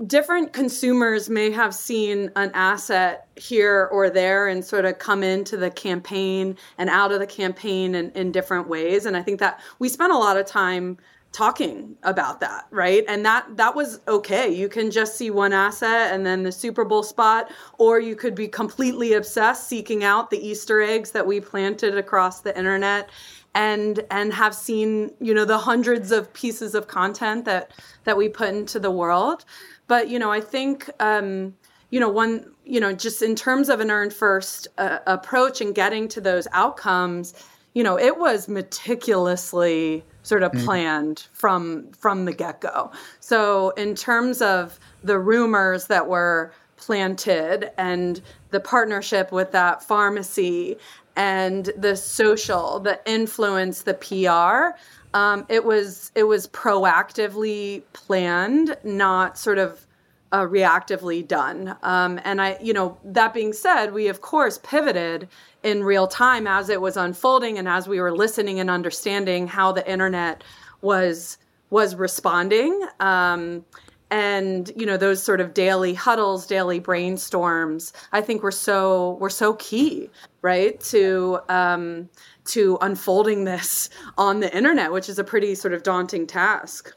different 0.07 0.53
consumers 0.53 1.29
may 1.29 1.51
have 1.51 1.75
seen 1.75 2.31
an 2.37 2.51
asset 2.55 3.29
here 3.37 3.89
or 3.93 4.09
there 4.09 4.47
and 4.47 4.65
sort 4.65 4.85
of 4.85 4.99
come 4.99 5.23
into 5.23 5.57
the 5.57 5.71
campaign 5.71 6.57
and 6.79 6.89
out 6.89 7.13
of 7.13 7.19
the 7.19 7.27
campaign 7.27 7.95
in, 7.95 8.11
in 8.13 8.33
different 8.33 8.69
ways. 8.69 9.07
And 9.07 9.17
I 9.17 9.23
think 9.23 9.41
that 9.41 9.61
we 9.79 9.89
spent 9.89 10.13
a 10.13 10.19
lot 10.19 10.37
of 10.37 10.47
time 10.47 10.97
talking 11.33 11.97
about 12.03 12.41
that 12.41 12.67
right? 12.71 13.05
And 13.07 13.25
that 13.25 13.57
that 13.57 13.75
was 13.77 14.01
okay. 14.09 14.53
You 14.53 14.69
can 14.69 14.91
just 14.91 15.17
see 15.17 15.31
one 15.31 15.53
asset 15.53 16.13
and 16.13 16.27
then 16.27 16.43
the 16.43 16.53
super 16.53 16.85
bowl 16.85 17.03
spot 17.03 17.51
or 17.79 18.01
you 18.01 18.17
could 18.17 18.35
be 18.35 18.49
completely 18.49 19.13
obsessed 19.13 19.69
seeking 19.69 20.03
out 20.03 20.31
the 20.31 20.45
easter 20.45 20.81
eggs 20.81 21.13
that 21.13 21.27
we 21.27 21.41
planted 21.41 21.97
across 21.97 22.41
the 22.41 22.57
internet 22.59 23.11
and 23.55 24.05
and 24.11 24.33
have 24.33 24.55
seen 24.55 25.11
you 25.21 25.35
know 25.35 25.45
the 25.45 25.59
hundreds 25.59 26.13
of 26.13 26.33
pieces 26.33 26.75
of 26.75 26.87
content 26.87 27.45
that 27.45 27.71
that 28.05 28.17
we 28.17 28.29
put 28.29 28.51
into 28.51 28.79
the 28.79 28.91
world. 28.91 29.45
But 29.87 30.09
you 30.09 30.19
know, 30.19 30.31
I 30.31 30.41
think 30.41 30.89
um, 31.01 31.55
you 31.91 31.99
know 32.01 32.09
one 32.09 32.53
you 32.65 32.81
know 32.81 32.93
just 32.93 33.23
in 33.23 33.35
terms 33.35 33.69
of 33.69 33.81
an 33.81 33.91
earned 33.91 34.13
first 34.13 34.69
uh, 34.79 34.99
approach 35.07 35.61
and 35.61 35.75
getting 35.75 36.09
to 36.09 36.21
those 36.21 36.47
outcomes, 36.53 37.35
you 37.75 37.83
know, 37.83 37.99
it 37.99 38.19
was 38.19 38.49
meticulously 38.49 40.05
sort 40.23 40.43
of 40.43 40.53
mm. 40.53 40.65
planned 40.65 41.27
from 41.33 41.91
from 41.93 42.25
the 42.25 42.33
get 42.33 42.61
go. 42.61 42.91
So 43.21 43.71
in 43.71 43.95
terms 43.95 44.43
of 44.43 44.79
the 45.03 45.19
rumors 45.19 45.87
that 45.87 46.09
were 46.09 46.53
planted 46.77 47.71
and 47.79 48.21
the 48.51 48.61
partnership 48.61 49.31
with 49.33 49.53
that 49.53 49.83
pharmacy 49.83 50.77
and 51.17 51.71
the 51.77 51.97
social, 51.97 52.81
the 52.81 52.99
influence, 53.07 53.83
the 53.83 53.95
PR, 53.95 54.79
um, 55.17 55.45
it 55.49 55.65
was 55.65 56.11
it 56.15 56.25
was 56.25 56.49
proactively 56.49 57.83
planned, 57.93 58.77
not 58.85 59.39
sort 59.39 59.59
of 59.59 59.87
uh, 60.33 60.43
reactively 60.43 61.27
done. 61.27 61.77
Um, 61.83 62.21
and 62.25 62.41
I, 62.41 62.57
you 62.61 62.73
know, 62.73 62.97
that 63.05 63.35
being 63.35 63.53
said, 63.53 63.93
we 63.93 64.09
of 64.09 64.21
course 64.21 64.59
pivoted 64.63 65.29
in 65.63 65.85
real 65.85 66.07
time 66.07 66.47
as 66.47 66.69
it 66.69 66.81
was 66.81 66.97
unfolding 66.97 67.59
and 67.59 67.69
as 67.69 67.89
we 67.89 68.01
were 68.01 68.15
listening 68.15 68.61
and 68.61 68.71
understanding 68.71 69.47
how 69.47 69.73
the 69.73 69.89
internet 69.91 70.45
was 70.83 71.39
was 71.71 71.95
responding. 71.95 72.87
Um, 73.01 73.65
and 74.13 74.73
you 74.75 74.85
know 74.85 74.97
those 74.97 75.23
sort 75.23 75.41
of 75.41 75.55
daily 75.55 75.95
huddles 75.95 76.45
daily 76.45 76.81
brainstorms 76.81 77.93
i 78.11 78.21
think 78.21 78.43
were 78.43 78.51
so 78.51 79.13
were 79.21 79.31
so 79.31 79.53
key 79.55 80.11
right 80.43 80.81
to 80.81 81.39
um, 81.49 82.09
to 82.51 82.79
unfolding 82.81 83.45
this 83.45 83.91
on 84.19 84.41
the 84.41 84.55
internet, 84.57 84.93
which 84.93 85.09
is 85.09 85.19
a 85.19 85.25
pretty 85.25 85.55
sort 85.55 85.73
of 85.73 85.83
daunting 85.83 86.27
task. 86.27 86.93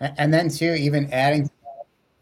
And 0.00 0.32
then 0.32 0.48
too, 0.48 0.74
even 0.74 1.12
adding, 1.12 1.50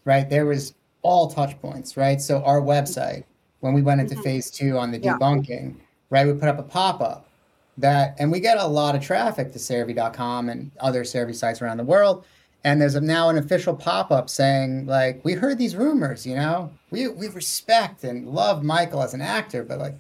right, 0.07 0.31
there 0.31 0.47
was 0.47 0.73
all 1.03 1.29
touch 1.29 1.61
points, 1.61 1.99
right? 1.99 2.19
So 2.19 2.43
our 2.45 2.63
website, 2.63 3.25
when 3.61 3.75
we 3.75 3.83
went 3.83 4.01
into 4.01 4.15
mm-hmm. 4.15 4.23
phase 4.23 4.51
two 4.51 4.79
on 4.79 4.91
the 4.91 4.99
debunking, 4.99 5.75
yeah. 5.77 5.85
right, 6.09 6.27
we 6.27 6.33
put 6.33 6.49
up 6.49 6.59
a 6.59 6.63
pop-up 6.63 7.29
that, 7.77 8.17
and 8.19 8.33
we 8.33 8.41
get 8.41 8.57
a 8.57 8.67
lot 8.67 8.95
of 8.95 9.03
traffic 9.03 9.53
to 9.53 9.59
CeraVe.com 9.59 10.49
and 10.49 10.71
other 10.81 11.05
CeraVe 11.05 11.35
sites 11.35 11.61
around 11.61 11.77
the 11.77 11.85
world. 11.85 12.25
And 12.65 12.81
there's 12.81 12.95
a, 12.95 13.01
now 13.01 13.29
an 13.29 13.37
official 13.37 13.77
pop-up 13.77 14.31
saying, 14.31 14.87
like, 14.87 15.23
we 15.25 15.35
heard 15.35 15.59
these 15.59 15.77
rumors, 15.77 16.27
you 16.27 16.35
know, 16.35 16.73
we 16.91 17.07
we 17.09 17.29
respect 17.29 18.03
and 18.03 18.29
love 18.29 18.65
Michael 18.65 19.03
as 19.03 19.13
an 19.13 19.21
actor, 19.21 19.63
but 19.63 19.79
like, 19.79 19.95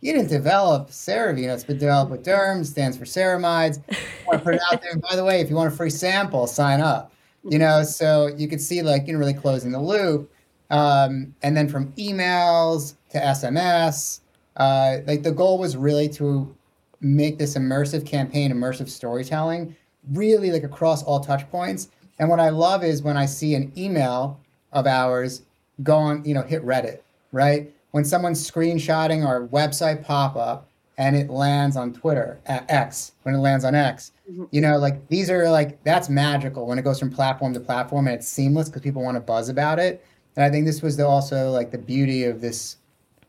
you 0.00 0.12
didn't 0.12 0.28
develop 0.28 0.90
CeraVe. 0.90 1.40
You 1.40 1.46
know, 1.48 1.54
it's 1.54 1.64
been 1.64 1.78
developed 1.78 2.10
with 2.10 2.24
Derms, 2.24 2.66
stands 2.66 2.96
for 2.96 3.04
ceramides. 3.04 3.82
I 3.90 3.96
want 4.26 4.38
to 4.38 4.44
put 4.44 4.54
it 4.54 4.60
out 4.70 4.82
there. 4.82 4.92
And 4.92 5.00
by 5.00 5.16
the 5.16 5.24
way, 5.24 5.40
if 5.40 5.48
you 5.50 5.56
want 5.56 5.72
a 5.72 5.76
free 5.76 5.90
sample, 5.90 6.46
sign 6.46 6.80
up. 6.80 7.12
You 7.48 7.58
know, 7.58 7.82
so 7.82 8.28
you 8.36 8.48
could 8.48 8.60
see 8.60 8.82
like 8.82 9.06
you 9.06 9.12
know 9.12 9.18
really 9.18 9.34
closing 9.34 9.72
the 9.72 9.80
loop. 9.80 10.32
Um, 10.70 11.34
and 11.42 11.56
then 11.56 11.68
from 11.68 11.92
emails 11.92 12.94
to 13.10 13.18
SMS, 13.18 14.20
uh, 14.56 14.98
like 15.06 15.22
the 15.22 15.30
goal 15.30 15.58
was 15.58 15.76
really 15.76 16.08
to 16.10 16.54
make 17.00 17.38
this 17.38 17.56
immersive 17.56 18.04
campaign, 18.04 18.52
immersive 18.52 18.88
storytelling, 18.88 19.76
really 20.12 20.50
like 20.50 20.64
across 20.64 21.04
all 21.04 21.20
touch 21.20 21.48
points. 21.50 21.88
And 22.18 22.28
what 22.28 22.40
I 22.40 22.48
love 22.48 22.82
is 22.82 23.02
when 23.02 23.16
I 23.16 23.26
see 23.26 23.54
an 23.54 23.72
email 23.76 24.40
of 24.72 24.86
ours 24.86 25.42
go 25.82 25.96
on, 25.96 26.24
you 26.24 26.34
know, 26.34 26.42
hit 26.42 26.64
Reddit, 26.64 27.00
right? 27.30 27.70
when 27.96 28.04
someone's 28.04 28.50
screenshotting 28.50 29.26
our 29.26 29.46
website 29.48 30.04
pop 30.04 30.36
up 30.36 30.68
and 30.98 31.16
it 31.16 31.30
lands 31.30 31.78
on 31.78 31.94
Twitter 31.94 32.38
at 32.44 32.70
X, 32.70 33.12
when 33.22 33.34
it 33.34 33.38
lands 33.38 33.64
on 33.64 33.74
X, 33.74 34.10
mm-hmm. 34.10 34.15
Mm-hmm. 34.30 34.44
you 34.50 34.60
know, 34.60 34.76
like 34.78 35.06
these 35.06 35.30
are 35.30 35.48
like, 35.50 35.82
that's 35.84 36.08
magical 36.08 36.66
when 36.66 36.78
it 36.78 36.82
goes 36.82 36.98
from 36.98 37.10
platform 37.10 37.54
to 37.54 37.60
platform 37.60 38.08
and 38.08 38.16
it's 38.16 38.26
seamless 38.26 38.68
because 38.68 38.82
people 38.82 39.02
want 39.02 39.14
to 39.16 39.20
buzz 39.20 39.48
about 39.48 39.78
it. 39.78 40.04
And 40.34 40.44
I 40.44 40.50
think 40.50 40.66
this 40.66 40.82
was 40.82 40.96
the, 40.96 41.06
also 41.06 41.50
like 41.50 41.70
the 41.70 41.78
beauty 41.78 42.24
of 42.24 42.40
this 42.40 42.78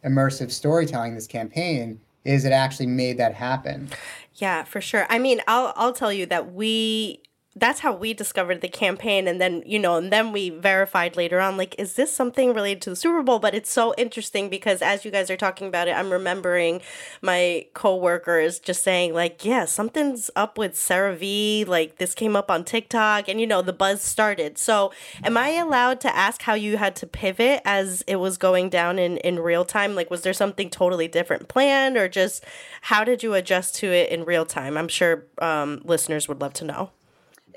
immersive 0.04 0.52
storytelling, 0.52 1.14
this 1.14 1.28
campaign, 1.28 2.00
is 2.26 2.45
it 2.45 2.52
actually 2.52 2.88
made 2.88 3.18
that 3.18 3.36
happen. 3.36 3.89
Yeah, 4.34 4.64
for 4.64 4.82
sure. 4.82 5.06
I 5.10 5.20
mean, 5.20 5.41
I'll 5.48 5.74
I'll 5.76 5.93
tell 5.93 6.14
you 6.14 6.26
that 6.28 6.54
we 6.54 7.22
that's 7.60 7.80
how 7.80 7.93
we 7.93 8.14
discovered 8.14 8.62
the 8.62 8.68
campaign 8.68 9.28
and 9.28 9.41
then 9.41 9.64
you 9.66 9.80
know 9.80 9.95
and 9.95 10.12
then 10.12 10.32
we 10.32 10.49
verified 10.49 11.16
later 11.16 11.39
on 11.39 11.58
like 11.58 11.76
is 11.78 11.93
this 11.93 12.14
something 12.14 12.53
related 12.53 12.82
to 12.82 12.89
the 12.89 12.95
super 12.95 13.24
bowl? 13.24 13.39
But 13.39 13.55
it's 13.55 13.72
so 13.72 13.93
interesting 13.97 14.49
because 14.49 14.82
as 14.82 15.03
you 15.03 15.12
guys 15.12 15.30
are 15.30 15.38
talking 15.38 15.68
about 15.68 15.88
it 15.88 15.95
i'm 15.95 16.12
remembering 16.12 16.82
my 17.22 17.66
coworkers 17.74 18.60
just 18.60 18.84
saying 18.84 19.14
like 19.14 19.43
yeah 19.43 19.66
something's 19.66 20.30
up 20.36 20.58
with 20.58 20.74
CeraVe 20.74 21.68
like 21.68 21.97
this 21.97 22.14
came 22.14 22.36
up 22.36 22.51
on 22.51 22.64
tiktok 22.64 23.28
and 23.28 23.39
you 23.41 23.47
know 23.47 23.62
the 23.62 23.74
buzz 23.74 24.01
started. 24.01 24.58
So 24.58 24.91
am 25.24 25.38
i 25.38 25.49
allowed 25.49 25.99
to 26.01 26.16
ask 26.16 26.41
how 26.43 26.53
you 26.53 26.78
had 26.78 26.95
to 26.97 27.08
pivot 27.08 27.62
as 27.66 28.03
it 28.08 28.18
was 28.18 28.38
going 28.38 28.70
down 28.70 28.99
in 28.99 29.18
in 29.18 29.39
real 29.39 29.66
time? 29.66 29.95
Like 29.95 30.12
was 30.12 30.22
there 30.22 30.34
something 30.34 30.70
totally 30.70 31.08
different 31.08 31.47
planned 31.47 31.97
or 31.97 32.08
just 32.08 32.43
how 32.82 33.03
did 33.03 33.24
you 33.24 33.34
adjust 33.34 33.76
to 33.76 33.88
it 33.88 34.12
in 34.12 34.26
real 34.26 34.45
time? 34.45 34.78
I'm 34.78 34.88
sure 34.88 35.26
um, 35.39 35.82
listeners 35.84 36.28
would 36.28 36.41
love 36.41 36.53
to 36.53 36.66
know 36.66 36.91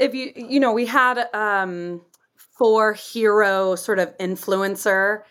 if 0.01 0.15
you 0.15 0.33
you 0.35 0.59
know 0.59 0.73
we 0.73 0.87
had 0.87 1.29
um 1.35 2.01
four 2.37 2.95
hero 2.95 3.75
sort 3.77 3.99
of 3.99 4.17
influencer 4.19 5.23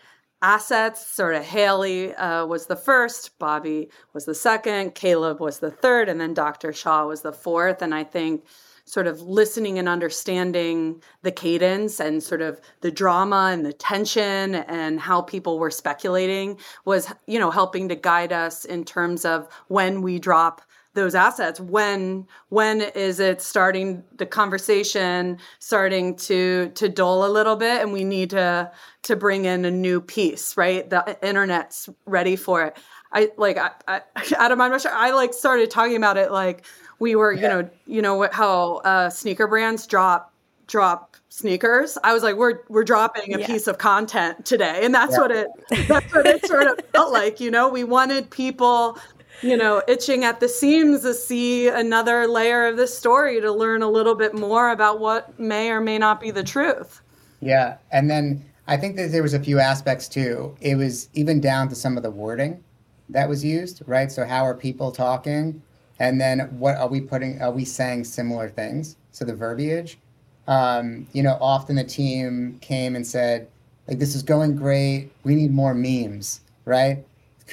assets. 0.42 1.06
Sort 1.06 1.34
of 1.34 1.44
haley 1.44 2.14
uh, 2.14 2.46
was 2.46 2.66
the 2.66 2.76
first 2.76 3.38
bobby 3.38 3.90
was 4.14 4.24
the 4.24 4.34
second 4.34 4.94
caleb 4.94 5.38
was 5.40 5.58
the 5.58 5.70
third 5.70 6.08
and 6.08 6.20
then 6.20 6.32
dr 6.32 6.72
shaw 6.72 7.06
was 7.06 7.22
the 7.22 7.32
fourth. 7.32 7.82
And 7.82 7.94
i 7.94 8.04
think 8.04 8.44
sort 8.86 9.06
of 9.06 9.20
listening 9.22 9.78
and 9.78 9.88
understanding 9.88 11.00
the 11.22 11.30
cadence 11.30 12.00
and 12.00 12.22
sort 12.22 12.42
of 12.42 12.60
the 12.80 12.90
drama 12.90 13.50
and 13.52 13.64
the 13.64 13.72
tension 13.72 14.56
and 14.56 14.98
how 14.98 15.22
people 15.22 15.58
were 15.58 15.70
speculating 15.70 16.58
was 16.84 17.12
you 17.26 17.38
know 17.38 17.50
helping 17.50 17.88
to 17.88 17.94
guide 17.94 18.32
us 18.32 18.64
in 18.64 18.84
terms 18.84 19.24
of 19.24 19.48
when 19.68 20.02
we 20.02 20.18
drop 20.18 20.62
those 20.94 21.14
assets 21.14 21.60
when 21.60 22.26
when 22.48 22.80
is 22.80 23.20
it 23.20 23.40
starting 23.40 24.02
the 24.16 24.26
conversation 24.26 25.38
starting 25.58 26.16
to 26.16 26.70
to 26.74 26.88
dull 26.88 27.24
a 27.24 27.30
little 27.30 27.56
bit 27.56 27.80
and 27.80 27.92
we 27.92 28.02
need 28.02 28.30
to 28.30 28.70
to 29.02 29.16
bring 29.16 29.44
in 29.44 29.64
a 29.64 29.70
new 29.70 30.00
piece 30.00 30.56
right 30.56 30.90
the 30.90 31.16
internet's 31.22 31.88
ready 32.06 32.34
for 32.34 32.64
it 32.64 32.76
i 33.12 33.30
like 33.36 33.56
i, 33.56 33.70
I 33.86 34.02
adam 34.38 34.60
i'm 34.60 34.70
not 34.70 34.80
sure 34.80 34.92
i 34.92 35.10
like 35.12 35.32
started 35.32 35.70
talking 35.70 35.96
about 35.96 36.16
it 36.16 36.32
like 36.32 36.66
we 36.98 37.14
were 37.14 37.32
yeah. 37.32 37.42
you 37.42 37.48
know 37.48 37.70
you 37.86 38.02
know 38.02 38.16
what 38.16 38.34
how 38.34 38.76
uh 38.78 39.10
sneaker 39.10 39.46
brands 39.46 39.86
drop 39.86 40.34
drop 40.66 41.16
sneakers 41.28 41.98
i 42.02 42.12
was 42.12 42.24
like 42.24 42.34
we're 42.34 42.60
we're 42.68 42.84
dropping 42.84 43.34
a 43.34 43.38
yeah. 43.40 43.46
piece 43.46 43.68
of 43.68 43.78
content 43.78 44.44
today 44.44 44.80
and 44.82 44.92
that's 44.92 45.12
yeah. 45.12 45.18
what 45.18 45.30
it 45.30 45.48
that's 45.88 46.12
what 46.12 46.26
it 46.26 46.44
sort 46.46 46.66
of 46.66 46.78
felt 46.92 47.12
like 47.12 47.38
you 47.38 47.50
know 47.50 47.68
we 47.68 47.84
wanted 47.84 48.28
people 48.30 48.98
you 49.42 49.56
know, 49.56 49.82
itching 49.88 50.24
at 50.24 50.40
the 50.40 50.48
seams 50.48 51.02
to 51.02 51.14
see 51.14 51.68
another 51.68 52.26
layer 52.26 52.66
of 52.66 52.76
this 52.76 52.96
story 52.96 53.40
to 53.40 53.52
learn 53.52 53.82
a 53.82 53.88
little 53.88 54.14
bit 54.14 54.34
more 54.34 54.70
about 54.70 55.00
what 55.00 55.38
may 55.38 55.70
or 55.70 55.80
may 55.80 55.98
not 55.98 56.20
be 56.20 56.30
the 56.30 56.44
truth. 56.44 57.00
Yeah. 57.40 57.76
And 57.90 58.10
then 58.10 58.44
I 58.66 58.76
think 58.76 58.96
that 58.96 59.12
there 59.12 59.22
was 59.22 59.34
a 59.34 59.40
few 59.40 59.58
aspects 59.58 60.08
too. 60.08 60.56
It 60.60 60.76
was 60.76 61.08
even 61.14 61.40
down 61.40 61.68
to 61.68 61.74
some 61.74 61.96
of 61.96 62.02
the 62.02 62.10
wording 62.10 62.62
that 63.08 63.28
was 63.28 63.44
used, 63.44 63.82
right? 63.86 64.12
So 64.12 64.24
how 64.24 64.44
are 64.44 64.54
people 64.54 64.92
talking? 64.92 65.62
And 65.98 66.20
then 66.20 66.40
what 66.58 66.76
are 66.76 66.88
we 66.88 67.00
putting 67.00 67.40
are 67.42 67.50
we 67.50 67.64
saying 67.64 68.04
similar 68.04 68.48
things? 68.48 68.96
So 69.12 69.24
the 69.24 69.34
verbiage. 69.34 69.98
Um, 70.46 71.06
you 71.12 71.22
know, 71.22 71.36
often 71.40 71.76
the 71.76 71.84
team 71.84 72.58
came 72.60 72.96
and 72.96 73.06
said, 73.06 73.46
like, 73.86 73.98
this 73.98 74.14
is 74.14 74.22
going 74.22 74.56
great. 74.56 75.10
We 75.22 75.34
need 75.34 75.52
more 75.52 75.74
memes, 75.74 76.40
right? 76.64 77.04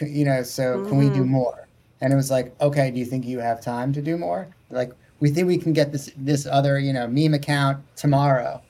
You 0.01 0.25
know, 0.25 0.43
so 0.43 0.77
mm-hmm. 0.77 0.89
can 0.89 0.97
we 0.97 1.05
do 1.09 1.21
mm-hmm. 1.21 1.31
more? 1.31 1.66
And 2.01 2.13
it 2.13 2.15
was 2.15 2.29
like, 2.29 2.59
okay, 2.61 2.91
do 2.91 2.99
you 2.99 3.05
think 3.05 3.25
you 3.25 3.39
have 3.39 3.61
time 3.61 3.91
to 3.93 4.01
do 4.01 4.17
more? 4.17 4.47
Like, 4.69 4.91
we 5.19 5.31
think 5.31 5.47
we 5.47 5.57
can 5.57 5.73
get 5.73 5.91
this 5.91 6.11
this 6.17 6.45
other 6.45 6.79
you 6.79 6.93
know 6.93 7.07
meme 7.07 7.33
account 7.33 7.83
tomorrow. 7.95 8.61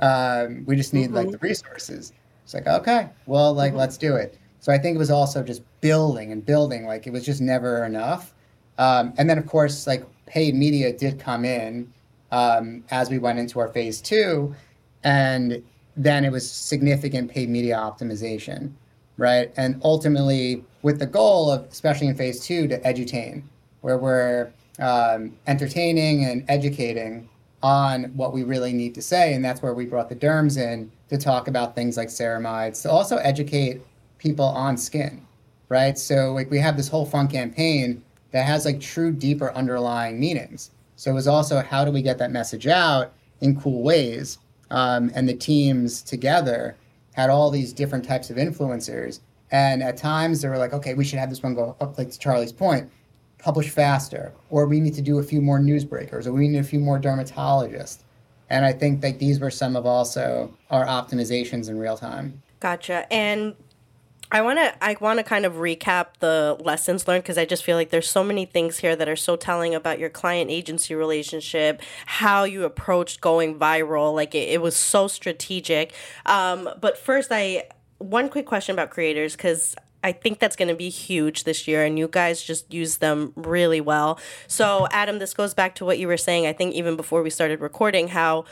Um, 0.00 0.64
we 0.66 0.76
just 0.76 0.92
need 0.92 1.06
mm-hmm. 1.06 1.14
like 1.14 1.30
the 1.30 1.38
resources. 1.38 2.12
It's 2.42 2.52
like, 2.52 2.66
okay, 2.66 3.08
well, 3.26 3.54
like 3.54 3.70
mm-hmm. 3.70 3.78
let's 3.78 3.96
do 3.96 4.16
it. 4.16 4.38
So 4.60 4.72
I 4.72 4.78
think 4.78 4.96
it 4.96 4.98
was 4.98 5.10
also 5.10 5.42
just 5.42 5.62
building 5.80 6.32
and 6.32 6.44
building. 6.44 6.86
Like 6.86 7.06
it 7.06 7.12
was 7.12 7.24
just 7.24 7.40
never 7.40 7.84
enough. 7.84 8.34
Um, 8.78 9.14
and 9.16 9.30
then 9.30 9.38
of 9.38 9.46
course, 9.46 9.86
like 9.86 10.04
paid 10.26 10.54
media 10.54 10.92
did 10.92 11.18
come 11.18 11.44
in 11.44 11.92
um, 12.32 12.84
as 12.90 13.08
we 13.08 13.18
went 13.18 13.38
into 13.38 13.60
our 13.60 13.68
phase 13.68 14.00
two, 14.00 14.54
and 15.04 15.62
then 15.96 16.24
it 16.24 16.32
was 16.32 16.50
significant 16.50 17.30
paid 17.30 17.48
media 17.48 17.76
optimization 17.76 18.72
right? 19.16 19.52
And 19.56 19.80
ultimately, 19.84 20.64
with 20.82 20.98
the 20.98 21.06
goal 21.06 21.50
of, 21.50 21.64
especially 21.66 22.08
in 22.08 22.14
phase 22.14 22.40
two, 22.40 22.68
to 22.68 22.78
edutain, 22.80 23.42
where 23.80 23.98
we're 23.98 24.52
um, 24.80 25.36
entertaining 25.46 26.24
and 26.24 26.44
educating 26.48 27.28
on 27.62 28.04
what 28.16 28.32
we 28.32 28.42
really 28.42 28.72
need 28.72 28.94
to 28.94 29.02
say. 29.02 29.32
And 29.32 29.44
that's 29.44 29.62
where 29.62 29.72
we 29.74 29.86
brought 29.86 30.08
the 30.08 30.16
derms 30.16 30.58
in 30.58 30.90
to 31.08 31.16
talk 31.16 31.48
about 31.48 31.74
things 31.74 31.96
like 31.96 32.08
ceramides, 32.08 32.82
to 32.82 32.90
also 32.90 33.16
educate 33.18 33.80
people 34.18 34.44
on 34.44 34.76
skin, 34.76 35.26
right? 35.68 35.96
So, 35.96 36.32
like, 36.32 36.50
we 36.50 36.58
have 36.58 36.76
this 36.76 36.88
whole 36.88 37.06
fun 37.06 37.28
campaign 37.28 38.02
that 38.32 38.44
has 38.44 38.64
like 38.64 38.80
true, 38.80 39.12
deeper 39.12 39.52
underlying 39.52 40.20
meanings. 40.20 40.70
So, 40.96 41.10
it 41.10 41.14
was 41.14 41.26
also 41.26 41.60
how 41.60 41.84
do 41.84 41.90
we 41.90 42.02
get 42.02 42.18
that 42.18 42.30
message 42.30 42.66
out 42.66 43.12
in 43.40 43.58
cool 43.58 43.82
ways? 43.82 44.38
Um, 44.70 45.10
and 45.14 45.28
the 45.28 45.34
teams 45.34 46.02
together 46.02 46.76
had 47.14 47.30
all 47.30 47.50
these 47.50 47.72
different 47.72 48.04
types 48.04 48.28
of 48.30 48.36
influencers. 48.36 49.20
And 49.50 49.82
at 49.82 49.96
times 49.96 50.42
they 50.42 50.48
were 50.48 50.58
like, 50.58 50.72
okay, 50.72 50.94
we 50.94 51.04
should 51.04 51.18
have 51.18 51.30
this 51.30 51.42
one 51.42 51.54
go 51.54 51.76
up, 51.80 51.96
like 51.96 52.10
to 52.10 52.18
Charlie's 52.18 52.52
point, 52.52 52.90
publish 53.38 53.70
faster, 53.70 54.32
or 54.50 54.66
we 54.66 54.80
need 54.80 54.94
to 54.94 55.02
do 55.02 55.18
a 55.18 55.22
few 55.22 55.40
more 55.40 55.58
newsbreakers, 55.58 56.26
or 56.26 56.32
we 56.32 56.48
need 56.48 56.58
a 56.58 56.64
few 56.64 56.80
more 56.80 56.98
dermatologists. 56.98 57.98
And 58.50 58.64
I 58.64 58.72
think 58.72 59.00
that 59.00 59.18
these 59.18 59.40
were 59.40 59.50
some 59.50 59.76
of 59.76 59.86
also 59.86 60.52
our 60.70 60.84
optimizations 60.84 61.68
in 61.68 61.78
real 61.78 61.96
time. 61.96 62.42
Gotcha. 62.60 63.12
And 63.12 63.54
I 64.34 64.42
want 64.42 64.58
to 64.58 64.84
I 64.84 64.96
want 65.00 65.20
to 65.20 65.22
kind 65.22 65.46
of 65.46 65.54
recap 65.54 66.06
the 66.18 66.56
lessons 66.58 67.06
learned 67.06 67.22
because 67.22 67.38
I 67.38 67.44
just 67.44 67.62
feel 67.62 67.76
like 67.76 67.90
there's 67.90 68.10
so 68.10 68.24
many 68.24 68.46
things 68.46 68.78
here 68.78 68.96
that 68.96 69.08
are 69.08 69.14
so 69.14 69.36
telling 69.36 69.76
about 69.76 70.00
your 70.00 70.10
client 70.10 70.50
agency 70.50 70.96
relationship, 70.96 71.80
how 72.06 72.42
you 72.42 72.64
approached 72.64 73.20
going 73.20 73.56
viral, 73.60 74.12
like 74.12 74.34
it, 74.34 74.48
it 74.48 74.60
was 74.60 74.74
so 74.74 75.06
strategic. 75.06 75.94
Um, 76.26 76.68
but 76.80 76.98
first, 76.98 77.28
I 77.30 77.68
one 77.98 78.28
quick 78.28 78.44
question 78.44 78.74
about 78.74 78.90
creators 78.90 79.36
because 79.36 79.76
I 80.04 80.12
think 80.12 80.38
that's 80.38 80.54
going 80.54 80.68
to 80.68 80.74
be 80.74 80.90
huge 80.90 81.44
this 81.44 81.66
year, 81.66 81.82
and 81.84 81.98
you 81.98 82.06
guys 82.06 82.42
just 82.42 82.72
use 82.72 82.98
them 82.98 83.32
really 83.34 83.80
well. 83.80 84.20
So, 84.46 84.86
Adam, 84.92 85.18
this 85.18 85.34
goes 85.34 85.54
back 85.54 85.74
to 85.76 85.84
what 85.84 85.98
you 85.98 86.06
were 86.06 86.18
saying. 86.18 86.46
I 86.46 86.52
think 86.52 86.74
even 86.74 86.94
before 86.94 87.22
we 87.22 87.30
started 87.30 87.60
recording, 87.60 88.08
how 88.08 88.44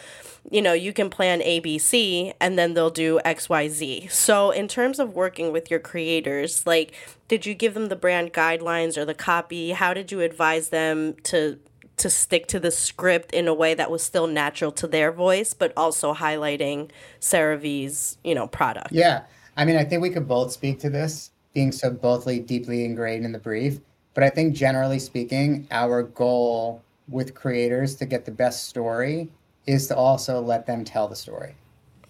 you 0.50 0.61
know, 0.61 0.72
you 0.72 0.92
can 0.92 1.09
plan 1.09 1.40
ABC 1.40 2.32
and 2.40 2.59
then 2.59 2.74
they'll 2.74 2.90
do 2.90 3.20
XYZ. 3.24 4.11
So, 4.11 4.50
in 4.50 4.66
terms 4.66 4.98
of 4.98 5.14
working 5.14 5.53
with 5.53 5.70
your 5.70 5.78
creators, 5.78 6.66
like, 6.66 6.94
did 7.28 7.46
you 7.46 7.55
give 7.55 7.74
them 7.74 7.88
the 7.88 7.96
brand 7.96 8.32
guidelines 8.32 8.96
or 8.96 9.05
the 9.05 9.14
copy? 9.14 9.70
How 9.70 9.94
did 9.94 10.11
you 10.11 10.20
advise 10.20 10.70
them 10.70 11.14
to? 11.24 11.59
to 11.98 12.09
stick 12.09 12.46
to 12.46 12.59
the 12.59 12.70
script 12.70 13.32
in 13.32 13.46
a 13.46 13.55
way 13.55 13.74
that 13.74 13.90
was 13.90 14.03
still 14.03 14.26
natural 14.26 14.72
to 14.72 14.86
their 14.88 15.12
voice 15.12 15.53
but 15.53 15.74
also 15.76 16.14
highlighting 16.14 16.90
CeraVe's, 17.20 18.16
you 18.24 18.34
know, 18.34 18.46
product. 18.46 18.90
Yeah. 18.90 19.24
I 19.59 19.66
mean, 19.66 19.76
I 19.76 19.84
think 19.84 20.00
we 20.00 20.09
could 20.09 20.26
both 20.26 20.53
speak 20.53 20.80
to 20.80 20.90
this 20.90 21.32
being 21.55 21.72
so 21.72 21.90
bothly 21.90 22.38
deeply 22.40 22.84
ingrained 22.84 23.24
in 23.24 23.32
the 23.32 23.38
brief, 23.38 23.80
but 24.14 24.24
I 24.24 24.30
think 24.30 24.55
generally 24.55 24.98
speaking, 24.98 25.66
our 25.70 26.03
goal 26.03 26.82
with 27.09 27.34
creators 27.34 27.94
to 27.96 28.07
get 28.07 28.24
the 28.24 28.30
best 28.30 28.68
story 28.68 29.28
is 29.66 29.86
to 29.88 29.96
also 29.96 30.40
let 30.40 30.66
them 30.66 30.84
tell 30.84 31.09
the 31.09 31.16
story, 31.16 31.55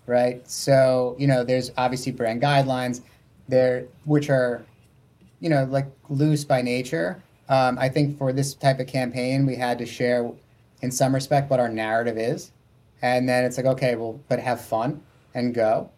right? 0.06 0.48
So 0.48 1.16
you 1.18 1.26
know, 1.26 1.44
there's 1.44 1.70
obviously 1.76 2.12
brand 2.12 2.42
guidelines 2.42 3.02
there, 3.48 3.86
which 4.04 4.30
are, 4.30 4.64
you 5.40 5.48
know, 5.48 5.64
like 5.64 5.86
loose 6.08 6.44
by 6.44 6.62
nature. 6.62 7.22
Um, 7.48 7.78
I 7.78 7.88
think 7.88 8.16
for 8.16 8.32
this 8.32 8.54
type 8.54 8.80
of 8.80 8.86
campaign, 8.86 9.44
we 9.44 9.56
had 9.56 9.78
to 9.78 9.86
share, 9.86 10.30
in 10.80 10.90
some 10.90 11.14
respect, 11.14 11.50
what 11.50 11.60
our 11.60 11.68
narrative 11.68 12.16
is, 12.16 12.52
and 13.02 13.28
then 13.28 13.44
it's 13.44 13.56
like, 13.56 13.66
okay, 13.66 13.96
well, 13.96 14.18
but 14.28 14.38
have 14.38 14.60
fun 14.60 15.02
and 15.34 15.54
go. 15.54 15.90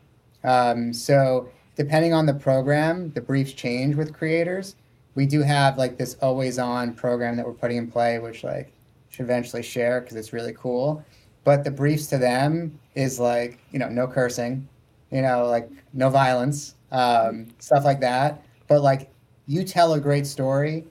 Um, 0.43 0.93
so 0.93 1.49
depending 1.77 2.13
on 2.13 2.27
the 2.27 2.35
program, 2.35 3.11
the 3.13 3.21
briefs 3.21 3.53
change 3.53 3.97
with 3.97 4.13
creators. 4.13 4.77
We 5.15 5.27
do 5.27 5.43
have 5.43 5.79
like 5.79 5.97
this 5.97 6.17
always 6.23 6.59
on 6.59 6.95
program 6.95 7.37
that 7.37 7.47
we're 7.47 7.53
putting 7.53 7.77
in 7.77 7.91
play, 7.91 8.19
which 8.19 8.45
like 8.45 8.73
should 9.11 9.25
eventually 9.25 9.63
share 9.63 10.01
because 10.01 10.17
it's 10.17 10.33
really 10.33 10.55
cool. 10.55 11.05
But 11.45 11.63
the 11.63 11.71
briefs 11.71 12.07
to 12.09 12.19
them 12.19 12.79
is 12.95 13.21
like 13.21 13.59
you 13.71 13.79
know 13.79 13.89
no 13.89 14.07
cursing 14.07 14.69
you 15.15 15.23
know 15.23 15.47
like 15.47 15.71
no 15.93 16.11
violence 16.11 16.75
um, 16.93 17.47
stuff 17.59 17.85
like 17.85 18.01
that. 18.01 18.45
But 18.69 18.83
like 18.83 19.11
you 19.47 19.65
tell 19.65 19.95
a 19.95 20.01
great 20.01 20.27
story 20.27 20.85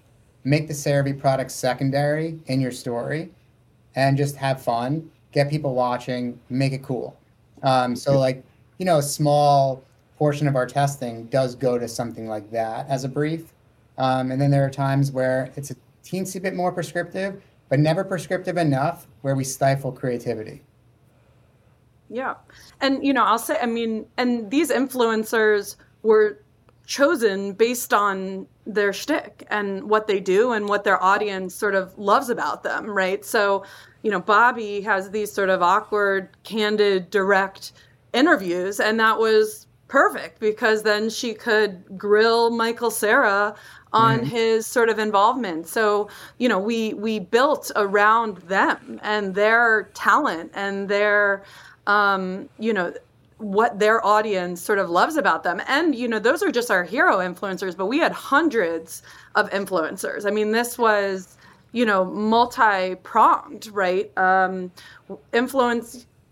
make 0.45 0.67
the 0.67 0.73
CeraVe 0.73 1.19
product 1.19 1.51
secondary 1.51 2.39
in 2.47 2.59
your 2.59 2.71
story 2.71 3.29
and 3.95 4.17
just 4.17 4.35
have 4.35 4.61
fun 4.61 5.09
get 5.31 5.49
people 5.49 5.73
watching 5.73 6.39
make 6.49 6.73
it 6.73 6.83
cool. 6.83 7.17
Um, 7.63 7.95
so 7.95 8.17
like 8.17 8.43
you 8.77 8.85
know 8.85 8.97
a 8.97 9.03
small 9.03 9.83
portion 10.23 10.47
of 10.47 10.55
our 10.55 10.65
testing 10.65 11.25
does 11.25 11.53
go 11.53 11.77
to 11.77 11.85
something 11.85 12.29
like 12.29 12.49
that 12.49 12.87
as 12.87 13.03
a 13.03 13.09
brief. 13.09 13.51
Um, 13.97 14.31
and 14.31 14.39
then 14.41 14.51
there 14.51 14.63
are 14.63 14.69
times 14.69 15.11
where 15.11 15.51
it's 15.57 15.69
a 15.69 15.75
teensy 16.01 16.41
bit 16.41 16.55
more 16.55 16.71
prescriptive, 16.71 17.43
but 17.67 17.77
never 17.77 18.05
prescriptive 18.05 18.55
enough 18.55 19.05
where 19.19 19.35
we 19.35 19.43
stifle 19.43 19.91
creativity. 19.91 20.61
Yeah. 22.09 22.35
And, 22.79 23.05
you 23.05 23.11
know, 23.11 23.25
I'll 23.25 23.37
say, 23.37 23.57
I 23.61 23.65
mean, 23.65 24.05
and 24.15 24.49
these 24.49 24.71
influencers 24.71 25.75
were 26.03 26.39
chosen 26.85 27.51
based 27.51 27.93
on 27.93 28.47
their 28.65 28.93
shtick 28.93 29.45
and 29.49 29.89
what 29.89 30.07
they 30.07 30.21
do 30.21 30.53
and 30.53 30.69
what 30.69 30.85
their 30.85 31.03
audience 31.03 31.53
sort 31.53 31.75
of 31.75 31.99
loves 31.99 32.29
about 32.29 32.63
them, 32.63 32.85
right? 32.85 33.25
So, 33.25 33.65
you 34.03 34.09
know, 34.09 34.21
Bobby 34.21 34.79
has 34.83 35.09
these 35.09 35.33
sort 35.33 35.49
of 35.49 35.61
awkward, 35.61 36.29
candid, 36.43 37.09
direct 37.09 37.73
interviews, 38.13 38.79
and 38.79 38.97
that 39.01 39.19
was 39.19 39.67
perfect 39.93 40.39
because 40.39 40.81
then 40.81 41.07
she 41.07 41.35
could 41.35 41.83
grill 41.95 42.49
Michael 42.49 42.89
Cera 42.89 43.53
on 43.91 44.17
mm-hmm. 44.17 44.25
his 44.25 44.65
sort 44.65 44.89
of 44.89 44.97
involvement. 44.97 45.67
So, 45.67 46.09
you 46.39 46.49
know, 46.49 46.57
we 46.57 46.95
we 46.95 47.19
built 47.19 47.71
around 47.75 48.37
them 48.37 48.99
and 49.03 49.35
their 49.35 49.91
talent 49.93 50.49
and 50.55 50.89
their 50.89 51.43
um, 51.85 52.49
you 52.57 52.73
know, 52.73 52.91
what 53.37 53.77
their 53.77 54.03
audience 54.03 54.59
sort 54.61 54.79
of 54.79 54.89
loves 54.89 55.15
about 55.15 55.43
them. 55.43 55.61
And, 55.67 55.93
you 55.93 56.07
know, 56.07 56.17
those 56.17 56.41
are 56.41 56.49
just 56.49 56.71
our 56.71 56.83
hero 56.83 57.17
influencers, 57.17 57.77
but 57.77 57.85
we 57.85 57.99
had 57.99 58.13
hundreds 58.13 59.03
of 59.35 59.47
influencers. 59.51 60.25
I 60.25 60.31
mean, 60.31 60.53
this 60.53 60.75
was, 60.79 61.37
you 61.71 61.85
know, 61.85 62.03
multi 62.03 62.95
pronged, 62.95 63.69
right? 63.71 64.11
Um, 64.17 64.71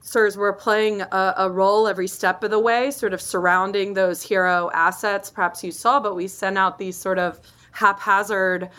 influencers 0.03 0.37
were 0.37 0.53
playing 0.53 1.01
a, 1.01 1.33
a, 1.37 1.49
role 1.49 1.87
every 1.87 2.07
step 2.07 2.43
of 2.43 2.51
the 2.51 2.59
way, 2.59 2.91
sort 2.91 3.13
of 3.13 3.21
surrounding 3.21 3.93
those 3.93 4.21
hero 4.21 4.69
assets, 4.73 5.29
perhaps 5.29 5.63
you 5.63 5.71
saw, 5.71 5.99
but 5.99 6.15
we 6.15 6.27
sent 6.27 6.57
out 6.57 6.77
these 6.77 6.97
sort 6.97 7.19
of 7.19 7.39
haphazard 7.71 8.69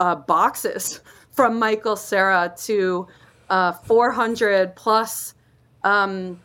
uh, 0.00 0.14
boxes 0.14 1.00
from 1.30 1.58
Michael 1.58 1.96
Cera 1.96 2.52
to 2.58 3.06
uh, 3.48 3.72
400 3.72 4.76
plus 4.76 5.34
um, 5.84 6.40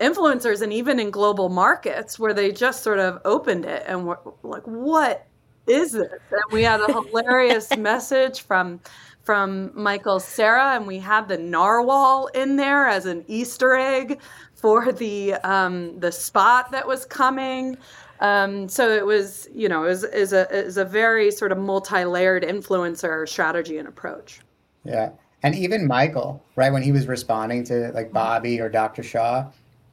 influencers 0.00 0.62
and 0.62 0.72
even 0.72 0.98
in 0.98 1.10
global 1.10 1.48
markets 1.48 2.18
where 2.18 2.34
they 2.34 2.50
just 2.50 2.82
sort 2.82 2.98
of 2.98 3.20
opened 3.24 3.64
it 3.64 3.84
and 3.86 4.06
were 4.06 4.18
like, 4.42 4.64
what 4.64 5.26
is 5.66 5.92
this? 5.92 6.12
And 6.30 6.40
we 6.52 6.62
had 6.62 6.80
a 6.80 6.86
hilarious 6.92 7.76
message 7.76 8.42
from 8.42 8.80
from 9.22 9.70
Michael 9.74 10.20
Cera, 10.20 10.76
and 10.76 10.86
we 10.86 10.98
had 10.98 11.28
the 11.28 11.38
narwhal 11.38 12.28
in 12.28 12.56
there 12.56 12.86
as 12.88 13.06
an 13.06 13.24
Easter 13.28 13.74
egg 13.74 14.20
for 14.54 14.92
the 14.92 15.34
um, 15.34 15.98
the 16.00 16.12
spot 16.12 16.70
that 16.72 16.86
was 16.86 17.04
coming. 17.04 17.76
Um, 18.20 18.68
so 18.68 18.90
it 18.90 19.06
was, 19.06 19.48
you 19.54 19.68
know, 19.68 19.84
is 19.84 20.04
is 20.04 20.32
a 20.32 20.50
is 20.50 20.76
a 20.76 20.84
very 20.84 21.30
sort 21.30 21.52
of 21.52 21.58
multi 21.58 22.04
layered 22.04 22.42
influencer 22.42 23.28
strategy 23.28 23.78
and 23.78 23.88
approach. 23.88 24.40
Yeah, 24.84 25.10
and 25.42 25.54
even 25.54 25.86
Michael, 25.86 26.42
right 26.56 26.72
when 26.72 26.82
he 26.82 26.92
was 26.92 27.06
responding 27.06 27.64
to 27.64 27.92
like 27.92 28.12
Bobby 28.12 28.60
or 28.60 28.68
Dr. 28.68 29.02
Shaw, 29.02 29.50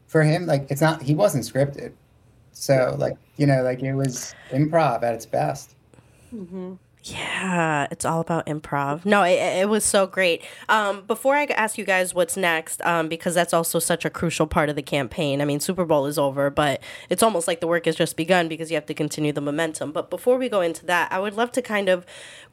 for 0.07 0.23
him, 0.23 0.45
like 0.45 0.67
it's 0.69 0.81
not 0.81 1.01
he 1.01 1.15
wasn't 1.15 1.43
scripted. 1.43 1.93
So 2.51 2.95
like 2.97 3.17
you 3.37 3.45
know, 3.45 3.61
like 3.63 3.81
it 3.81 3.93
was 3.93 4.33
improv 4.51 5.03
at 5.03 5.13
its 5.13 5.25
best. 5.25 5.75
Mm-hmm. 6.33 6.73
Yeah, 7.11 7.87
it's 7.89 8.03
all 8.05 8.19
about 8.19 8.47
improv. 8.47 9.05
No, 9.05 9.23
it, 9.23 9.37
it 9.37 9.69
was 9.69 9.85
so 9.85 10.07
great. 10.07 10.43
Um, 10.67 11.03
before 11.05 11.35
I 11.35 11.45
ask 11.45 11.77
you 11.77 11.85
guys 11.85 12.13
what's 12.13 12.35
next, 12.35 12.81
um, 12.81 13.07
because 13.07 13.33
that's 13.33 13.53
also 13.53 13.79
such 13.79 14.03
a 14.03 14.09
crucial 14.09 14.45
part 14.45 14.69
of 14.69 14.75
the 14.75 14.81
campaign. 14.81 15.41
I 15.41 15.45
mean, 15.45 15.59
Super 15.59 15.85
Bowl 15.85 16.05
is 16.05 16.17
over, 16.17 16.49
but 16.49 16.81
it's 17.09 17.23
almost 17.23 17.47
like 17.47 17.61
the 17.61 17.67
work 17.67 17.85
has 17.85 17.95
just 17.95 18.17
begun 18.17 18.47
because 18.47 18.71
you 18.71 18.75
have 18.75 18.85
to 18.87 18.93
continue 18.93 19.31
the 19.31 19.41
momentum. 19.41 19.91
But 19.91 20.09
before 20.09 20.37
we 20.37 20.49
go 20.49 20.59
into 20.61 20.85
that, 20.87 21.11
I 21.11 21.19
would 21.19 21.35
love 21.35 21.51
to 21.53 21.61
kind 21.61 21.87
of 21.87 22.05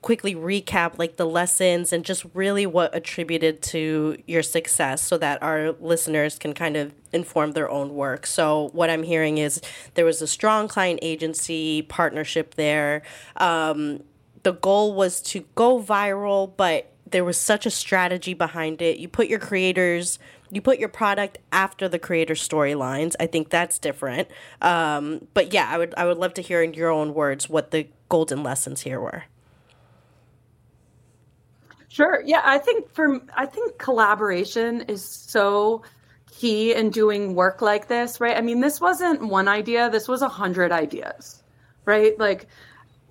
quickly 0.03 0.35
recap 0.35 0.99
like 0.99 1.17
the 1.17 1.27
lessons 1.27 1.93
and 1.93 2.05
just 2.05 2.25
really 2.35 2.67
what 2.67 2.95
attributed 2.95 3.63
to 3.63 4.19
your 4.27 4.43
success 4.43 5.01
so 5.01 5.19
that 5.19 5.43
our 5.43 5.73
listeners 5.81 6.39
can 6.39 6.53
kind 6.53 6.77
of 6.77 6.93
inform 7.13 7.53
their 7.53 7.71
own 7.71 7.95
work. 7.95 8.27
So 8.27 8.69
what 8.73 8.91
I'm 8.91 9.03
hearing 9.03 9.39
is 9.39 9.61
there 9.95 10.05
was 10.05 10.21
a 10.21 10.27
strong 10.27 10.69
client 10.69 11.01
agency 11.03 11.83
partnership 11.83 12.55
there. 12.55 13.03
Um, 13.37 14.01
the 14.45 14.53
goal 14.53 14.95
was 14.95 15.21
to 15.23 15.45
go 15.55 15.83
viral, 15.83 16.53
but 16.57 16.93
there 17.11 17.25
was 17.25 17.39
such 17.39 17.67
a 17.67 17.71
strategy 17.71 18.35
behind 18.35 18.81
it. 18.81 18.99
You 18.99 19.09
put 19.09 19.29
your 19.29 19.39
creators, 19.39 20.19
you 20.51 20.61
put 20.61 20.79
your 20.79 20.89
product 20.89 21.39
after 21.51 21.89
the 21.89 21.99
creator 21.99 22.35
storylines. 22.35 23.15
I 23.19 23.27
think 23.27 23.51
that's 23.51 23.79
different. 23.79 24.29
Um, 24.61 25.27
but 25.35 25.53
yeah, 25.53 25.69
I 25.69 25.79
would 25.79 25.95
I 25.97 26.05
would 26.05 26.19
love 26.19 26.35
to 26.35 26.43
hear 26.43 26.63
in 26.63 26.75
your 26.75 26.91
own 26.91 27.15
words 27.15 27.49
what 27.49 27.71
the 27.73 27.89
golden 28.09 28.43
lessons 28.43 28.83
here 28.83 29.01
were. 29.01 29.25
Sure. 31.89 32.23
Yeah, 32.25 32.43
I 32.45 32.59
think 32.59 32.93
for 32.93 33.21
I 33.37 33.47
think 33.47 33.79
collaboration 33.79 34.83
is 34.83 35.05
so 35.05 35.83
key 36.31 36.75
in 36.75 36.91
doing 36.91 37.35
work 37.35 37.63
like 37.63 37.89
this, 37.89 38.21
right? 38.21 38.37
I 38.37 38.41
mean, 38.41 38.61
this 38.61 38.81
wasn't 38.81 39.23
one 39.23 39.49
idea. 39.49 39.89
This 39.89 40.09
was 40.09 40.21
a 40.21 40.29
hundred 40.29 40.73
ideas, 40.73 41.43
right? 41.85 42.19
Like 42.19 42.49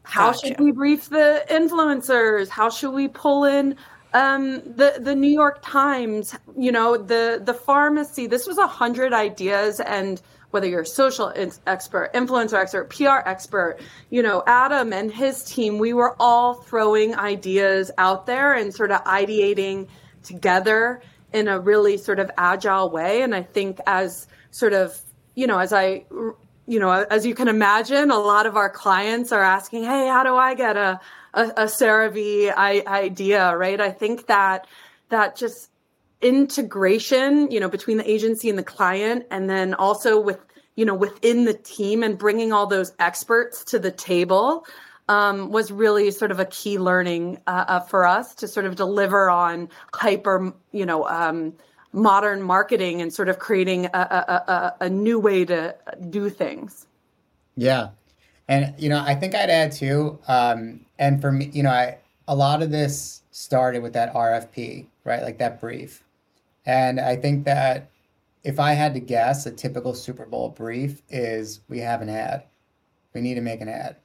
how 0.04 0.32
gotcha. 0.32 0.48
should 0.48 0.60
we 0.60 0.72
brief 0.72 1.10
the 1.10 1.46
influencers? 1.50 2.50
How 2.50 2.70
should 2.70 2.92
we 2.92 3.08
pull 3.08 3.46
in 3.46 3.76
um, 4.14 4.62
the 4.64 4.98
the 5.00 5.16
New 5.16 5.32
York 5.32 5.60
Times? 5.64 6.36
You 6.58 6.72
know, 6.72 6.98
the 6.98 7.42
the 7.44 7.54
pharmacy. 7.54 8.28
This 8.28 8.46
was 8.46 8.58
a 8.58 8.68
hundred 8.68 9.14
ideas, 9.14 9.80
and 9.80 10.22
whether 10.52 10.68
you're 10.68 10.82
a 10.82 10.86
social 10.86 11.34
expert, 11.66 12.14
influencer 12.14 12.54
expert, 12.54 12.90
PR 12.90 13.28
expert, 13.28 13.80
you 14.12 14.22
know, 14.22 14.44
Adam 14.46 14.94
and 14.94 15.12
his 15.12 15.44
team, 15.44 15.80
we 15.80 15.94
were 15.94 16.16
all 16.20 16.54
throwing 16.54 17.16
ideas 17.16 17.90
out 17.98 18.28
there 18.28 18.54
and 18.54 18.74
sort 18.74 18.92
of 18.92 19.04
ideating 19.06 19.88
together 20.22 21.02
in 21.32 21.48
a 21.48 21.60
really 21.60 21.98
sort 21.98 22.20
of 22.20 22.30
agile 22.38 22.92
way. 22.92 23.24
And 23.24 23.34
I 23.34 23.42
think 23.42 23.80
as 23.88 24.28
sort 24.52 24.74
of 24.74 25.02
you 25.36 25.48
know, 25.48 25.60
as 25.60 25.74
I 25.74 26.06
you 26.66 26.80
know, 26.80 26.92
as 26.92 27.26
you 27.26 27.36
can 27.36 27.48
imagine, 27.48 28.12
a 28.12 28.20
lot 28.20 28.46
of 28.46 28.56
our 28.56 28.70
clients 28.70 29.32
are 29.32 29.42
asking, 29.42 29.84
"Hey, 29.84 30.08
how 30.08 30.24
do 30.24 30.36
I 30.36 30.54
get 30.54 30.78
a 30.78 31.00
a, 31.34 31.52
a 31.58 31.68
idea?" 32.88 33.56
Right? 33.56 33.80
I 33.80 33.92
think 33.92 34.28
that 34.28 34.68
that 35.10 35.36
just 35.36 35.70
integration, 36.22 37.52
you 37.52 37.60
know, 37.60 37.70
between 37.70 37.98
the 37.98 38.10
agency 38.10 38.50
and 38.50 38.58
the 38.58 38.64
client, 38.64 39.26
and 39.30 39.50
then 39.50 39.74
also 39.74 40.20
with 40.20 40.40
you 40.76 40.86
know 40.86 40.96
within 40.96 41.46
the 41.46 41.54
team 41.54 42.04
and 42.04 42.18
bringing 42.18 42.54
all 42.54 42.68
those 42.68 42.94
experts 43.00 43.64
to 43.66 43.80
the 43.80 43.92
table 43.92 44.66
um, 45.10 45.52
was 45.52 45.72
really 45.72 46.12
sort 46.12 46.32
of 46.32 46.40
a 46.40 46.46
key 46.46 46.80
learning 46.80 47.42
uh, 47.48 47.66
uh, 47.68 47.80
for 47.82 48.06
us 48.06 48.36
to 48.36 48.48
sort 48.48 48.66
of 48.66 48.76
deliver 48.76 49.30
on 49.30 49.70
hyper, 49.94 50.54
you 50.72 50.86
know. 50.86 51.08
Um, 51.08 51.54
modern 51.94 52.42
marketing 52.42 53.02
and 53.02 53.14
sort 53.14 53.30
of 53.30 53.40
creating 53.40 53.86
a, 53.86 53.90
a, 53.94 54.52
a, 54.52 54.76
a 54.86 54.90
new 54.90 55.20
way 55.20 55.46
to 55.46 55.76
do 56.10 56.30
things. 56.30 56.88
Yeah. 57.56 57.90
And, 58.48 58.74
you 58.78 58.90
know, 58.90 59.00
I 59.00 59.16
think 59.16 59.36
I'd 59.36 59.50
add 59.50 59.72
too, 59.72 60.20
um, 60.28 60.86
and 61.00 61.22
for 61.22 61.32
me, 61.32 61.50
you 61.54 61.64
know, 61.64 61.70
I, 61.70 61.98
a 62.28 62.36
lot 62.36 62.62
of 62.62 62.72
this 62.72 63.22
started 63.32 63.82
with 63.82 63.94
that 63.94 64.14
RFP, 64.14 64.88
right? 65.06 65.22
Like 65.22 65.38
that 65.38 65.62
brief. 65.62 66.04
And 66.66 67.00
I 67.00 67.16
think 67.16 67.46
that 67.46 67.90
if 68.44 68.60
I 68.60 68.74
had 68.74 68.94
to 68.96 69.00
guess, 69.00 69.46
a 69.46 69.52
typical 69.52 69.94
Super 69.94 70.26
Bowl 70.26 70.50
brief 70.50 71.02
is 71.10 71.62
we 71.70 71.80
have 71.80 72.02
an 72.02 72.10
ad. 72.10 72.44
We 73.14 73.22
need 73.22 73.36
to 73.36 73.42
make 73.42 73.62
an 73.62 73.70
ad, 73.70 73.98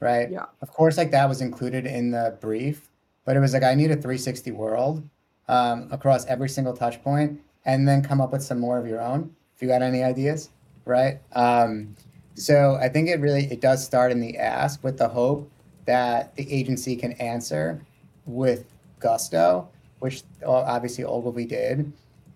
right? 0.00 0.30
Yeah. 0.30 0.46
Of 0.62 0.72
course, 0.72 0.96
like 0.96 1.10
that 1.10 1.28
was 1.28 1.40
included 1.42 1.86
in 1.86 2.10
the 2.10 2.38
brief, 2.40 2.90
but 3.24 3.36
it 3.36 3.40
was 3.40 3.52
like, 3.52 3.62
I 3.62 3.74
need 3.74 3.90
a 3.90 3.96
360 3.96 4.52
world 4.52 5.08
um, 5.48 5.88
across 5.90 6.26
every 6.26 6.48
single 6.48 6.74
touch 6.74 7.02
point 7.02 7.40
and 7.64 7.86
then 7.86 8.02
come 8.02 8.20
up 8.20 8.32
with 8.32 8.42
some 8.42 8.58
more 8.58 8.78
of 8.78 8.86
your 8.86 9.00
own 9.00 9.34
if 9.54 9.62
you 9.62 9.68
got 9.68 9.82
any 9.82 10.02
ideas 10.02 10.50
right? 10.86 11.18
Um, 11.32 11.96
so 12.36 12.76
i 12.82 12.88
think 12.88 13.08
it 13.08 13.20
really 13.20 13.44
it 13.44 13.60
does 13.60 13.84
start 13.84 14.10
in 14.10 14.20
the 14.20 14.36
ask 14.36 14.82
with 14.82 14.98
the 14.98 15.06
hope 15.06 15.48
that 15.84 16.34
the 16.34 16.52
agency 16.52 16.96
can 16.96 17.12
answer 17.12 17.80
with 18.26 18.64
gusto 18.98 19.68
which 20.04 20.22
obviously 20.44 21.02
ogilvy 21.02 21.46
did. 21.46 21.90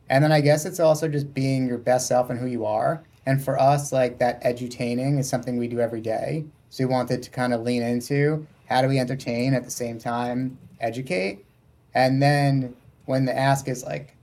And 0.09 0.25
then 0.25 0.33
i 0.33 0.41
guess 0.41 0.65
it's 0.65 0.81
also 0.81 1.07
just 1.07 1.35
being 1.35 1.69
your 1.69 1.77
best 1.77 2.09
self 2.09 2.31
and 2.31 2.41
who 2.41 2.47
you 2.47 2.65
are. 2.65 3.03
And 3.27 3.45
for 3.45 3.61
us 3.61 3.93
like 3.93 4.19
that 4.21 4.43
edutaining 4.43 5.19
is 5.19 5.29
something 5.29 5.59
we 5.59 5.69
do 5.69 5.79
every 5.79 6.01
day. 6.01 6.47
So 6.71 6.87
we 6.87 6.91
wanted 6.91 7.23
to 7.23 7.29
kind 7.29 7.53
of 7.53 7.61
lean 7.61 7.83
into 7.83 8.47
how 8.71 8.81
do 8.81 8.89
we 8.89 8.99
entertain 8.99 9.53
at 9.53 9.65
the 9.65 9.71
same 9.71 9.99
time 9.99 10.57
educate. 10.81 11.45
And 11.95 12.23
then 12.23 12.75
when 13.09 13.25
the 13.25 13.37
ask 13.37 13.69
is 13.69 13.83
like, 13.85 14.15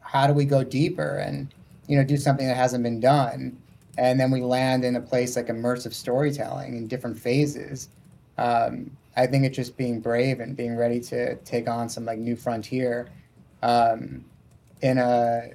how 0.00 0.26
do 0.26 0.34
we 0.34 0.44
go 0.44 0.62
deeper 0.62 1.16
and 1.16 1.48
you 1.88 1.96
know 1.96 2.04
do 2.04 2.18
something 2.18 2.46
that 2.46 2.56
hasn't 2.56 2.84
been 2.84 3.00
done, 3.00 3.56
and 3.96 4.20
then 4.20 4.30
we 4.30 4.42
land 4.42 4.84
in 4.84 4.96
a 4.96 5.00
place 5.00 5.36
like 5.36 5.46
immersive 5.46 5.94
storytelling 5.94 6.76
in 6.76 6.86
different 6.86 7.18
phases. 7.18 7.88
Um, 8.36 8.90
I 9.16 9.26
think 9.26 9.46
it's 9.46 9.56
just 9.56 9.78
being 9.78 10.00
brave 10.00 10.40
and 10.40 10.54
being 10.54 10.76
ready 10.76 11.00
to 11.00 11.36
take 11.36 11.66
on 11.66 11.88
some 11.88 12.04
like 12.04 12.18
new 12.18 12.36
frontier 12.36 13.08
um, 13.62 14.22
in 14.82 14.98
a 14.98 15.52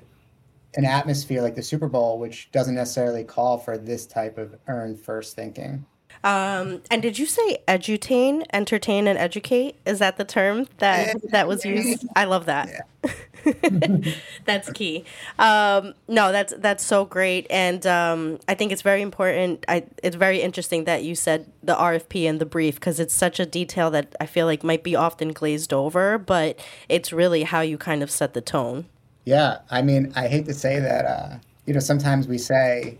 an 0.73 0.85
atmosphere 0.85 1.43
like 1.43 1.53
the 1.53 1.61
Super 1.61 1.87
Bowl, 1.87 2.17
which 2.17 2.51
doesn't 2.51 2.73
necessarily 2.73 3.23
call 3.23 3.59
for 3.59 3.77
this 3.77 4.07
type 4.07 4.39
of 4.39 4.55
earn 4.67 4.97
first 4.97 5.35
thinking. 5.35 5.85
Um, 6.23 6.81
and 6.91 7.01
did 7.01 7.17
you 7.17 7.25
say 7.25 7.63
edutain, 7.67 8.43
entertain, 8.53 9.07
and 9.07 9.17
educate? 9.17 9.75
Is 9.85 9.99
that 9.99 10.17
the 10.17 10.25
term 10.25 10.67
that 10.77 11.15
that 11.31 11.47
was 11.47 11.65
used? 11.65 12.05
I 12.15 12.25
love 12.25 12.45
that. 12.45 12.69
Yeah. 12.69 13.13
that's 14.45 14.71
key. 14.73 15.03
Um, 15.39 15.95
no, 16.07 16.31
that's 16.31 16.53
that's 16.57 16.85
so 16.85 17.05
great, 17.05 17.47
and 17.49 17.85
um, 17.87 18.39
I 18.47 18.53
think 18.53 18.71
it's 18.71 18.83
very 18.83 19.01
important. 19.01 19.65
I, 19.67 19.85
it's 20.03 20.15
very 20.15 20.41
interesting 20.41 20.83
that 20.83 21.03
you 21.03 21.15
said 21.15 21.51
the 21.63 21.75
RFP 21.75 22.29
and 22.29 22.39
the 22.39 22.45
brief 22.45 22.75
because 22.75 22.99
it's 22.99 23.15
such 23.15 23.39
a 23.39 23.45
detail 23.45 23.89
that 23.91 24.15
I 24.19 24.27
feel 24.27 24.45
like 24.45 24.63
might 24.63 24.83
be 24.83 24.95
often 24.95 25.29
glazed 25.29 25.73
over, 25.73 26.19
but 26.19 26.59
it's 26.87 27.11
really 27.11 27.43
how 27.43 27.61
you 27.61 27.79
kind 27.79 28.03
of 28.03 28.11
set 28.11 28.33
the 28.33 28.41
tone. 28.41 28.85
Yeah, 29.25 29.59
I 29.71 29.81
mean, 29.81 30.13
I 30.15 30.27
hate 30.27 30.45
to 30.45 30.53
say 30.53 30.79
that. 30.79 31.05
Uh, 31.05 31.37
you 31.65 31.73
know, 31.73 31.79
sometimes 31.79 32.27
we 32.27 32.37
say 32.37 32.97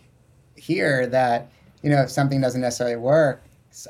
here 0.56 1.06
that 1.08 1.52
you 1.82 1.90
know, 1.90 2.02
if 2.02 2.12
something 2.12 2.42
doesn't 2.42 2.62
necessarily 2.62 2.98
work, 2.98 3.44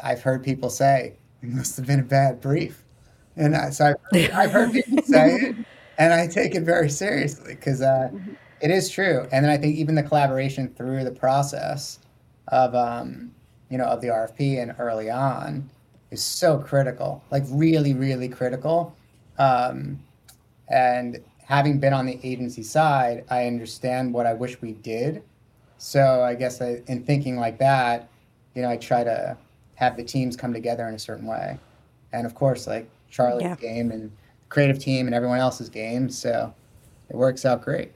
I've 0.03 0.21
heard 0.21 0.43
people 0.43 0.69
say, 0.69 1.15
it 1.41 1.49
must 1.49 1.75
have 1.77 1.87
been 1.87 1.99
a 1.99 2.03
bad 2.03 2.39
brief. 2.39 2.83
And 3.35 3.55
I, 3.55 3.69
so 3.71 3.93
I've, 4.13 4.33
I've 4.33 4.51
heard 4.51 4.71
people 4.71 5.03
say 5.03 5.35
it, 5.35 5.55
and 5.97 6.13
I 6.13 6.27
take 6.27 6.55
it 6.55 6.63
very 6.63 6.89
seriously 6.89 7.55
because 7.55 7.81
uh, 7.81 8.09
mm-hmm. 8.13 8.33
it 8.61 8.71
is 8.71 8.89
true. 8.89 9.27
And 9.31 9.45
then 9.45 9.51
I 9.51 9.57
think 9.57 9.75
even 9.75 9.95
the 9.95 10.03
collaboration 10.03 10.73
through 10.75 11.03
the 11.03 11.11
process 11.11 11.99
of, 12.49 12.75
um, 12.75 13.31
you 13.69 13.77
know, 13.77 13.85
of 13.85 14.01
the 14.01 14.07
RFP 14.07 14.61
and 14.61 14.75
early 14.77 15.09
on 15.09 15.69
is 16.11 16.21
so 16.21 16.59
critical, 16.59 17.23
like 17.31 17.43
really, 17.49 17.93
really 17.93 18.27
critical. 18.27 18.95
Um, 19.39 19.99
and 20.69 21.19
having 21.45 21.79
been 21.79 21.93
on 21.93 22.05
the 22.05 22.19
agency 22.23 22.63
side, 22.63 23.25
I 23.29 23.47
understand 23.47 24.13
what 24.13 24.25
I 24.25 24.33
wish 24.33 24.61
we 24.61 24.73
did 24.73 25.23
so 25.83 26.21
I 26.21 26.35
guess 26.35 26.61
I, 26.61 26.83
in 26.85 27.03
thinking 27.03 27.37
like 27.37 27.57
that, 27.57 28.07
you 28.53 28.61
know, 28.61 28.69
I 28.69 28.77
try 28.77 29.03
to 29.03 29.35
have 29.73 29.97
the 29.97 30.03
teams 30.03 30.37
come 30.37 30.53
together 30.53 30.87
in 30.87 30.93
a 30.93 30.99
certain 30.99 31.25
way, 31.25 31.57
and 32.13 32.27
of 32.27 32.35
course, 32.35 32.67
like 32.67 32.87
Charlie's 33.09 33.41
yeah. 33.41 33.55
game 33.55 33.89
and 33.89 34.11
creative 34.49 34.77
team 34.77 35.07
and 35.07 35.15
everyone 35.15 35.39
else's 35.39 35.69
game. 35.69 36.07
So 36.11 36.53
it 37.09 37.15
works 37.15 37.45
out 37.45 37.63
great. 37.63 37.93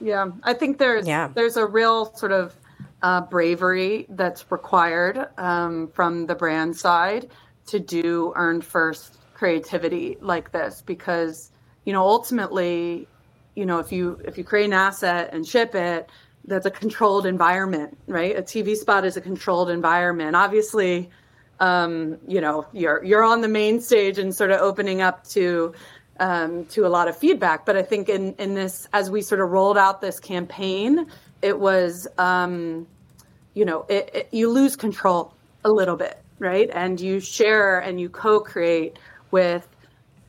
Yeah, 0.00 0.30
I 0.44 0.54
think 0.54 0.78
there's 0.78 1.06
yeah. 1.06 1.28
there's 1.34 1.58
a 1.58 1.66
real 1.66 2.06
sort 2.14 2.32
of 2.32 2.56
uh, 3.02 3.20
bravery 3.20 4.06
that's 4.08 4.50
required 4.50 5.28
um, 5.36 5.88
from 5.88 6.24
the 6.24 6.34
brand 6.34 6.74
side 6.74 7.28
to 7.66 7.78
do 7.78 8.32
earn 8.34 8.62
first 8.62 9.18
creativity 9.34 10.16
like 10.22 10.52
this 10.52 10.82
because 10.86 11.50
you 11.84 11.92
know 11.92 12.02
ultimately 12.02 13.06
you 13.56 13.66
know 13.66 13.78
if 13.78 13.92
you 13.92 14.18
if 14.24 14.38
you 14.38 14.44
create 14.44 14.64
an 14.64 14.72
asset 14.72 15.28
and 15.34 15.46
ship 15.46 15.74
it 15.74 16.08
that's 16.44 16.66
a 16.66 16.70
controlled 16.70 17.26
environment, 17.26 17.96
right? 18.06 18.36
A 18.36 18.42
TV 18.42 18.76
spot 18.76 19.04
is 19.04 19.16
a 19.16 19.20
controlled 19.20 19.70
environment. 19.70 20.36
Obviously, 20.36 21.10
um, 21.60 22.18
you 22.26 22.40
know, 22.40 22.66
you're 22.72 23.04
you're 23.04 23.22
on 23.22 23.40
the 23.42 23.48
main 23.48 23.80
stage 23.80 24.18
and 24.18 24.34
sort 24.34 24.50
of 24.50 24.60
opening 24.60 25.02
up 25.02 25.26
to 25.28 25.74
um, 26.18 26.64
to 26.66 26.86
a 26.86 26.88
lot 26.88 27.08
of 27.08 27.16
feedback. 27.16 27.66
But 27.66 27.76
I 27.76 27.82
think 27.82 28.08
in 28.08 28.34
in 28.34 28.54
this, 28.54 28.88
as 28.92 29.10
we 29.10 29.22
sort 29.22 29.40
of 29.40 29.50
rolled 29.50 29.78
out 29.78 30.00
this 30.00 30.18
campaign, 30.18 31.06
it 31.42 31.58
was, 31.58 32.06
um, 32.18 32.86
you 33.54 33.64
know, 33.64 33.84
it, 33.88 34.10
it, 34.14 34.28
you 34.32 34.50
lose 34.50 34.76
control 34.76 35.34
a 35.64 35.70
little 35.70 35.96
bit, 35.96 36.22
right? 36.38 36.70
And 36.72 37.00
you 37.00 37.20
share 37.20 37.78
and 37.78 38.00
you 38.00 38.08
co-create 38.08 38.98
with 39.30 39.66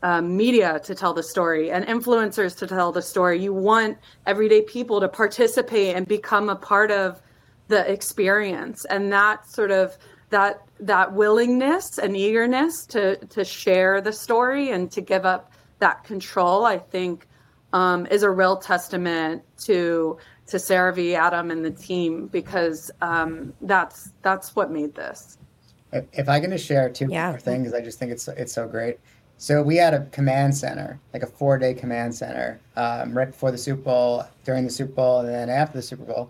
um, 0.04 0.36
media 0.36 0.80
to 0.84 0.96
tell 0.96 1.14
the 1.14 1.24
story 1.24 1.72
and 1.72 1.86
influencers 1.86 2.58
to 2.58 2.68
tell 2.68 2.92
the 2.92 3.02
story. 3.02 3.42
You 3.42 3.54
want 3.54 3.98
everyday 4.26 4.62
people 4.62 5.00
to 5.00 5.08
participate 5.08 5.96
and 5.96 6.08
become 6.08 6.50
a 6.50 6.56
part 6.56 6.92
of 6.92 7.22
the 7.68 7.90
experience, 7.90 8.86
and 8.86 9.12
that 9.14 9.48
sort 9.50 9.72
of 9.72 9.98
that 10.30 10.62
that 10.80 11.14
willingness 11.14 11.98
and 11.98 12.18
eagerness 12.18 12.86
to 12.88 13.18
to 13.28 13.46
share 13.46 14.02
the 14.02 14.14
story 14.14 14.72
and 14.72 14.92
to 14.92 15.02
give 15.02 15.26
up 15.26 15.52
that 15.80 16.04
control, 16.04 16.66
I 16.66 16.78
think, 16.80 17.28
um, 17.74 18.06
is 18.08 18.24
a 18.24 18.30
real 18.30 18.58
testament 18.58 19.44
to 19.60 20.18
to 20.48 20.58
CeraVe. 20.58 21.16
Adam, 21.16 21.52
and 21.52 21.64
the 21.64 21.72
team 21.72 22.28
because 22.28 22.90
um, 23.02 23.54
that's 23.62 24.12
that's 24.22 24.56
what 24.56 24.72
made 24.72 24.96
this. 24.96 25.38
If 25.92 26.30
I 26.30 26.40
can 26.40 26.52
just 26.52 26.66
share 26.66 26.90
two 26.90 27.08
yeah. 27.10 27.32
more 27.32 27.40
things, 27.40 27.74
I 27.74 27.82
just 27.82 28.00
think 28.00 28.12
it's 28.12 28.28
it's 28.30 28.54
so 28.54 28.68
great. 28.68 29.00
So 29.42 29.64
we 29.64 29.76
had 29.76 29.96
a 29.96 30.06
command 30.12 30.56
center, 30.56 31.00
like 31.14 31.24
a 31.24 31.26
four 31.26 31.58
day 31.58 31.74
command 31.74 32.14
center, 32.14 32.60
um, 32.76 33.18
right 33.18 33.26
before 33.26 33.50
the 33.50 33.58
Super 33.58 33.82
Bowl, 33.82 34.24
during 34.46 34.66
the 34.66 34.70
Super 34.70 34.94
Bowl, 34.94 35.22
and 35.22 35.30
then 35.30 35.50
after 35.50 35.80
the 35.80 35.82
Super 35.82 36.04
Bowl. 36.04 36.30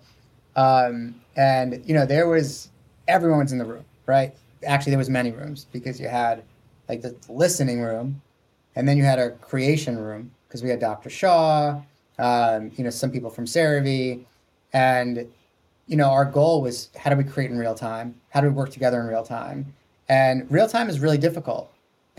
Um, 0.55 1.15
and 1.35 1.83
you 1.85 1.93
know, 1.93 2.05
there 2.05 2.29
was 2.29 2.69
everyone 3.09 3.39
was 3.39 3.51
in 3.51 3.57
the 3.57 3.65
room, 3.65 3.83
right? 4.05 4.33
Actually, 4.65 4.91
there 4.91 4.97
was 4.97 5.09
many 5.09 5.31
rooms 5.31 5.65
because 5.73 5.99
you 5.99 6.07
had 6.07 6.41
like 6.87 7.01
the 7.01 7.13
listening 7.27 7.81
room, 7.81 8.21
and 8.77 8.87
then 8.87 8.95
you 8.95 9.03
had 9.03 9.19
a 9.19 9.31
creation 9.31 9.97
room 9.97 10.31
because 10.47 10.63
we 10.63 10.69
had 10.69 10.79
Dr. 10.79 11.09
Shaw, 11.09 11.81
um, 12.17 12.71
you 12.77 12.85
know, 12.85 12.89
some 12.89 13.11
people 13.11 13.29
from 13.29 13.43
CeraVe, 13.43 14.23
and 14.71 15.27
you 15.85 15.97
know, 15.97 16.07
our 16.07 16.23
goal 16.23 16.61
was 16.61 16.87
how 16.95 17.09
do 17.09 17.17
we 17.17 17.25
create 17.25 17.51
in 17.51 17.57
real 17.57 17.75
time? 17.75 18.15
How 18.29 18.39
do 18.39 18.47
we 18.47 18.53
work 18.53 18.69
together 18.69 19.01
in 19.01 19.07
real 19.07 19.25
time? 19.25 19.73
And 20.07 20.49
real 20.49 20.69
time 20.69 20.87
is 20.87 21.01
really 21.01 21.17
difficult 21.17 21.73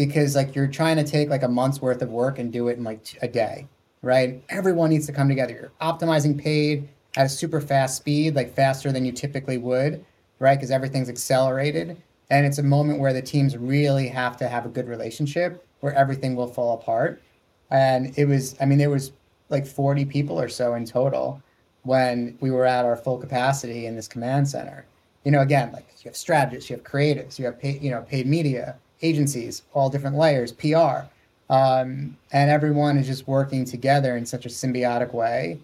because 0.06 0.34
like 0.34 0.56
you're 0.56 0.66
trying 0.66 0.96
to 0.96 1.04
take 1.04 1.30
like 1.30 1.44
a 1.44 1.48
month's 1.48 1.80
worth 1.80 2.02
of 2.02 2.10
work 2.10 2.40
and 2.40 2.52
do 2.52 2.66
it 2.66 2.76
in 2.76 2.82
like 2.82 3.16
a 3.22 3.28
day, 3.28 3.68
right? 4.02 4.42
Everyone 4.48 4.90
needs 4.90 5.06
to 5.06 5.12
come 5.12 5.28
together. 5.28 5.52
You're 5.52 5.72
optimizing 5.80 6.36
paid 6.36 6.88
at 7.16 7.26
a 7.26 7.28
super 7.28 7.60
fast 7.60 7.98
speed, 7.98 8.34
like 8.34 8.52
faster 8.52 8.90
than 8.90 9.04
you 9.04 9.12
typically 9.12 9.58
would, 9.58 10.04
right? 10.40 10.56
Because 10.56 10.72
everything's 10.72 11.08
accelerated. 11.08 11.96
And 12.30 12.44
it's 12.44 12.58
a 12.58 12.64
moment 12.64 12.98
where 12.98 13.12
the 13.12 13.22
teams 13.22 13.56
really 13.56 14.08
have 14.08 14.36
to 14.38 14.48
have 14.48 14.66
a 14.66 14.68
good 14.68 14.88
relationship 14.88 15.64
where 15.80 15.94
everything 15.94 16.34
will 16.34 16.48
fall 16.48 16.74
apart. 16.74 17.22
And 17.70 18.12
it 18.18 18.24
was, 18.24 18.56
I 18.60 18.64
mean, 18.64 18.78
there 18.78 18.90
was 18.90 19.12
like 19.50 19.66
40 19.66 20.04
people 20.06 20.40
or 20.40 20.48
so 20.48 20.74
in 20.74 20.84
total 20.84 21.40
when 21.84 22.36
we 22.40 22.50
were 22.50 22.66
at 22.66 22.84
our 22.84 22.96
full 22.96 23.18
capacity 23.18 23.86
in 23.86 23.94
this 23.94 24.08
command 24.08 24.48
center. 24.48 24.84
You 25.22 25.30
know, 25.30 25.42
again, 25.42 25.70
like 25.70 25.86
you 25.98 26.08
have 26.08 26.16
strategists, 26.16 26.68
you 26.70 26.74
have 26.74 26.84
creatives, 26.84 27.38
you 27.38 27.44
have 27.44 27.60
paid, 27.60 27.80
you 27.80 27.92
know, 27.92 28.02
paid 28.02 28.26
media, 28.26 28.76
agencies, 29.02 29.62
all 29.72 29.90
different 29.90 30.16
layers, 30.16 30.52
PR. 30.52 31.06
Um, 31.50 32.16
and 32.32 32.50
everyone 32.50 32.96
is 32.96 33.06
just 33.06 33.26
working 33.26 33.64
together 33.64 34.16
in 34.16 34.24
such 34.24 34.46
a 34.46 34.48
symbiotic 34.48 35.12
way. 35.12 35.58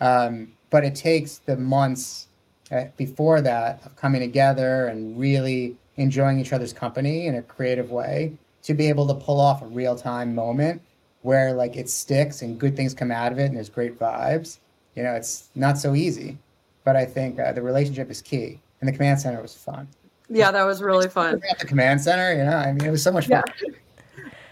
Um, 0.00 0.52
but 0.70 0.84
it 0.84 0.94
takes 0.94 1.38
the 1.38 1.56
months 1.56 2.28
uh, 2.70 2.84
before 2.96 3.40
that 3.40 3.84
of 3.84 3.96
coming 3.96 4.20
together 4.20 4.86
and 4.86 5.18
really 5.18 5.76
enjoying 5.96 6.38
each 6.38 6.52
other's 6.52 6.72
company 6.72 7.26
in 7.26 7.34
a 7.34 7.42
creative 7.42 7.90
way 7.90 8.32
to 8.62 8.74
be 8.74 8.88
able 8.88 9.06
to 9.06 9.14
pull 9.14 9.40
off 9.40 9.62
a 9.62 9.66
real 9.66 9.96
time 9.96 10.34
moment 10.34 10.80
where 11.22 11.52
like 11.52 11.76
it 11.76 11.88
sticks 11.88 12.42
and 12.42 12.58
good 12.58 12.76
things 12.76 12.94
come 12.94 13.10
out 13.10 13.32
of 13.32 13.38
it 13.38 13.46
and 13.46 13.56
there's 13.56 13.68
great 13.68 13.98
vibes. 13.98 14.58
You 14.94 15.02
know, 15.02 15.12
it's 15.12 15.48
not 15.54 15.78
so 15.78 15.94
easy, 15.94 16.38
but 16.84 16.96
I 16.96 17.04
think 17.04 17.38
uh, 17.38 17.52
the 17.52 17.62
relationship 17.62 18.10
is 18.10 18.20
key. 18.20 18.60
And 18.80 18.88
the 18.88 18.92
command 18.92 19.20
center 19.20 19.40
was 19.40 19.54
fun. 19.54 19.86
Yeah, 20.32 20.50
that 20.50 20.64
was 20.64 20.82
really 20.82 21.08
fun. 21.08 21.42
At 21.50 21.58
the 21.58 21.66
command 21.66 22.00
center, 22.00 22.32
you 22.32 22.44
know, 22.44 22.56
I 22.56 22.72
mean, 22.72 22.86
it 22.86 22.90
was 22.90 23.02
so 23.02 23.12
much 23.12 23.28
fun. 23.28 23.42
Yeah. 23.62 23.68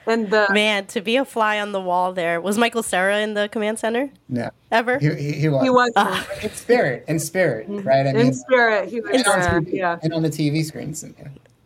And 0.06 0.30
the 0.30 0.48
man 0.50 0.86
to 0.86 1.00
be 1.00 1.16
a 1.16 1.24
fly 1.24 1.60
on 1.60 1.72
the 1.72 1.80
wall 1.80 2.12
there 2.12 2.40
was 2.40 2.58
Michael 2.58 2.82
Cera 2.82 3.20
in 3.20 3.34
the 3.34 3.48
command 3.48 3.78
center. 3.78 4.10
No, 4.28 4.50
ever. 4.70 4.98
He, 4.98 5.14
he, 5.14 5.32
he 5.32 5.48
was. 5.48 5.62
He 5.62 5.70
was 5.70 5.92
uh, 5.94 6.24
in 6.42 6.50
spirit. 6.50 7.04
In 7.06 7.18
spirit, 7.18 7.68
mm-hmm. 7.68 7.86
right? 7.86 8.06
I 8.06 8.10
in 8.10 8.16
mean, 8.16 8.32
spirit, 8.32 8.88
he 8.88 9.00
was. 9.00 9.22
And 9.24 9.68
yeah, 9.68 9.98
and 10.02 10.12
on 10.12 10.22
the 10.22 10.30
TV 10.30 10.64
screens. 10.64 11.02
And, 11.02 11.14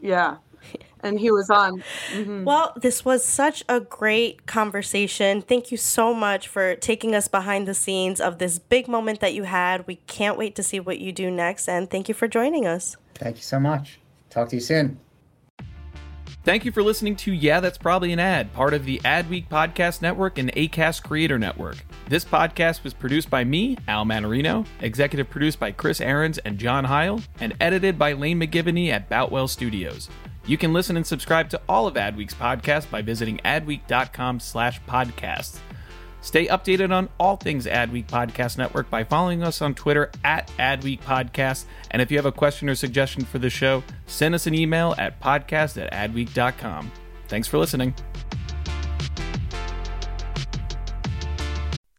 yeah. 0.00 0.36
and 1.00 1.18
he 1.18 1.30
was 1.30 1.48
on. 1.48 1.82
Mm-hmm. 2.12 2.44
Well, 2.44 2.72
this 2.76 3.04
was 3.04 3.24
such 3.24 3.64
a 3.68 3.80
great 3.80 4.46
conversation. 4.46 5.40
Thank 5.40 5.70
you 5.70 5.78
so 5.78 6.12
much 6.12 6.48
for 6.48 6.76
taking 6.76 7.14
us 7.14 7.28
behind 7.28 7.66
the 7.66 7.74
scenes 7.74 8.20
of 8.20 8.38
this 8.38 8.58
big 8.58 8.88
moment 8.88 9.20
that 9.20 9.32
you 9.32 9.44
had. 9.44 9.86
We 9.86 9.96
can't 10.06 10.36
wait 10.36 10.54
to 10.56 10.62
see 10.62 10.80
what 10.80 10.98
you 10.98 11.12
do 11.12 11.30
next, 11.30 11.68
and 11.68 11.88
thank 11.88 12.08
you 12.08 12.14
for 12.14 12.28
joining 12.28 12.66
us. 12.66 12.96
Thank 13.14 13.36
you 13.36 13.42
so 13.42 13.60
much. 13.60 14.00
Talk 14.34 14.48
to 14.48 14.56
you 14.56 14.60
soon. 14.60 14.98
Thank 16.42 16.66
you 16.66 16.72
for 16.72 16.82
listening 16.82 17.16
to 17.16 17.32
Yeah, 17.32 17.60
That's 17.60 17.78
Probably 17.78 18.12
an 18.12 18.18
Ad, 18.18 18.52
part 18.52 18.74
of 18.74 18.84
the 18.84 18.98
Adweek 19.04 19.48
Podcast 19.48 20.02
Network 20.02 20.36
and 20.36 20.52
ACAST 20.52 21.02
Creator 21.02 21.38
Network. 21.38 21.76
This 22.08 22.24
podcast 22.24 22.84
was 22.84 22.92
produced 22.92 23.30
by 23.30 23.44
me, 23.44 23.78
Al 23.88 24.04
Manarino, 24.04 24.66
executive 24.80 25.30
produced 25.30 25.58
by 25.58 25.72
Chris 25.72 26.02
Ahrens 26.02 26.36
and 26.38 26.58
John 26.58 26.84
Heil, 26.84 27.22
and 27.40 27.54
edited 27.60 27.98
by 27.98 28.12
Lane 28.12 28.38
McGivney 28.38 28.90
at 28.90 29.08
Boutwell 29.08 29.48
Studios. 29.48 30.10
You 30.44 30.58
can 30.58 30.74
listen 30.74 30.98
and 30.98 31.06
subscribe 31.06 31.48
to 31.50 31.60
all 31.66 31.86
of 31.86 31.94
Adweek's 31.94 32.34
podcasts 32.34 32.90
by 32.90 33.00
visiting 33.00 33.38
adweek.com 33.38 34.40
slash 34.40 34.82
podcasts. 34.82 35.58
Stay 36.24 36.46
updated 36.46 36.90
on 36.90 37.10
all 37.20 37.36
things 37.36 37.66
Adweek 37.66 38.06
Podcast 38.06 38.56
Network 38.56 38.88
by 38.88 39.04
following 39.04 39.42
us 39.42 39.60
on 39.60 39.74
Twitter 39.74 40.10
at 40.24 40.50
Adweek 40.58 41.00
Podcast. 41.02 41.66
And 41.90 42.00
if 42.00 42.10
you 42.10 42.16
have 42.16 42.24
a 42.24 42.32
question 42.32 42.66
or 42.70 42.74
suggestion 42.74 43.26
for 43.26 43.38
the 43.38 43.50
show, 43.50 43.84
send 44.06 44.34
us 44.34 44.46
an 44.46 44.54
email 44.54 44.94
at 44.96 45.20
podcast 45.20 45.80
at 45.80 45.92
adweek.com. 45.92 46.90
Thanks 47.28 47.46
for 47.46 47.58
listening. 47.58 47.94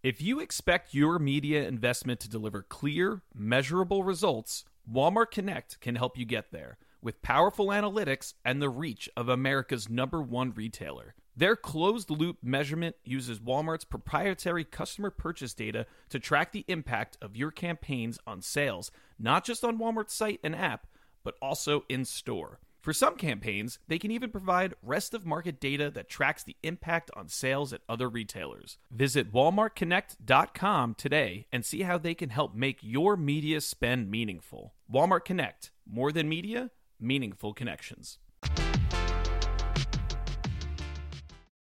If 0.02 0.22
you 0.22 0.40
expect 0.40 0.96
your 0.96 1.20
media 1.20 1.68
investment 1.68 2.20
to 2.22 2.30
deliver 2.30 2.64
clear, 2.64 3.22
measurable 3.36 4.04
results, 4.04 4.66
Walmart 4.92 5.30
Connect 5.30 5.80
can 5.82 5.96
help 5.96 6.18
you 6.18 6.26
get 6.26 6.52
there 6.52 6.78
with 7.00 7.22
powerful 7.22 7.68
analytics 7.68 8.34
and 8.44 8.60
the 8.60 8.70
reach 8.70 9.08
of 9.16 9.30
America's 9.30 9.88
number 9.88 10.20
one 10.20 10.52
retailer. 10.52 11.15
Their 11.38 11.56
closed 11.56 12.10
loop 12.10 12.38
measurement 12.42 12.96
uses 13.04 13.40
Walmart's 13.40 13.84
proprietary 13.84 14.64
customer 14.64 15.10
purchase 15.10 15.54
data 15.54 15.86
to 16.10 16.20
track 16.20 16.54
the 16.54 16.64
impact 16.68 17.18
of 17.22 17.36
your 17.36 17.52
campaigns 17.52 18.18
on 18.26 18.42
sales, 18.42 18.90
not 19.20 19.44
just 19.44 19.64
on 19.64 19.78
Walmart's 19.78 20.14
site 20.14 20.40
and 20.44 20.56
app, 20.56 20.88
but 21.24 21.36
also 21.42 21.84
in 21.90 22.06
store. 22.06 22.60
For 22.86 22.94
some 22.94 23.16
campaigns, 23.16 23.80
they 23.88 23.98
can 23.98 24.12
even 24.12 24.30
provide 24.30 24.76
rest 24.84 25.16
of 25.16 25.26
market 25.26 25.60
data 25.60 25.90
that 25.90 26.08
tracks 26.08 26.44
the 26.44 26.56
impact 26.62 27.10
on 27.16 27.28
sales 27.28 27.74
at 27.74 27.82
other 27.90 28.08
retailers. 28.08 28.78
Visit 28.92 29.34
walmartconnect.com 29.34 30.94
today 30.94 31.48
and 31.52 31.66
see 31.66 31.82
how 31.82 31.98
they 31.98 32.14
can 32.14 32.30
help 32.30 32.54
make 32.54 32.78
your 32.82 33.18
media 33.18 33.60
spend 33.60 34.12
meaningful. 34.12 34.76
Walmart 34.90 35.26
Connect, 35.26 35.72
more 35.90 36.12
than 36.12 36.30
media, 36.30 36.70
meaningful 37.00 37.56
connections. 37.56 38.20